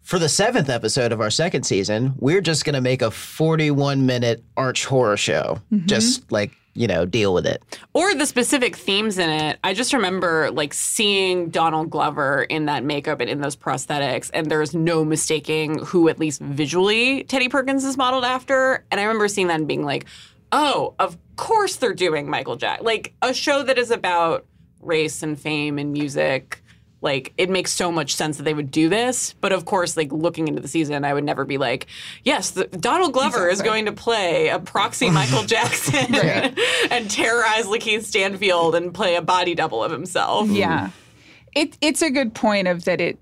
For 0.02 0.18
the 0.18 0.30
seventh 0.30 0.70
episode 0.70 1.12
of 1.12 1.22
our 1.22 1.30
second 1.30 1.64
season, 1.64 2.14
we're 2.18 2.42
just 2.42 2.66
gonna 2.66 2.82
make 2.82 3.02
a 3.02 3.12
41 3.12 4.06
minute 4.06 4.44
arch 4.58 4.86
horror 4.86 5.18
show. 5.18 5.62
Mm-hmm. 5.72 5.86
Just 5.86 6.32
like 6.32 6.52
you 6.74 6.88
know, 6.88 7.06
deal 7.06 7.34
with 7.34 7.46
it. 7.46 7.62
or 7.94 8.14
the 8.16 8.26
specific 8.26 8.76
themes 8.76 9.18
in 9.18 9.30
it. 9.30 9.60
I 9.64 9.74
just 9.74 9.94
remember 9.94 10.52
like 10.52 10.74
seeing 10.74 11.50
Donald 11.50 11.90
Glover 11.90 12.44
in 12.44 12.66
that 12.66 12.84
makeup 12.84 13.20
and 13.20 13.30
in 13.30 13.42
those 13.42 13.56
prosthetics, 13.56 14.32
and 14.34 14.50
there's 14.50 14.74
no 14.74 15.04
mistaking 15.04 15.80
who, 15.80 16.08
at 16.08 16.20
least 16.20 16.42
visually, 16.42 17.24
Teddy 17.26 17.50
Perkins 17.50 17.84
is 17.84 17.98
modeled 17.98 18.24
after. 18.24 18.86
And 18.90 19.00
I 19.00 19.04
remember 19.04 19.28
seeing 19.28 19.48
that 19.48 19.60
and 19.60 19.68
being 19.68 19.84
like, 19.84 20.06
oh, 20.52 20.96
of 21.00 21.18
course 21.36 21.76
they're 21.78 21.94
doing 21.94 22.30
Michael 22.30 22.56
Jack. 22.56 22.82
Like 22.84 23.14
a 23.22 23.34
show 23.34 23.64
that 23.64 23.78
is 23.78 23.92
about 23.92 24.46
race 24.82 25.24
and 25.24 25.40
fame 25.40 25.78
and 25.78 25.92
music. 25.92 26.62
Like 27.02 27.34
it 27.38 27.50
makes 27.50 27.72
so 27.72 27.92
much 27.92 28.14
sense 28.14 28.38
that 28.38 28.44
they 28.44 28.54
would 28.54 28.70
do 28.70 28.88
this, 28.88 29.34
but 29.42 29.52
of 29.52 29.66
course, 29.66 29.98
like 29.98 30.12
looking 30.12 30.48
into 30.48 30.62
the 30.62 30.68
season, 30.68 31.04
I 31.04 31.16
would 31.16 31.24
never 31.24 31.46
be 31.46 31.58
like, 31.58 31.88
"Yes, 32.24 32.52
the, 32.52 32.66
Donald 32.66 33.14
Glover 33.14 33.50
is 33.50 33.64
going 33.64 33.86
to 33.86 33.92
play 33.92 34.50
a 34.50 34.60
proxy 34.60 35.10
Michael 35.10 35.44
Jackson 35.48 36.14
and 36.92 37.10
terrorize 37.10 37.66
LaKeith 37.66 38.04
Stanfield 38.04 38.76
and 38.76 38.94
play 38.94 39.16
a 39.16 39.22
body 39.22 39.56
double 39.56 39.84
of 39.84 39.92
himself." 39.92 40.48
Yeah. 40.50 40.92
It 41.56 41.76
it's 41.82 42.04
a 42.04 42.12
good 42.12 42.36
point 42.36 42.68
of 42.68 42.86
that 42.86 43.02
it 43.02 43.18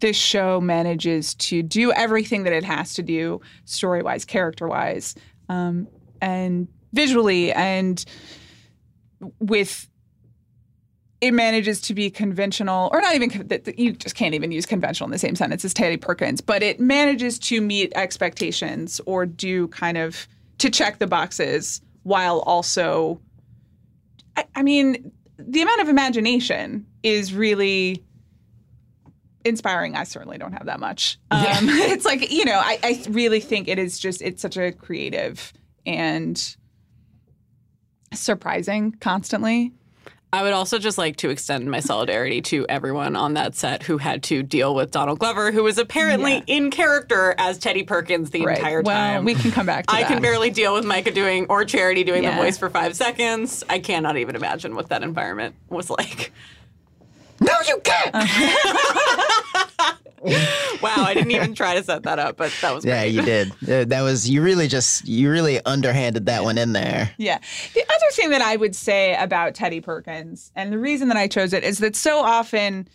this 0.00 0.16
show 0.16 0.60
manages 0.60 1.34
to 1.34 1.62
do 1.62 1.92
everything 1.92 2.42
that 2.44 2.52
it 2.52 2.64
has 2.64 2.94
to 2.94 3.02
do 3.02 3.40
story 3.64 4.02
wise, 4.02 4.24
character 4.24 4.68
wise, 4.68 5.14
um, 5.48 5.86
and 6.20 6.68
visually 6.92 7.52
and 7.52 8.04
with 9.38 9.88
it 11.20 11.32
manages 11.32 11.80
to 11.80 11.94
be 11.94 12.10
conventional 12.10 12.90
or 12.92 13.00
not 13.00 13.14
even 13.14 13.30
con- 13.30 13.46
that 13.48 13.64
that 13.64 13.78
you 13.78 13.92
just 13.92 14.14
can't 14.14 14.34
even 14.34 14.52
use 14.52 14.66
conventional 14.66 15.06
in 15.06 15.12
the 15.12 15.18
same 15.18 15.34
sentence 15.34 15.64
as 15.64 15.72
Teddy 15.72 15.96
Perkins, 15.96 16.40
but 16.40 16.62
it 16.62 16.78
manages 16.78 17.38
to 17.40 17.60
meet 17.60 17.92
expectations 17.94 19.00
or 19.06 19.26
do 19.26 19.68
kind 19.68 19.96
of 19.96 20.28
to 20.58 20.70
check 20.70 20.98
the 20.98 21.06
boxes 21.06 21.80
while 22.02 22.40
also 22.40 23.20
I, 24.36 24.44
I 24.54 24.62
mean, 24.62 25.12
the 25.38 25.62
amount 25.62 25.80
of 25.80 25.88
imagination 25.88 26.86
is 27.02 27.34
really 27.34 28.02
inspiring. 29.44 29.96
I 29.96 30.04
certainly 30.04 30.38
don't 30.38 30.52
have 30.52 30.66
that 30.66 30.80
much. 30.80 31.18
Um, 31.30 31.40
it's 31.68 32.04
like, 32.04 32.30
you 32.30 32.44
know, 32.44 32.58
I, 32.58 32.78
I 32.82 33.02
really 33.08 33.40
think 33.40 33.68
it 33.68 33.78
is 33.78 33.98
just, 33.98 34.22
it's 34.22 34.42
such 34.42 34.56
a 34.56 34.72
creative 34.72 35.52
and 35.84 36.56
surprising 38.12 38.92
constantly. 39.00 39.72
I 40.36 40.42
would 40.42 40.52
also 40.52 40.78
just 40.78 40.98
like 40.98 41.16
to 41.16 41.30
extend 41.30 41.70
my 41.70 41.80
solidarity 41.80 42.42
to 42.42 42.66
everyone 42.68 43.16
on 43.16 43.32
that 43.34 43.54
set 43.54 43.82
who 43.82 43.96
had 43.96 44.22
to 44.24 44.42
deal 44.42 44.74
with 44.74 44.90
Donald 44.90 45.18
Glover, 45.18 45.50
who 45.50 45.62
was 45.62 45.78
apparently 45.78 46.34
Yeah. 46.34 46.42
in 46.58 46.70
character 46.70 47.34
as 47.38 47.56
Teddy 47.56 47.84
Perkins 47.84 48.28
the 48.32 48.42
entire 48.42 48.82
well, 48.82 48.94
time. 49.14 49.24
we 49.24 49.34
can 49.34 49.50
come 49.50 49.64
back 49.64 49.86
to 49.86 49.94
I 49.94 50.02
that. 50.02 50.08
can 50.08 50.20
barely 50.20 50.50
deal 50.50 50.74
with 50.74 50.84
Micah 50.84 51.10
doing 51.10 51.46
or 51.48 51.64
Charity 51.64 52.04
doing 52.04 52.22
Yeah. 52.22 52.36
the 52.36 52.42
voice 52.42 52.58
for 52.58 52.68
five 52.68 52.94
seconds. 52.94 53.64
I 53.70 53.78
cannot 53.78 54.18
even 54.18 54.36
imagine 54.36 54.74
what 54.74 54.90
that 54.90 55.02
environment 55.02 55.54
was 55.70 55.88
like. 55.88 56.32
No, 57.40 57.52
you 57.66 57.80
can't. 57.82 58.14
Wow, 60.82 60.92
I 60.98 61.14
didn't 61.14 61.30
even 61.30 61.54
try 61.54 61.74
to 61.74 61.82
set 61.82 62.02
that 62.02 62.18
up, 62.18 62.36
but 62.36 62.52
that 62.60 62.74
was 62.74 62.84
yeah, 62.84 63.02
you 63.02 63.22
did. 63.22 63.52
That 63.88 64.02
was 64.02 64.28
you 64.28 64.42
really 64.42 64.68
just 64.68 65.08
you 65.08 65.30
really 65.30 65.64
underhanded 65.64 66.26
that 66.26 66.44
one 66.44 66.58
in 66.58 66.74
there. 66.74 67.10
Yeah. 67.16 67.38
The 67.72 67.82
other 67.82 68.10
thing 68.12 68.28
that 68.30 68.42
I 68.42 68.56
would 68.56 68.76
say 68.76 69.16
about 69.16 69.54
Teddy 69.54 69.80
Perkins, 69.80 70.52
and 70.54 70.70
the 70.72 70.78
reason 70.78 71.08
that 71.08 71.16
I 71.16 71.28
chose 71.28 71.54
it, 71.54 71.64
is 71.64 71.78
that 71.78 71.96
so 71.96 72.18
often 72.18 72.88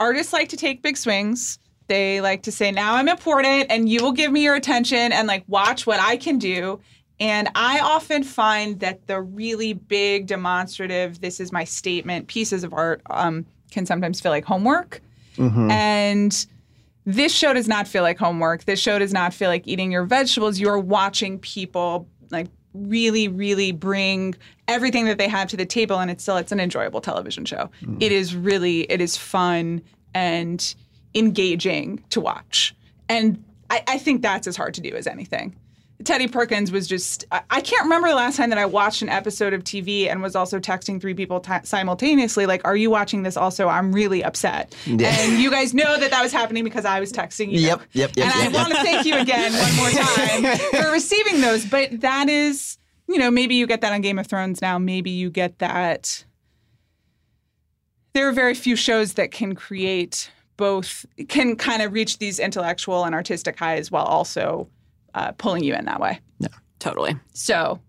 artists 0.00 0.32
like 0.32 0.48
to 0.48 0.56
take 0.56 0.82
big 0.82 0.96
swings. 0.96 1.58
They 1.86 2.20
like 2.20 2.42
to 2.42 2.52
say, 2.52 2.72
now 2.72 2.94
I'm 2.94 3.08
important 3.08 3.66
and 3.70 3.88
you 3.88 4.02
will 4.02 4.12
give 4.12 4.32
me 4.32 4.42
your 4.42 4.56
attention 4.56 5.12
and 5.12 5.28
like 5.28 5.44
watch 5.46 5.86
what 5.86 6.00
I 6.00 6.16
can 6.16 6.38
do. 6.38 6.80
And 7.20 7.48
I 7.54 7.80
often 7.80 8.22
find 8.24 8.80
that 8.80 9.06
the 9.06 9.20
really 9.20 9.72
big, 9.72 10.26
demonstrative, 10.26 11.20
this 11.20 11.40
is 11.40 11.50
my 11.52 11.64
statement 11.64 12.28
pieces 12.28 12.62
of 12.64 12.72
art 12.74 13.00
um, 13.10 13.46
can 13.70 13.86
sometimes 13.86 14.20
feel 14.20 14.32
like 14.32 14.44
homework. 14.44 15.00
And 15.70 16.46
this 17.08 17.34
show 17.34 17.54
does 17.54 17.66
not 17.66 17.88
feel 17.88 18.02
like 18.02 18.18
homework. 18.18 18.66
This 18.66 18.78
show 18.78 18.98
does 18.98 19.14
not 19.14 19.32
feel 19.32 19.48
like 19.48 19.66
eating 19.66 19.90
your 19.90 20.04
vegetables. 20.04 20.60
You're 20.60 20.78
watching 20.78 21.38
people 21.38 22.06
like 22.30 22.48
really, 22.74 23.28
really 23.28 23.72
bring 23.72 24.34
everything 24.68 25.06
that 25.06 25.16
they 25.16 25.26
have 25.26 25.48
to 25.48 25.56
the 25.56 25.64
table, 25.64 25.98
and 26.00 26.10
it's 26.10 26.22
still 26.22 26.36
it's 26.36 26.52
an 26.52 26.60
enjoyable 26.60 27.00
television 27.00 27.46
show. 27.46 27.70
Mm. 27.80 28.02
It 28.02 28.12
is 28.12 28.36
really 28.36 28.80
it 28.90 29.00
is 29.00 29.16
fun 29.16 29.80
and 30.12 30.74
engaging 31.14 32.04
to 32.10 32.20
watch, 32.20 32.76
and 33.08 33.42
I, 33.70 33.82
I 33.88 33.98
think 33.98 34.20
that's 34.20 34.46
as 34.46 34.54
hard 34.54 34.74
to 34.74 34.82
do 34.82 34.90
as 34.90 35.06
anything. 35.06 35.56
Teddy 36.04 36.28
Perkins 36.28 36.70
was 36.70 36.86
just, 36.86 37.24
I, 37.32 37.42
I 37.50 37.60
can't 37.60 37.82
remember 37.82 38.08
the 38.08 38.14
last 38.14 38.36
time 38.36 38.50
that 38.50 38.58
I 38.58 38.66
watched 38.66 39.02
an 39.02 39.08
episode 39.08 39.52
of 39.52 39.64
TV 39.64 40.08
and 40.08 40.22
was 40.22 40.36
also 40.36 40.60
texting 40.60 41.00
three 41.00 41.14
people 41.14 41.40
ti 41.40 41.54
simultaneously, 41.64 42.46
like, 42.46 42.64
are 42.64 42.76
you 42.76 42.88
watching 42.88 43.24
this 43.24 43.36
also? 43.36 43.68
I'm 43.68 43.92
really 43.92 44.22
upset. 44.22 44.74
And 44.86 45.42
you 45.42 45.50
guys 45.50 45.74
know 45.74 45.98
that 45.98 46.10
that 46.12 46.22
was 46.22 46.32
happening 46.32 46.62
because 46.62 46.84
I 46.84 47.00
was 47.00 47.12
texting 47.12 47.50
you. 47.50 47.60
Yep, 47.60 47.82
yep, 47.92 48.12
yep, 48.16 48.26
And 48.26 48.34
I 48.34 48.44
yep, 48.44 48.52
want 48.52 48.68
to 48.70 48.76
thank 48.76 49.06
you 49.06 49.16
again 49.16 49.52
one 49.52 49.76
more 49.76 49.90
time 49.90 50.84
for 50.84 50.92
receiving 50.92 51.40
those. 51.40 51.66
But 51.66 52.00
that 52.00 52.28
is, 52.28 52.78
you 53.08 53.18
know, 53.18 53.30
maybe 53.30 53.56
you 53.56 53.66
get 53.66 53.80
that 53.80 53.92
on 53.92 54.00
Game 54.00 54.20
of 54.20 54.28
Thrones 54.28 54.62
now. 54.62 54.78
Maybe 54.78 55.10
you 55.10 55.30
get 55.30 55.58
that. 55.58 56.24
There 58.12 58.28
are 58.28 58.32
very 58.32 58.54
few 58.54 58.76
shows 58.76 59.14
that 59.14 59.32
can 59.32 59.54
create 59.56 60.30
both, 60.56 61.06
can 61.28 61.56
kind 61.56 61.82
of 61.82 61.92
reach 61.92 62.18
these 62.18 62.38
intellectual 62.38 63.04
and 63.04 63.14
artistic 63.14 63.58
highs 63.58 63.90
while 63.90 64.04
also 64.04 64.68
uh, 65.14 65.32
pulling 65.32 65.64
you 65.64 65.74
in 65.74 65.84
that 65.86 66.00
way. 66.00 66.20
Yeah, 66.38 66.48
totally. 66.78 67.16
So 67.34 67.80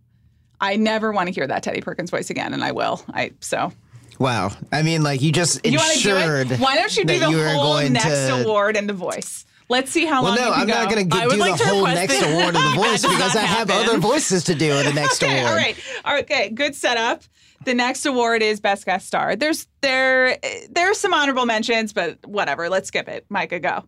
I 0.61 0.75
never 0.75 1.11
want 1.11 1.27
to 1.27 1.33
hear 1.33 1.47
that 1.47 1.63
Teddy 1.63 1.81
Perkins 1.81 2.09
voice 2.09 2.29
again, 2.29 2.53
and 2.53 2.63
I 2.63 2.71
will. 2.71 3.01
I 3.13 3.31
so 3.39 3.71
Wow. 4.19 4.51
I 4.71 4.81
mean, 4.81 5.01
like 5.03 5.21
you 5.21 5.31
just 5.31 5.65
you 5.65 5.77
want 5.77 5.93
to 5.93 6.03
do 6.03 6.15
ensured. 6.15 6.59
Why 6.59 6.75
don't 6.75 6.95
you 6.97 7.05
do 7.05 7.19
the 7.19 7.29
you 7.29 7.43
whole 7.43 7.73
going 7.75 7.93
next 7.93 8.05
to- 8.27 8.43
award 8.43 8.75
and 8.75 8.89
the 8.89 8.93
voice? 8.93 9.45
Let's 9.71 9.91
see 9.91 10.03
how 10.05 10.23
Well, 10.23 10.31
long 10.35 10.39
no, 10.41 10.47
you 10.47 10.51
can 10.53 10.61
I'm 10.61 10.67
go. 10.67 10.73
not 10.73 10.89
going 10.89 11.09
to 11.09 11.15
I 11.15 11.21
do 11.21 11.27
would 11.27 11.35
the 11.35 11.39
like 11.39 11.57
to 11.61 11.67
whole 11.67 11.85
next 11.85 12.13
that- 12.19 12.31
award 12.31 12.55
of 12.55 12.61
the 12.63 12.71
voice 12.75 13.01
because 13.03 13.35
I 13.35 13.41
have 13.41 13.69
happen. 13.69 13.87
other 13.87 13.99
voices 13.99 14.43
to 14.45 14.55
do 14.55 14.71
in 14.73 14.85
the 14.85 14.93
next 14.93 15.21
Okay, 15.23 15.39
award. 15.41 15.51
all 15.51 15.55
right. 16.13 16.23
Okay, 16.23 16.49
good 16.49 16.73
setup. 16.75 17.21
The 17.65 17.73
next 17.75 18.05
award 18.07 18.41
is 18.41 18.59
best 18.59 18.85
guest 18.85 19.05
star. 19.05 19.35
There's 19.35 19.67
there 19.81 20.37
there's 20.71 20.97
some 20.99 21.13
honorable 21.13 21.45
mentions, 21.45 21.93
but 21.93 22.17
whatever. 22.25 22.67
Let's 22.67 22.87
skip 22.87 23.07
it. 23.07 23.25
Micah, 23.29 23.59
go. 23.59 23.83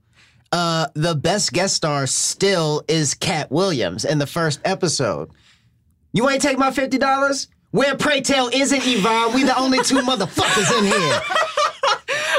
Uh, 0.52 0.88
the 0.96 1.16
best 1.16 1.54
guest 1.54 1.76
star 1.76 2.06
still 2.08 2.84
is 2.88 3.14
Katt 3.14 3.50
Williams 3.52 4.04
in 4.04 4.18
the 4.18 4.28
first 4.28 4.60
episode. 4.66 5.30
You 6.14 6.30
ain't 6.30 6.42
take 6.42 6.58
my 6.58 6.72
fifty 6.72 6.98
dollars? 6.98 7.48
Where 7.72 7.96
pray 7.96 8.20
tell 8.20 8.50
isn't 8.50 8.82
Yvonne? 8.86 9.34
We 9.34 9.44
the 9.44 9.58
only 9.58 9.82
two 9.84 10.00
motherfuckers 10.02 10.78
in 10.80 10.86
here. 10.86 11.22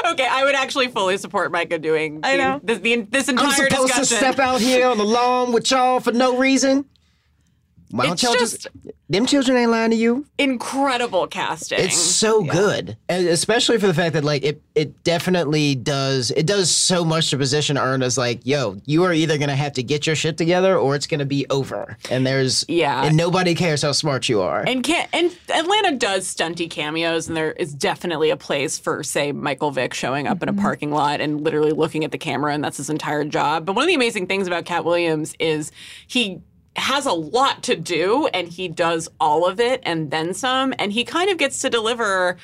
Okay, 0.04 0.26
I 0.28 0.42
would 0.44 0.54
actually 0.56 0.88
fully 0.88 1.16
support 1.16 1.52
Micah 1.52 1.78
doing 1.78 2.20
I 2.22 2.32
the- 2.36 2.42
know. 2.42 2.60
this, 2.62 2.78
the, 2.80 2.96
this 3.02 3.28
I'm 3.28 3.38
entire 3.38 3.52
supposed 3.70 3.86
discussion. 3.94 4.00
to 4.00 4.04
step 4.06 4.38
out 4.40 4.60
here 4.60 4.86
on 4.88 4.98
the 4.98 5.04
lawn 5.04 5.52
with 5.52 5.70
y'all 5.70 6.00
for 6.00 6.12
no 6.12 6.36
reason. 6.36 6.84
Why 7.92 8.06
don't 8.06 8.14
It's 8.14 8.22
y'all 8.22 8.32
just, 8.32 8.68
them 9.10 9.26
children 9.26 9.56
ain't 9.58 9.70
lying 9.70 9.90
to 9.90 9.96
you? 9.96 10.24
Incredible 10.38 11.26
casting. 11.26 11.78
It's 11.78 11.96
so 11.96 12.42
good, 12.42 12.96
and 13.08 13.28
especially 13.28 13.78
for 13.78 13.86
the 13.86 13.92
fact 13.92 14.14
that 14.14 14.24
like 14.24 14.42
it 14.42 14.62
it 14.74 15.04
definitely 15.04 15.74
does 15.74 16.30
it 16.30 16.46
does 16.46 16.74
so 16.74 17.04
much 17.04 17.28
to 17.30 17.36
position 17.36 17.76
Earn 17.76 18.02
as 18.02 18.16
like, 18.16 18.46
yo, 18.46 18.80
you 18.86 19.04
are 19.04 19.12
either 19.12 19.36
gonna 19.36 19.54
have 19.54 19.74
to 19.74 19.82
get 19.82 20.06
your 20.06 20.16
shit 20.16 20.38
together 20.38 20.76
or 20.78 20.94
it's 20.94 21.06
gonna 21.06 21.26
be 21.26 21.44
over. 21.50 21.98
And 22.10 22.26
there's 22.26 22.64
Yeah. 22.66 23.04
and 23.04 23.14
nobody 23.14 23.54
cares 23.54 23.82
how 23.82 23.92
smart 23.92 24.26
you 24.28 24.40
are. 24.40 24.64
And 24.66 24.82
can 24.82 25.06
and 25.12 25.36
Atlanta 25.50 25.92
does 25.96 26.26
stunty 26.26 26.70
cameos, 26.70 27.28
and 27.28 27.36
there 27.36 27.52
is 27.52 27.74
definitely 27.74 28.30
a 28.30 28.36
place 28.38 28.78
for, 28.78 29.02
say, 29.02 29.32
Michael 29.32 29.70
Vick 29.70 29.92
showing 29.92 30.26
up 30.26 30.42
in 30.42 30.48
a 30.48 30.52
mm-hmm. 30.52 30.62
parking 30.62 30.90
lot 30.90 31.20
and 31.20 31.42
literally 31.42 31.72
looking 31.72 32.04
at 32.04 32.10
the 32.10 32.18
camera, 32.18 32.54
and 32.54 32.64
that's 32.64 32.78
his 32.78 32.88
entire 32.88 33.24
job. 33.24 33.66
But 33.66 33.74
one 33.74 33.82
of 33.82 33.88
the 33.88 33.94
amazing 33.94 34.26
things 34.26 34.46
about 34.46 34.64
Katt 34.64 34.84
Williams 34.86 35.34
is 35.38 35.70
he 36.06 36.40
has 36.76 37.06
a 37.06 37.12
lot 37.12 37.62
to 37.64 37.76
do, 37.76 38.28
and 38.28 38.48
he 38.48 38.68
does 38.68 39.08
all 39.20 39.46
of 39.46 39.60
it 39.60 39.80
and 39.84 40.10
then 40.10 40.34
some, 40.34 40.72
and 40.78 40.92
he 40.92 41.04
kind 41.04 41.30
of 41.30 41.38
gets 41.38 41.58
to 41.60 41.70
deliver. 41.70 42.36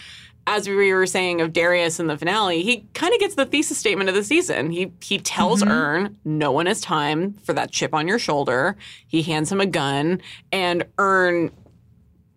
As 0.51 0.67
we 0.67 0.95
were 0.95 1.05
saying 1.05 1.43
of 1.43 1.53
Darius 1.53 2.01
in 2.01 2.07
the 2.07 2.17
finale, 2.17 2.63
he 2.63 2.87
kind 2.95 3.13
of 3.13 3.21
gets 3.21 3.35
the 3.35 3.45
thesis 3.45 3.77
statement 3.77 4.09
of 4.09 4.15
the 4.15 4.25
season. 4.25 4.71
He 4.71 4.91
he 5.03 5.19
tells 5.19 5.61
mm-hmm. 5.61 5.71
Earn, 5.71 6.17
no 6.25 6.53
one 6.53 6.65
has 6.65 6.81
time 6.81 7.35
for 7.35 7.53
that 7.53 7.71
chip 7.71 7.93
on 7.93 8.09
your 8.09 8.19
shoulder. 8.19 8.75
He 9.07 9.23
hands 9.23 9.53
him 9.53 9.61
a 9.61 9.67
gun, 9.67 10.23
and 10.51 10.87
Earn 10.97 11.51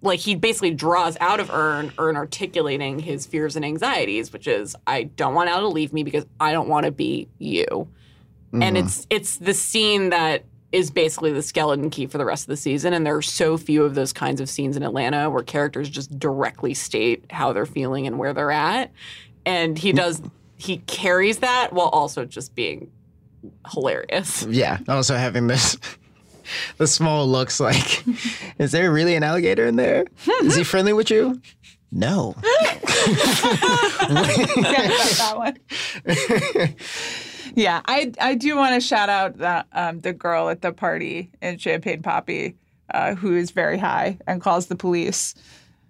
like 0.01 0.19
he 0.19 0.35
basically 0.35 0.71
draws 0.71 1.15
out 1.21 1.39
of 1.39 1.49
Earn, 1.51 1.93
Earn 1.97 2.15
articulating 2.15 2.99
his 2.99 3.25
fears 3.25 3.55
and 3.55 3.63
anxieties, 3.63 4.33
which 4.33 4.47
is 4.47 4.75
I 4.87 5.03
don't 5.03 5.33
want 5.33 5.49
Al 5.49 5.61
to 5.61 5.67
leave 5.67 5.93
me 5.93 6.03
because 6.03 6.25
I 6.39 6.51
don't 6.51 6.67
want 6.67 6.85
to 6.85 6.91
be 6.91 7.29
you. 7.37 7.87
And 8.53 8.61
mm-hmm. 8.61 8.77
it's 8.77 9.07
it's 9.09 9.37
the 9.37 9.53
scene 9.53 10.09
that 10.09 10.43
is 10.71 10.89
basically 10.89 11.31
the 11.33 11.41
skeleton 11.41 11.89
key 11.89 12.05
for 12.05 12.17
the 12.17 12.25
rest 12.25 12.43
of 12.43 12.47
the 12.47 12.57
season. 12.57 12.93
And 12.93 13.05
there 13.05 13.15
are 13.15 13.21
so 13.21 13.57
few 13.57 13.83
of 13.83 13.95
those 13.95 14.13
kinds 14.13 14.39
of 14.39 14.49
scenes 14.49 14.77
in 14.77 14.83
Atlanta 14.83 15.29
where 15.29 15.43
characters 15.43 15.89
just 15.89 16.17
directly 16.17 16.73
state 16.73 17.25
how 17.29 17.51
they're 17.53 17.65
feeling 17.65 18.07
and 18.07 18.17
where 18.17 18.33
they're 18.33 18.51
at. 18.51 18.91
And 19.45 19.77
he 19.77 19.91
does 19.91 20.21
he 20.57 20.77
carries 20.77 21.39
that 21.39 21.73
while 21.73 21.87
also 21.87 22.23
just 22.23 22.53
being 22.55 22.91
hilarious. 23.71 24.43
yeah. 24.43 24.77
Also 24.87 25.15
having 25.15 25.47
this 25.47 25.77
the 26.77 26.87
small 26.87 27.27
looks 27.27 27.59
like 27.59 28.03
is 28.59 28.71
there 28.71 28.91
really 28.91 29.15
an 29.15 29.23
alligator 29.23 29.65
in 29.65 29.75
there? 29.75 30.05
Is 30.43 30.55
he 30.55 30.63
friendly 30.63 30.93
with 30.93 31.09
you? 31.09 31.41
No. 31.91 32.33
Forget 32.41 32.83
about 34.85 35.17
that 35.17 35.33
one. 35.35 36.75
Yeah, 37.55 37.81
I 37.85 38.11
I 38.19 38.35
do 38.35 38.55
want 38.55 38.75
to 38.75 38.81
shout 38.81 39.09
out 39.09 39.37
the 39.37 39.65
um, 39.73 40.01
the 40.01 40.13
girl 40.13 40.49
at 40.49 40.61
the 40.61 40.71
party 40.71 41.31
in 41.41 41.57
Champagne 41.57 42.01
Papi 42.01 42.55
uh, 42.93 43.15
who 43.15 43.35
is 43.35 43.51
very 43.51 43.77
high 43.77 44.17
and 44.27 44.41
calls 44.41 44.67
the 44.67 44.75
police 44.75 45.35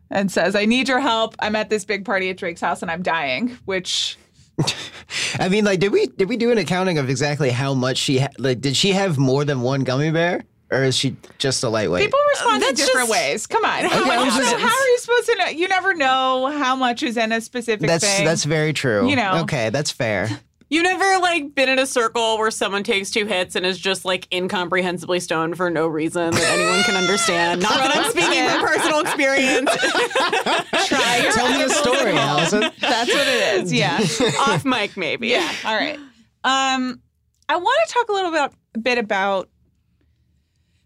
and 0.10 0.32
says, 0.32 0.56
"I 0.56 0.66
need 0.66 0.88
your 0.88 1.00
help. 1.00 1.36
I'm 1.40 1.56
at 1.56 1.70
this 1.70 1.86
big 1.86 2.06
party 2.06 2.30
at 2.30 2.38
Drake's 2.38 2.62
house 2.62 2.82
and 2.82 2.92
I'm 2.92 3.04
dying." 3.04 3.58
Which 3.66 4.18
I 5.40 5.50
mean, 5.50 5.66
like, 5.66 5.80
did 5.80 5.92
we 5.92 6.08
did 6.08 6.30
we 6.30 6.38
do 6.38 6.52
an 6.52 6.58
accounting 6.58 6.98
of 6.98 7.10
exactly 7.10 7.50
how 7.50 7.74
much 7.74 7.98
she 7.98 8.20
ha- 8.20 8.30
like? 8.38 8.62
Did 8.62 8.76
she 8.76 8.92
have 8.92 9.18
more 9.18 9.46
than 9.46 9.62
one 9.62 9.84
gummy 9.84 10.12
bear, 10.12 10.44
or 10.70 10.84
is 10.84 10.96
she 10.96 11.16
just 11.38 11.64
a 11.64 11.70
lightweight? 11.70 12.04
people 12.04 12.20
respond 12.30 12.64
in 12.64 12.76
different 12.76 13.10
just 13.10 13.12
ways. 13.12 13.48
Come 13.48 13.66
on, 13.66 13.86
how 13.86 13.90
How, 13.90 14.28
it 14.28 14.32
so 14.32 14.58
how 14.58 14.68
are 14.68 14.88
you 14.88 14.98
supposed 15.00 15.26
to 15.28 15.36
know? 15.38 15.48
You 15.48 15.68
never 15.68 15.94
know 15.94 16.48
how 16.58 16.76
much 16.76 17.04
is 17.04 17.18
in 17.18 17.32
a 17.32 17.42
specific 17.42 17.88
that's 17.88 18.06
thing. 18.06 18.26
that's 18.26 18.44
very 18.44 18.74
true. 18.74 19.10
You 19.10 19.16
know. 19.16 19.42
okay, 19.44 19.70
that's 19.70 19.92
fair. 19.92 20.30
You 20.72 20.82
never 20.84 21.20
like 21.20 21.54
been 21.54 21.68
in 21.68 21.80
a 21.80 21.86
circle 21.86 22.38
where 22.38 22.50
someone 22.50 22.84
takes 22.84 23.12
two 23.12 23.26
hits 23.26 23.58
and 23.58 23.66
is 23.66 23.78
just 23.78 24.06
like 24.06 24.26
incomprehensibly 24.32 25.20
stoned 25.20 25.58
for 25.58 25.70
no 25.70 25.86
reason 25.86 26.32
that 26.32 26.50
anyone 26.50 26.82
can 26.84 26.96
understand. 26.96 27.62
Not 27.62 27.74
that 27.74 27.94
I'm 27.94 28.10
speaking 28.10 28.48
from 28.48 28.62
personal 28.66 29.02
experience. 29.02 29.70
Try 30.88 31.30
Tell 31.34 31.50
me 31.50 31.64
a 31.64 31.70
story, 31.70 32.14
Allison. 32.14 32.62
That's 32.80 33.14
what 33.14 33.28
it 33.28 33.64
is. 33.64 33.74
Yeah. 33.74 33.98
Off 34.48 34.64
mic, 34.64 34.96
maybe. 34.96 35.28
Yeah. 35.28 35.52
All 35.66 35.76
right. 35.76 35.98
Um, 36.46 37.02
I 37.50 37.58
want 37.58 37.88
to 37.90 37.94
talk 37.94 38.08
a 38.08 38.14
little 38.14 38.32
bit, 38.32 38.82
bit 38.82 38.98
about. 38.98 39.50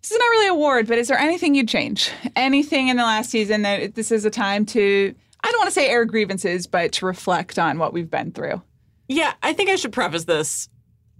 This 0.02 0.14
is 0.14 0.18
not 0.18 0.26
really 0.26 0.48
a 0.48 0.52
award, 0.54 0.88
but 0.88 0.98
is 0.98 1.10
there 1.10 1.20
anything 1.20 1.54
you'd 1.54 1.70
change? 1.70 2.10
Anything 2.36 2.88
in 2.88 2.98
the 2.98 3.04
last 3.04 3.30
season 3.30 3.62
that 3.62 3.94
this 3.94 4.12
is 4.12 4.26
a 4.26 4.32
time 4.32 4.66
to? 4.66 5.14
I 5.44 5.52
don't 5.52 5.60
want 5.60 5.68
to 5.68 5.74
say 5.76 5.90
air 5.90 6.06
grievances, 6.06 6.66
but 6.66 6.92
to 6.94 7.06
reflect 7.06 7.60
on 7.60 7.78
what 7.78 7.94
we've 7.94 8.10
been 8.10 8.32
through. 8.32 8.64
Yeah, 9.08 9.34
I 9.44 9.54
think 9.54 9.70
I 9.70 9.76
should 9.76 9.92
preface 9.94 10.24
this, 10.26 10.68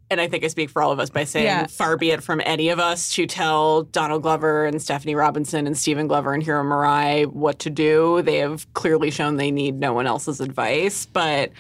and 0.10 0.20
I 0.22 0.28
think 0.28 0.44
I 0.44 0.48
speak 0.48 0.70
for 0.70 0.82
all 0.82 0.92
of 0.92 1.00
us 1.00 1.10
by 1.10 1.24
saying, 1.24 1.46
Yeah. 1.46 1.68
far 1.68 1.98
be 1.98 2.12
it 2.12 2.24
from 2.24 2.42
any 2.46 2.70
of 2.70 2.80
us 2.80 3.14
to 3.16 3.26
tell 3.28 3.84
Donald 3.84 4.22
Glover 4.24 4.66
and 4.66 4.82
Stefani 4.82 5.16
Robinson 5.16 5.68
and 5.68 5.78
Stephen 5.78 6.08
Glover 6.08 6.34
and 6.34 6.42
Hiro 6.44 6.64
Murai 6.64 7.26
what 7.28 7.60
to 7.60 7.70
do. 7.70 8.22
They 8.22 8.38
have 8.38 8.72
clearly 8.74 9.12
shown 9.12 9.38
they 9.38 9.52
need 9.52 9.76
no 9.80 9.94
one 9.94 10.08
else's 10.08 10.42
advice. 10.42 11.06
But 11.06 11.52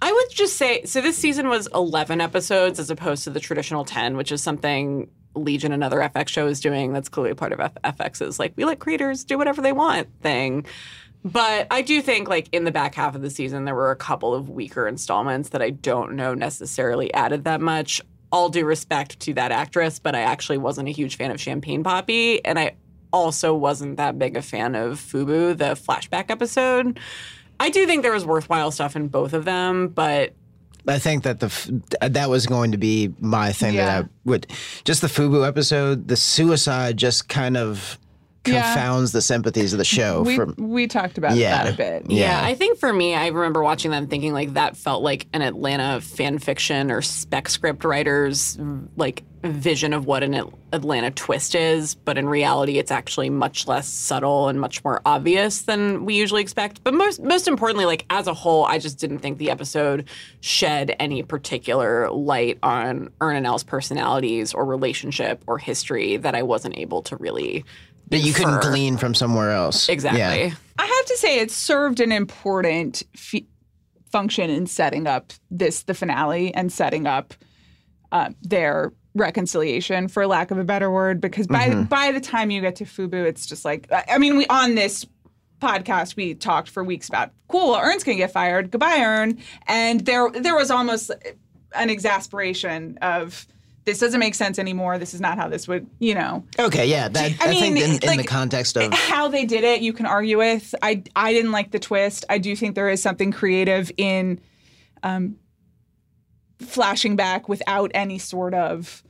I 0.00 0.12
would 0.12 0.30
just 0.30 0.56
say 0.56 0.84
so 0.84 1.00
this 1.00 1.16
season 1.16 1.48
was 1.48 1.68
11 1.74 2.20
episodes 2.20 2.78
as 2.78 2.90
opposed 2.90 3.24
to 3.24 3.30
the 3.30 3.40
traditional 3.40 3.84
10, 3.84 4.16
which 4.16 4.32
is 4.32 4.42
something 4.42 5.08
Legion, 5.34 5.72
another 5.72 5.98
FX 6.00 6.28
show, 6.28 6.46
is 6.46 6.60
doing. 6.60 6.92
That's 6.92 7.08
clearly 7.08 7.32
part 7.34 7.52
of 7.52 7.60
F- 7.60 7.72
FX's 7.84 8.38
like, 8.38 8.52
we 8.56 8.66
let 8.66 8.80
creators 8.80 9.24
do 9.24 9.38
whatever 9.38 9.62
they 9.62 9.72
want 9.72 10.08
thing. 10.20 10.66
But 11.24 11.68
I 11.70 11.82
do 11.82 12.02
think, 12.02 12.28
like, 12.28 12.48
in 12.52 12.64
the 12.64 12.72
back 12.72 12.94
half 12.94 13.14
of 13.14 13.22
the 13.22 13.30
season, 13.30 13.64
there 13.64 13.74
were 13.74 13.90
a 13.92 13.96
couple 13.96 14.34
of 14.34 14.48
weaker 14.48 14.88
installments 14.88 15.50
that 15.50 15.62
I 15.62 15.70
don't 15.70 16.14
know 16.14 16.34
necessarily 16.34 17.12
added 17.14 17.44
that 17.44 17.60
much. 17.60 18.00
All 18.32 18.48
due 18.48 18.64
respect 18.64 19.20
to 19.20 19.34
that 19.34 19.52
actress, 19.52 19.98
but 19.98 20.14
I 20.14 20.20
actually 20.22 20.58
wasn't 20.58 20.88
a 20.88 20.90
huge 20.90 21.16
fan 21.16 21.30
of 21.30 21.40
Champagne 21.40 21.84
Papi. 21.84 22.40
And 22.44 22.58
I 22.58 22.76
also 23.12 23.54
wasn't 23.54 23.98
that 23.98 24.18
big 24.18 24.36
a 24.36 24.42
fan 24.42 24.74
of 24.74 24.98
Fubu, 24.98 25.56
the 25.56 25.74
flashback 25.76 26.30
episode. 26.30 26.98
I 27.60 27.68
do 27.68 27.86
think 27.86 28.02
there 28.02 28.12
was 28.12 28.24
worthwhile 28.24 28.70
stuff 28.70 28.96
in 28.96 29.08
both 29.08 29.34
of 29.34 29.44
them, 29.44 29.88
but 29.88 30.32
I 30.88 30.98
think 30.98 31.22
that 31.24 31.40
the 31.40 31.82
that 32.00 32.28
was 32.30 32.46
going 32.46 32.72
to 32.72 32.78
be 32.78 33.12
my 33.20 33.52
thing 33.52 33.74
Yeah. 33.74 33.84
that 33.86 34.04
I 34.06 34.08
would 34.24 34.46
just 34.84 35.02
the 35.02 35.06
Fubu 35.08 35.46
episode. 35.46 36.08
The 36.08 36.16
suicide 36.16 36.96
just 36.96 37.28
kind 37.28 37.56
of 37.56 37.98
Yeah. 38.46 38.74
confounds 38.74 39.12
the 39.12 39.22
sympathies 39.22 39.72
of 39.72 39.78
the 39.78 39.84
show. 39.84 40.22
We 40.22 40.36
from 40.36 40.54
we 40.58 40.86
talked 40.86 41.16
about 41.18 41.36
Yeah. 41.36 41.64
that 41.64 41.74
a 41.74 41.76
bit. 41.76 42.10
Yeah. 42.10 42.40
Yeah. 42.42 42.46
I 42.46 42.54
think 42.54 42.78
for 42.78 42.92
me, 42.92 43.14
I 43.14 43.28
remember 43.28 43.62
watching 43.62 43.90
that 43.92 43.98
and 43.98 44.10
thinking 44.10 44.32
like 44.32 44.54
that 44.54 44.76
felt 44.76 45.02
like 45.02 45.26
an 45.32 45.42
Atlanta 45.42 46.00
fan 46.00 46.38
fiction 46.38 46.90
or 46.90 47.02
spec 47.02 47.48
script 47.48 47.84
writers 47.84 48.58
like 48.96 49.22
vision 49.44 49.92
of 49.92 50.06
what 50.06 50.22
an 50.22 50.40
Atlanta 50.72 51.10
twist 51.10 51.56
is, 51.56 51.96
but 51.96 52.16
in 52.16 52.28
reality, 52.28 52.78
it's 52.78 52.92
actually 52.92 53.28
much 53.28 53.66
less 53.66 53.88
subtle 53.88 54.46
and 54.48 54.60
much 54.60 54.84
more 54.84 55.02
obvious 55.04 55.62
than 55.62 56.04
we 56.04 56.14
usually 56.14 56.40
expect. 56.42 56.82
But 56.84 56.94
most 56.94 57.20
most 57.22 57.48
importantly, 57.48 57.84
like 57.84 58.04
as 58.10 58.26
a 58.28 58.34
whole, 58.34 58.64
I 58.64 58.78
just 58.78 58.98
didn't 58.98 59.18
think 59.18 59.38
the 59.38 59.50
episode 59.50 60.08
shed 60.40 60.94
any 61.00 61.22
particular 61.24 62.08
light 62.10 62.58
on 62.62 63.10
Earn 63.20 63.36
and 63.36 63.46
Al's 63.46 63.64
personalities 63.64 64.54
or 64.54 64.64
relationship 64.64 65.42
or 65.48 65.58
history 65.58 66.16
that 66.18 66.34
I 66.34 66.42
wasn't 66.42 66.76
able 66.78 67.02
to 67.02 67.16
really. 67.16 67.64
That 68.12 68.20
you 68.20 68.32
couldn't 68.32 68.54
infer. 68.54 68.70
glean 68.70 68.96
from 68.96 69.14
somewhere 69.14 69.50
else. 69.50 69.88
Exactly. 69.88 70.20
Yeah. 70.20 70.54
I 70.78 70.86
have 70.86 71.06
to 71.06 71.16
say, 71.16 71.40
it 71.40 71.50
served 71.50 71.98
an 72.00 72.12
important 72.12 73.02
f- 73.14 73.42
function 74.10 74.48
in 74.50 74.66
setting 74.66 75.06
up 75.06 75.32
this 75.50 75.82
the 75.82 75.94
finale 75.94 76.54
and 76.54 76.72
setting 76.72 77.06
up 77.06 77.34
uh, 78.12 78.30
their 78.42 78.92
reconciliation, 79.14 80.08
for 80.08 80.26
lack 80.26 80.50
of 80.50 80.58
a 80.58 80.64
better 80.64 80.90
word. 80.90 81.20
Because 81.20 81.46
by 81.46 81.68
Mm-hmm. 81.68 81.82
by 81.84 82.12
the 82.12 82.20
time 82.20 82.50
you 82.50 82.60
get 82.60 82.76
to 82.76 82.84
Fubu, 82.84 83.24
it's 83.24 83.46
just 83.46 83.64
like 83.64 83.90
I 83.92 84.04
I 84.12 84.18
mean, 84.18 84.36
we 84.36 84.46
on 84.46 84.74
this 84.74 85.04
podcast 85.60 86.16
we 86.16 86.34
talked 86.34 86.68
for 86.68 86.82
weeks 86.84 87.08
about 87.08 87.30
cool, 87.48 87.74
Earn's 87.76 88.04
gonna 88.04 88.16
get 88.18 88.32
fired. 88.32 88.70
Goodbye, 88.70 89.00
Ern. 89.00 89.38
And 89.66 90.00
there 90.06 90.30
there 90.30 90.54
was 90.54 90.70
almost 90.70 91.10
an 91.74 91.88
exasperation 91.90 92.98
of. 93.02 93.46
This 93.84 93.98
doesn't 93.98 94.20
make 94.20 94.36
sense 94.36 94.58
anymore. 94.58 94.98
This 94.98 95.12
is 95.12 95.20
not 95.20 95.38
how 95.38 95.48
this 95.48 95.66
would, 95.66 95.88
you 95.98 96.14
know. 96.14 96.44
Okay, 96.58 96.86
yeah. 96.86 97.08
That, 97.08 97.32
I, 97.40 97.46
I 97.46 97.48
think 97.48 97.74
mean, 97.74 97.82
in, 97.82 98.10
in 98.10 98.16
the 98.18 98.24
context 98.24 98.76
of 98.76 98.92
how 98.92 99.28
they 99.28 99.44
did 99.44 99.64
it 99.64 99.82
you 99.82 99.92
can 99.92 100.06
argue 100.06 100.38
with 100.38 100.74
i 100.82 101.02
i 101.16 101.32
didn't 101.32 101.52
like 101.52 101.70
the 101.70 101.78
twist 101.78 102.24
i 102.30 102.38
do 102.38 102.54
think 102.56 102.74
there 102.74 102.88
is 102.88 103.02
something 103.02 103.32
creative 103.32 103.90
in 103.96 104.40
um 105.02 105.36
flashing 106.60 107.16
back 107.16 107.48
without 107.48 107.90
any 107.94 108.18
sort 108.18 108.54
of 108.54 109.02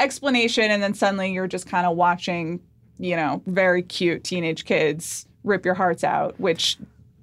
explanation 0.00 0.70
and 0.70 0.82
then 0.82 0.94
suddenly 0.94 1.32
you're 1.32 1.46
just 1.46 1.66
kind 1.66 1.86
of 1.86 1.96
watching 1.96 2.60
you 2.98 3.16
know 3.16 3.42
very 3.46 3.82
cute 3.82 4.24
teenage 4.24 4.64
kids 4.64 5.26
rip 5.44 5.64
your 5.64 5.74
hearts 5.74 6.04
out 6.04 6.38
which 6.38 6.76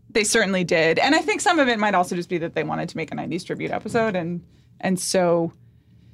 they 0.10 0.24
certainly 0.24 0.64
did 0.64 0.98
and 1.00 1.14
i 1.16 1.20
think 1.20 1.42
some 1.42 1.60
of 1.60 1.68
it 1.68 1.78
might 1.78 1.94
also 1.94 2.16
just 2.16 2.30
be 2.30 2.38
that 2.38 2.56
they 2.56 2.64
wanted 2.64 2.90
to 2.90 2.98
make 2.98 3.12
a 3.12 3.16
90s 3.16 3.46
tribute 3.46 3.72
episode 3.72 4.16
and 4.16 4.42
and 4.82 5.00
so 5.00 5.52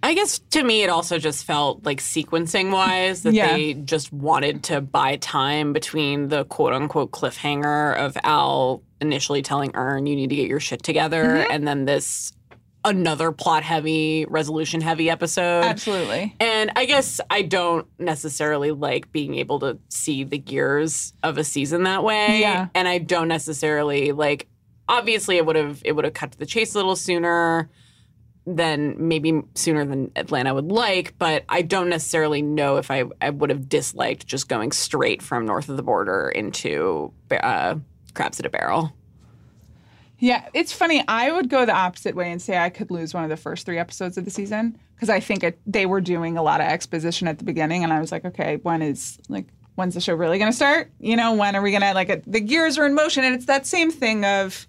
I 0.06 0.14
guess 0.14 0.38
to 0.52 0.64
me, 0.64 0.84
it 0.84 0.90
also 0.92 1.18
just 1.18 1.46
felt 1.46 1.84
like 1.84 2.00
sequencing 2.00 2.72
wise 2.72 3.24
that 3.24 3.34
Yeah. 3.34 3.56
they 3.56 3.74
just 3.74 4.14
wanted 4.14 4.64
to 4.66 4.80
buy 4.80 5.16
time 5.16 5.74
between 5.74 6.28
the 6.28 6.46
quote 6.46 6.74
unquote 6.74 7.10
cliffhanger 7.10 7.96
of 7.98 8.16
Al 8.24 8.84
initially 9.02 9.42
telling 9.42 9.72
Earn, 9.74 10.06
you 10.06 10.16
need 10.16 10.30
to 10.30 10.36
get 10.36 10.48
your 10.48 10.60
shit 10.60 10.84
together, 10.84 11.24
mm-hmm. 11.24 11.52
and 11.52 11.68
then 11.68 11.86
this 11.86 12.34
another 12.84 13.32
plot 13.32 13.64
heavy, 13.64 14.26
resolution 14.30 14.80
heavy 14.80 15.10
episode. 15.10 15.64
absolutely 15.64 16.36
And 16.40 16.72
I 16.76 16.86
guess 16.86 17.20
I 17.32 17.42
don't 17.42 17.88
necessarily 17.98 18.70
like 18.70 19.12
being 19.12 19.34
able 19.34 19.60
to 19.62 19.80
see 19.90 20.24
the 20.24 20.38
gears 20.38 21.14
of 21.24 21.40
a 21.40 21.44
season 21.44 21.82
that 21.84 22.04
way. 22.04 22.42
Yeah. 22.42 22.68
And 22.76 22.88
I 22.88 23.00
don't 23.00 23.28
necessarily 23.28 24.12
like 24.12 24.48
obviously 24.88 25.38
it 25.38 25.48
would 25.48 25.56
have 25.56 25.82
it 25.84 25.94
would 25.94 26.06
have 26.06 26.14
cut 26.14 26.34
to 26.34 26.38
the 26.38 26.46
chase 26.46 26.76
a 26.76 26.78
little 26.78 26.96
sooner 26.96 27.72
than 28.48 29.08
maybe 29.08 29.42
sooner 29.56 29.86
than 29.86 30.12
Atlanta 30.16 30.54
would 30.54 30.72
like, 30.72 31.18
but 31.18 31.44
I 31.50 31.64
don't 31.64 31.90
necessarily 31.90 32.42
know 32.42 32.78
if 32.78 32.92
I, 32.92 33.06
I 33.22 33.32
would 33.32 33.50
have 33.50 33.68
disliked 33.68 34.28
just 34.28 34.48
going 34.48 34.72
straight 34.72 35.22
from 35.22 35.46
north 35.46 35.68
of 35.68 35.78
the 35.78 35.84
border 35.84 36.30
into 36.30 37.12
uh, 37.32 37.76
Crabs 38.14 38.40
at 38.40 38.46
a 38.46 38.50
Barrel. 38.50 38.94
Yeah, 40.20 40.48
it's 40.54 40.72
funny. 40.72 41.04
I 41.08 41.32
would 41.32 41.50
go 41.50 41.66
the 41.66 41.74
opposite 41.74 42.16
way 42.16 42.32
and 42.32 42.42
say 42.42 42.58
I 42.58 42.70
could 42.70 42.92
lose 42.92 43.14
one 43.14 43.24
of 43.24 43.30
the 43.30 43.38
first 43.38 43.66
three 43.66 43.78
episodes 43.78 44.18
of 44.18 44.26
the 44.26 44.32
season 44.32 44.78
because 44.96 45.10
I 45.10 45.20
think 45.20 45.44
it, 45.44 45.60
they 45.66 45.86
were 45.86 46.00
doing 46.00 46.38
a 46.38 46.44
lot 46.44 46.62
of 46.62 46.68
exposition 46.68 47.28
at 47.28 47.38
the 47.38 47.44
beginning, 47.44 47.84
and 47.84 47.92
I 47.92 48.00
was 48.00 48.12
like, 48.12 48.24
okay, 48.26 48.58
when 48.58 48.82
is 48.82 49.18
like 49.28 49.48
when's 49.76 49.94
the 49.94 50.00
show 50.00 50.16
really 50.16 50.38
going 50.38 50.50
to 50.50 50.56
start? 50.56 50.90
You 51.00 51.18
know, 51.18 51.34
when 51.34 51.54
are 51.56 51.62
we 51.62 51.72
going 51.72 51.82
to 51.82 51.94
like 51.94 52.24
the 52.26 52.40
gears 52.40 52.78
are 52.78 52.86
in 52.86 52.96
motion, 52.96 53.24
and 53.24 53.36
it's 53.36 53.46
that 53.46 53.66
same 53.66 53.92
thing 53.92 54.24
of 54.24 54.66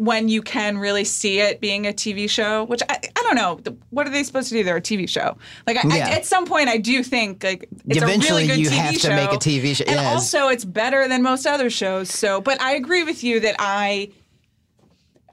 when 0.00 0.30
you 0.30 0.40
can 0.40 0.78
really 0.78 1.04
see 1.04 1.40
it 1.40 1.60
being 1.60 1.86
a 1.86 1.92
TV 1.92 2.28
show, 2.28 2.64
which 2.64 2.80
I, 2.88 2.98
I 3.14 3.22
don't 3.22 3.34
know. 3.36 3.60
What 3.90 4.06
are 4.06 4.10
they 4.10 4.22
supposed 4.22 4.48
to 4.48 4.54
do? 4.54 4.64
They're 4.64 4.78
a 4.78 4.80
TV 4.80 5.06
show. 5.06 5.36
Like 5.66 5.76
I, 5.84 5.94
Yeah. 5.94 6.06
I, 6.08 6.10
at 6.12 6.24
some 6.24 6.46
point, 6.46 6.70
I 6.70 6.78
do 6.78 7.02
think 7.02 7.44
like 7.44 7.68
it's 7.86 7.98
Eventually 8.02 8.44
a 8.44 8.46
really 8.46 8.46
good 8.46 8.58
you 8.60 8.70
TV 8.70 8.76
have 8.78 8.94
to 8.94 8.98
show. 9.00 9.14
make 9.14 9.30
a 9.30 9.36
TV 9.36 9.76
show. 9.76 9.84
and 9.86 9.96
Yes. 9.96 10.06
also 10.14 10.48
it's 10.48 10.64
better 10.64 11.06
than 11.06 11.22
most 11.22 11.46
other 11.46 11.68
shows. 11.68 12.08
So, 12.10 12.40
but 12.40 12.58
I 12.62 12.76
agree 12.76 13.04
with 13.04 13.22
you 13.22 13.40
that 13.40 13.56
I. 13.58 14.08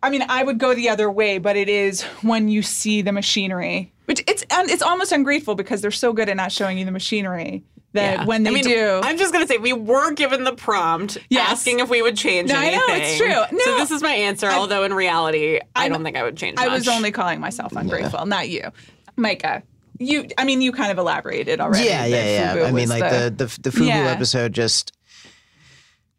I 0.04 0.10
mean, 0.10 0.24
I 0.28 0.44
would 0.44 0.58
go 0.60 0.76
the 0.76 0.90
other 0.90 1.10
way, 1.10 1.38
but 1.38 1.56
it 1.56 1.70
is 1.70 2.04
when 2.22 2.50
you 2.50 2.62
see 2.62 3.02
the 3.02 3.12
machinery, 3.14 3.94
which 4.06 4.22
it's 4.28 4.44
and 4.52 4.70
it's 4.70 4.84
almost 4.84 5.14
ungrateful 5.14 5.56
because 5.56 5.80
they're 5.82 5.92
so 5.92 6.12
good 6.12 6.28
at 6.28 6.36
not 6.36 6.52
showing 6.52 6.78
you 6.78 6.84
the 6.86 6.92
machinery 6.92 7.64
that 7.98 8.20
Yeah. 8.20 8.26
when 8.26 8.44
they 8.44 8.50
I 8.50 8.54
mean, 8.54 8.64
do, 8.64 9.02
I'm 9.04 9.18
just 9.18 9.32
gonna 9.34 9.46
say 9.48 9.58
we 9.58 9.74
were 9.74 10.12
given 10.14 10.44
the 10.44 10.54
prompt 10.54 11.18
Yes. 11.30 11.52
asking 11.52 11.80
if 11.82 11.90
we 11.90 12.02
would 12.02 12.16
change 12.18 12.50
No, 12.50 12.56
I 12.58 12.66
anything. 12.68 12.80
know, 12.88 12.96
it's 12.96 13.18
true. 13.18 13.28
No, 13.58 13.64
so 13.66 13.78
this 13.78 13.92
is 13.92 14.02
my 14.02 14.14
answer. 14.14 14.50
although 14.50 14.84
in 14.84 14.94
reality, 14.94 15.60
I, 15.76 15.84
I'm- 15.84 15.92
don't 15.92 16.04
think 16.04 16.16
I 16.18 16.24
would 16.24 16.38
change. 16.38 16.58
I 16.58 16.68
was 16.70 16.88
only 16.88 17.12
calling 17.12 17.40
myself 17.40 17.74
ungrateful, 17.76 18.26
not 18.26 18.50
you, 18.50 18.72
Micah. 19.16 19.62
You, 20.00 20.28
I 20.38 20.44
mean, 20.46 20.62
you 20.62 20.72
kind 20.72 20.92
of 20.92 20.98
elaborated 21.00 21.60
already. 21.60 21.86
Yeah, 21.88 22.06
yeah, 22.06 22.54
yeah. 22.56 22.64
I 22.64 22.72
mean, 22.72 22.88
was 22.88 22.90
like 22.90 23.10
the 23.12 23.34
the 23.36 23.60
the 23.62 23.70
Fubu 23.72 23.88
Yeah. 23.88 24.12
episode 24.12 24.54
just 24.54 24.92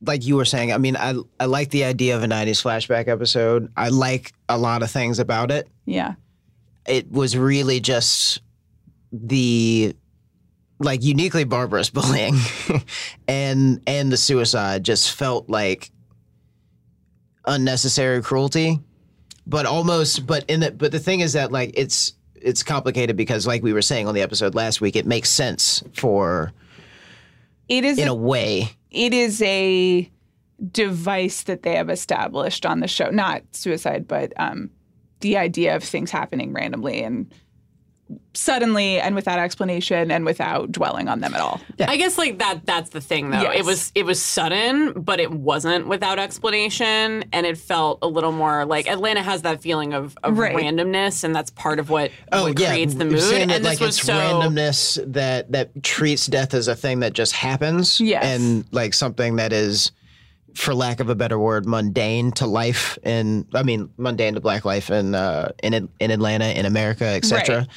like 0.05 0.25
you 0.27 0.37
were 0.37 0.45
saying. 0.45 0.73
I 0.73 0.79
mean, 0.79 0.97
I 0.97 1.15
I 1.39 1.45
like 1.47 1.71
the 1.71 1.85
idea 1.85 2.17
of 2.17 2.23
a 2.23 2.27
'90s 2.27 2.61
flashback 2.63 3.07
episode. 3.09 3.71
I 3.77 3.89
like 3.91 4.33
a 4.49 4.59
lot 4.59 4.83
of 4.83 4.91
things 4.91 5.19
about 5.21 5.51
it. 5.53 5.69
yeah, 5.87 6.15
It 6.87 7.11
was 7.13 7.37
really 7.37 7.79
just 7.81 8.41
the 9.13 9.95
like 10.79 11.03
uniquely 11.03 11.45
barbarous 11.45 11.91
bullying 11.97 12.35
and 13.27 13.81
and 13.87 14.13
the 14.13 14.17
suicide 14.17 14.85
just 14.85 15.13
felt 15.13 15.49
like 15.49 15.91
unnecessary 17.47 18.23
cruelty 18.23 18.79
but 19.47 19.65
almost 19.67 20.27
but 20.27 20.45
in 20.49 20.61
the 20.61 20.71
but 20.71 20.93
the 20.93 20.99
thing 20.99 21.21
is 21.21 21.33
that 21.33 21.51
like 21.51 21.71
it's 21.75 22.13
it's 22.35 22.63
complicated 22.63 23.17
because 23.17 23.47
like 23.47 23.63
we 23.63 23.73
were 23.73 23.83
saying 23.83 24.07
on 24.07 24.15
the 24.15 24.21
episode 24.23 24.55
last 24.55 24.81
week 24.81 24.95
it 24.97 25.07
makes 25.07 25.29
sense 25.31 25.83
for 25.95 26.53
it 27.69 27.85
is. 27.85 27.99
in 27.99 28.09
a- 28.09 28.13
a 28.13 28.15
way 28.15 28.71
it 28.91 29.13
is 29.15 29.41
a 29.43 30.11
device 30.73 31.43
that 31.45 31.63
they 31.63 31.77
have 31.77 31.89
established 31.91 32.67
on 32.67 32.81
the 32.81 32.89
show. 32.89 33.11
Not 33.11 33.43
suicide, 33.53 34.09
but 34.09 34.33
um, 34.39 34.71
the 35.21 35.37
idea 35.37 35.77
of 35.77 35.85
things 35.85 36.11
happening 36.11 36.53
randomly 36.53 37.01
and 37.03 37.33
suddenly 38.35 39.01
and 39.01 39.15
without 39.15 39.39
explanation 39.39 40.11
and 40.11 40.25
without 40.25 40.71
dwelling 40.73 41.09
on 41.09 41.21
them 41.21 41.35
at 41.35 41.41
all. 41.41 41.61
I 41.81 41.97
guess 41.97 42.17
like 42.17 42.39
that 42.39 42.65
that's 42.65 42.91
the 42.91 43.01
thing 43.01 43.31
though. 43.31 43.43
Yes. 43.43 43.57
It 43.59 43.65
was 43.65 43.93
it 43.95 44.05
was 44.07 44.23
sudden, 44.23 44.93
but 44.93 45.21
it 45.21 45.31
wasn't 45.31 45.89
without 45.89 46.19
explanation 46.19 47.25
and 47.33 47.47
it 47.47 47.59
felt 47.59 47.99
a 48.03 48.07
little 48.09 48.33
more 48.33 48.65
like 48.65 48.89
Atlanta 48.89 49.23
has 49.23 49.43
that 49.43 49.61
feeling 49.61 49.93
of, 49.93 50.17
of 50.23 50.39
Right. 50.39 50.55
randomness 50.57 51.25
and 51.25 51.35
that's 51.35 51.51
part 51.51 51.79
of 51.79 51.91
what, 51.91 52.11
oh 52.33 52.45
what 52.45 52.59
yeah 52.59 52.69
creates 52.71 52.95
the 52.95 53.05
mood. 53.05 53.21
saying 53.21 53.49
that, 53.49 53.57
And 53.57 53.65
this 53.65 53.73
like 53.73 53.81
was 53.87 53.97
it's 53.99 54.07
so 54.07 54.15
randomness 54.15 55.13
that 55.13 55.51
that 55.53 55.83
treats 55.83 56.27
death 56.27 56.55
as 56.55 56.69
a 56.69 56.77
thing 56.77 57.01
that 57.01 57.13
just 57.13 57.33
happens 57.33 58.01
Yes. 58.01 58.25
and 58.25 58.65
like 58.73 58.95
something 58.95 59.37
that 59.37 59.53
is 59.53 59.91
for 60.55 60.75
lack 60.75 61.01
of 61.01 61.09
a 61.09 61.15
better 61.15 61.39
word 61.39 61.67
mundane 61.67 62.33
to 62.33 62.47
life 62.47 62.99
in 63.05 63.47
i 63.55 63.63
mean 63.63 63.91
mundane 63.97 64.35
to 64.35 64.41
black 64.41 64.65
life 64.65 64.91
in 64.91 65.15
uh 65.15 65.51
in 65.63 65.89
in 66.01 66.11
atlanta 66.11 66.47
in 66.59 66.65
america 66.67 67.05
etc 67.05 67.59
Right. 67.59 67.69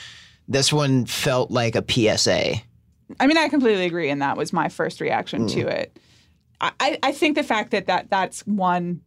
This 0.52 0.72
one 0.72 1.06
felt 1.06 1.52
like 1.52 1.76
a 1.76 2.18
psa 2.18 2.62
I 3.20 3.28
mean, 3.28 3.38
I 3.38 3.50
completely 3.50 3.86
agree, 3.86 4.10
and 4.10 4.22
that 4.22 4.38
was 4.38 4.54
my 4.54 4.70
first 4.70 5.02
reaction 5.02 5.46
to 5.48 5.66
mm. 5.66 5.70
it. 5.70 6.00
I- 6.62 6.72
I, 6.80 7.00
I 7.04 7.12
think 7.12 7.36
the 7.36 7.44
fact 7.44 7.72
that, 7.72 7.88
that 7.88 8.10
that's 8.10 8.42
one 8.48 9.02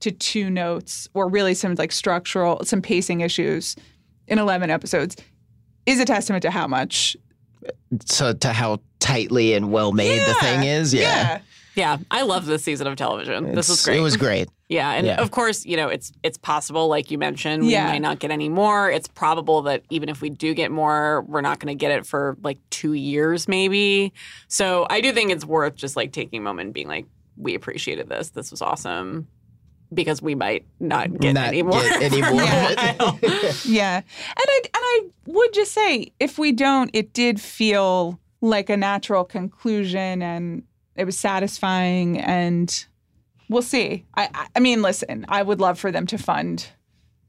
to 0.00 0.10
two 0.10 0.50
notes, 0.50 1.08
or 1.14 1.28
really 1.28 1.54
some 1.54 1.74
like 1.74 1.92
structural, 1.92 2.62
some 2.64 2.82
pacing 2.82 3.22
issues 3.22 3.76
in 4.28 4.38
11 4.38 4.70
episodes, 4.70 5.16
is 5.86 6.00
a 6.00 6.04
testament 6.04 6.42
to 6.42 6.50
how 6.50 6.66
much 6.66 7.16
so 8.04 8.32
to 8.34 8.52
how 8.52 8.80
tightly 9.00 9.54
and 9.54 9.72
well 9.72 9.92
made 9.92 10.20
the 10.20 10.34
thing 10.34 10.64
is? 10.64 10.92
Yeah, 10.92 11.40
Yeah, 11.74 11.98
I 12.10 12.22
love 12.22 12.46
this 12.46 12.62
season 12.62 12.86
of 12.86 12.96
television. 12.96 13.54
this 13.54 13.68
was 13.68 13.84
great. 13.84 13.96
it 13.96 14.00
was 14.00 14.16
great 14.16 14.48
Yeah, 14.68 14.90
and 14.92 15.06
Yeah. 15.06 15.20
of 15.20 15.30
course, 15.30 15.64
you 15.64 15.76
know, 15.76 15.88
it's 15.88 16.10
it's 16.24 16.36
possible, 16.38 16.88
like 16.88 17.10
you 17.12 17.18
mentioned, 17.18 17.62
we 17.64 17.72
Yeah. 17.72 17.86
might 17.86 18.00
not 18.02 18.18
get 18.18 18.30
any 18.32 18.48
more. 18.48 18.90
It's 18.90 19.06
probable 19.06 19.62
that 19.62 19.82
even 19.90 20.08
if 20.08 20.20
we 20.20 20.28
do 20.30 20.54
get 20.54 20.72
more, 20.72 21.22
we're 21.28 21.40
not 21.40 21.60
going 21.60 21.76
to 21.76 21.78
get 21.80 21.92
it 21.92 22.04
for 22.04 22.36
like 22.42 22.58
two 22.70 22.94
years, 22.94 23.46
maybe. 23.46 24.12
So 24.48 24.86
I 24.90 25.00
do 25.00 25.12
think 25.12 25.30
it's 25.30 25.44
worth 25.44 25.76
just 25.76 25.94
like 25.94 26.12
taking 26.12 26.40
a 26.40 26.42
moment 26.42 26.66
and 26.66 26.74
being 26.74 26.88
like, 26.88 27.06
we 27.36 27.54
appreciated 27.54 28.08
this. 28.08 28.30
This 28.30 28.50
was 28.50 28.60
awesome. 28.60 29.28
Because 29.94 30.20
we 30.20 30.34
might 30.34 30.66
not 30.80 31.16
get 31.20 31.34
Not 31.34 31.46
any 31.48 31.62
more. 31.62 31.80
get 31.80 32.02
any 32.02 32.20
more 32.32 32.42
of 32.42 32.48
for 32.48 32.54
a 32.56 32.72
it. 32.72 32.98
while. 32.98 33.18
Yeah. 33.64 33.98
And 33.98 34.04
I 34.48 34.60
and 34.64 34.70
I 34.74 35.00
would 35.26 35.52
just 35.52 35.70
say 35.72 36.12
if 36.18 36.38
we 36.40 36.50
don't 36.50 36.90
it 36.92 37.12
did 37.12 37.40
feel 37.40 38.18
like 38.40 38.68
a 38.68 38.76
natural 38.76 39.22
conclusion 39.24 40.22
and 40.22 40.64
it 40.96 41.04
was 41.04 41.16
satisfying 41.16 42.18
and 42.18 42.84
we'll 43.48 43.62
see. 43.62 44.04
I 44.14 44.28
I, 44.34 44.46
I 44.56 44.60
mean 44.60 44.82
listen, 44.82 45.24
I 45.28 45.42
would 45.42 45.60
love 45.60 45.78
for 45.78 45.90
them 45.92 46.06
to 46.08 46.18
fund 46.18 46.66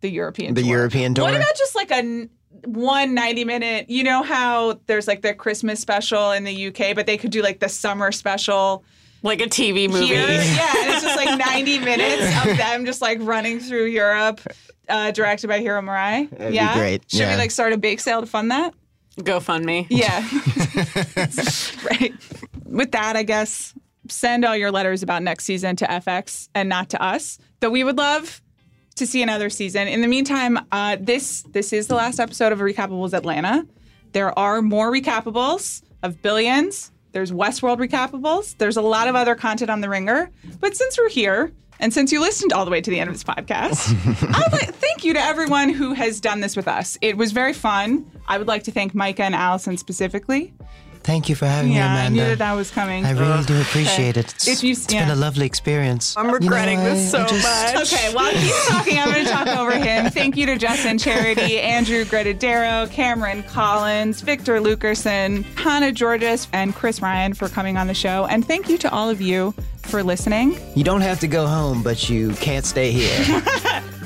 the 0.02 0.10
European 0.10 0.54
the 0.54 0.62
tour. 0.62 0.70
european 0.72 1.14
tour 1.16 1.26
What 1.26 1.36
about 1.36 1.56
just 1.58 1.76
like 1.76 1.92
a 1.92 2.28
one 2.66 3.14
90 3.14 3.44
minute, 3.46 3.90
you 3.90 4.04
know 4.04 4.24
how 4.24 4.80
there's 4.88 5.08
like 5.08 5.22
the 5.22 5.34
Christmas 5.34 5.80
special 5.80 6.32
in 6.32 6.44
the 6.44 6.68
UK, 6.68 6.96
but 6.96 7.06
they 7.06 7.18
could 7.18 7.32
do 7.32 7.42
like 7.42 7.60
the 7.60 7.70
summer 7.70 8.12
special 8.12 8.84
Like 9.24 9.42
a 9.42 9.46
TV 9.48 9.90
movie. 9.90 10.08
here. 10.08 10.28
Yeah, 10.28 10.74
and 10.78 10.92
it's 10.94 11.02
just 11.04 11.16
like 11.18 11.38
90 11.38 11.80
minutes 11.80 12.24
of 12.46 12.58
them 12.58 12.86
just 12.86 13.02
like 13.02 13.20
running 13.22 13.60
through 13.60 13.86
Europe, 13.86 14.42
uh, 14.90 15.12
directed 15.12 15.48
by 15.48 15.60
Hiro 15.60 15.82
Murai. 15.82 16.30
That'd 16.32 16.50
be 16.50 16.56
yeah. 16.56 16.74
great. 16.76 17.04
Should 17.12 17.20
Yeah. 17.22 17.32
we 17.34 17.38
like 17.38 17.52
start 17.52 17.74
a 17.74 17.78
bake 17.78 18.00
sale 18.00 18.22
to 18.22 18.28
fund 18.28 18.50
that? 18.52 18.74
GoFundMe. 19.20 19.88
Yeah. 19.90 20.22
right. 21.90 22.14
With 22.66 22.92
that, 22.92 23.16
I 23.16 23.24
guess 23.24 23.74
send 24.12 24.46
all 24.46 24.56
your 24.56 24.72
letters 24.72 25.04
about 25.04 25.24
next 25.24 25.46
season 25.46 25.76
to 25.78 25.86
FX 25.86 26.50
and 26.56 26.70
not 26.70 26.90
to 26.90 27.02
us. 27.02 27.38
Though 27.60 27.70
we 27.70 27.84
would 27.84 27.98
love 27.98 28.42
to 28.96 29.08
see 29.08 29.22
another 29.22 29.50
season. 29.50 29.88
In 29.88 30.02
the 30.02 30.08
meantime, 30.08 30.60
uh, 30.72 30.98
this 31.00 31.44
this 31.52 31.72
is 31.72 31.88
the 31.88 31.96
last 31.96 32.20
episode 32.20 32.52
of 32.52 32.60
Recapables 32.60 33.14
Atlanta. 33.14 33.66
There 34.12 34.38
are 34.38 34.62
more 34.62 34.92
recapables 34.92 35.84
of 36.04 36.22
Billions. 36.22 36.92
There's 37.12 37.32
Westworld 37.32 37.78
recapables. 37.78 38.58
There's 38.58 38.78
a 38.78 38.82
lot 38.82 39.08
of 39.08 39.16
other 39.16 39.36
content 39.36 39.70
on 39.70 39.82
the 39.82 39.90
Ringer. 39.90 40.30
But 40.60 40.76
since 40.76 40.98
we're 40.98 41.10
here, 41.10 41.52
and 41.80 41.94
since 41.94 42.12
you 42.12 42.20
listened 42.20 42.54
all 42.54 42.66
the 42.66 42.72
way 42.72 42.82
to 42.82 42.90
the 42.90 43.00
end 43.00 43.10
of 43.10 43.16
this 43.16 43.24
podcast, 43.24 43.94
I 44.34 44.40
would 44.40 44.52
like 44.52 44.76
thank 44.76 45.04
you 45.04 45.14
to 45.14 45.20
everyone 45.20 45.70
who 45.70 45.94
has 45.94 46.20
done 46.20 46.42
this 46.42 46.56
with 46.56 46.68
us. 46.68 46.98
It 47.02 47.18
was 47.18 47.32
very 47.32 47.54
fun. 47.54 48.10
I 48.28 48.38
would 48.38 48.48
like 48.48 48.64
to 48.64 48.72
thank 48.72 48.96
Micah 48.96 49.24
and 49.24 49.36
Allison 49.36 49.78
specifically. 49.78 50.54
Thank 51.08 51.30
you 51.30 51.36
for 51.36 51.46
having 51.46 51.72
Yeah, 51.72 51.94
me, 51.96 52.02
I 52.02 52.10
knew 52.10 52.20
that 52.26 52.40
that 52.40 52.52
was 52.54 52.70
coming. 52.70 53.06
I 53.06 53.12
really 53.12 53.42
do 53.46 53.60
appreciate 53.62 54.18
it. 54.18 54.26
It's, 54.36 54.46
If 54.46 54.62
you- 54.62 54.74
it's 54.74 54.94
yeah. 54.94 55.04
been 55.08 55.18
a 55.18 55.20
lovely 55.20 55.46
experience. 55.46 56.14
I'm 56.18 56.30
regretting 56.30 56.80
You 56.80 56.84
know, 56.84 56.94
this 56.96 57.14
I- 57.14 57.24
I 57.24 57.28
so 57.28 57.34
just- 57.34 57.48
much. 57.48 57.94
Okay, 57.94 58.14
while 58.14 58.30
he's 58.32 58.66
talking, 58.68 59.00
I'm 59.00 59.14
going 59.14 59.24
to 59.26 59.32
talk 59.32 59.48
over 59.62 59.72
him. 59.72 60.10
Thank 60.12 60.36
you 60.36 60.46
to 60.48 60.58
Justin 60.58 60.98
Charity, 60.98 61.62
Andrew 61.62 62.04
Gruttadaro, 62.04 62.92
Cameron 62.92 63.44
Collins, 63.44 64.20
Victor 64.20 64.60
Luckerson, 64.60 65.46
Hannah 65.58 65.94
Giorgis, 65.94 66.48
and 66.52 66.76
Chris 66.76 67.02
Ryan 67.02 67.34
for 67.34 67.48
coming 67.48 67.78
on 67.78 67.88
the 67.88 67.94
show. 67.94 68.26
And 68.26 68.46
thank 68.46 68.68
you 68.68 68.78
to 68.80 68.92
all 68.92 69.10
of 69.10 69.22
you 69.22 69.54
for 69.84 70.04
listening. 70.04 70.60
You 70.76 70.84
don't 70.84 71.00
have 71.02 71.22
to 71.22 71.28
go 71.30 71.48
home, 71.48 71.84
but 71.84 72.10
you 72.10 72.32
can't 72.34 72.66
stay 72.66 72.92
here. 72.92 73.42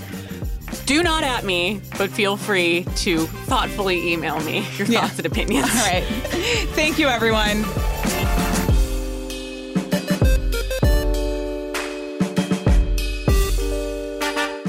Do 0.85 1.03
not 1.03 1.23
at 1.23 1.45
me, 1.45 1.79
but 1.97 2.09
feel 2.09 2.35
free 2.35 2.85
to 2.97 3.25
thoughtfully 3.47 4.11
email 4.11 4.39
me 4.41 4.65
your 4.77 4.87
Yeah. 4.87 5.01
thoughts 5.01 5.17
and 5.19 5.25
opinions. 5.25 5.69
All 5.69 5.85
right. 5.85 6.03
Thank 6.73 6.99
you, 6.99 7.07
everyone. 7.07 7.63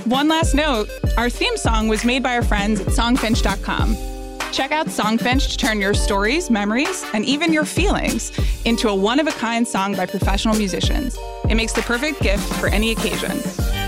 One 0.07 0.29
last 0.29 0.55
note 0.55 0.91
our 1.17 1.31
theme 1.31 1.57
song 1.57 1.89
was 1.89 2.05
made 2.05 2.23
by 2.23 2.35
our 2.37 2.43
friends 2.43 2.81
at 2.81 2.89
songfinch.com. 2.89 3.97
Check 4.53 4.71
out 4.71 4.87
Songfinch 4.89 5.51
to 5.53 5.57
turn 5.57 5.81
your 5.81 5.95
stories, 5.95 6.51
memories, 6.51 7.05
and 7.15 7.25
even 7.25 7.53
your 7.55 7.65
feelings 7.65 8.31
into 8.67 8.89
a 8.91 8.95
one 8.95 9.19
of 9.19 9.27
a 9.27 9.31
kind 9.33 9.67
song 9.67 9.95
by 9.97 10.05
professional 10.05 10.55
musicians. 10.55 11.17
It 11.49 11.55
makes 11.55 11.73
the 11.73 11.81
perfect 11.83 12.21
gift 12.21 12.43
for 12.61 12.69
any 12.69 12.91
occasion. 12.93 13.39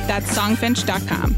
That's 0.07 0.35
songfinch.com. 0.37 1.37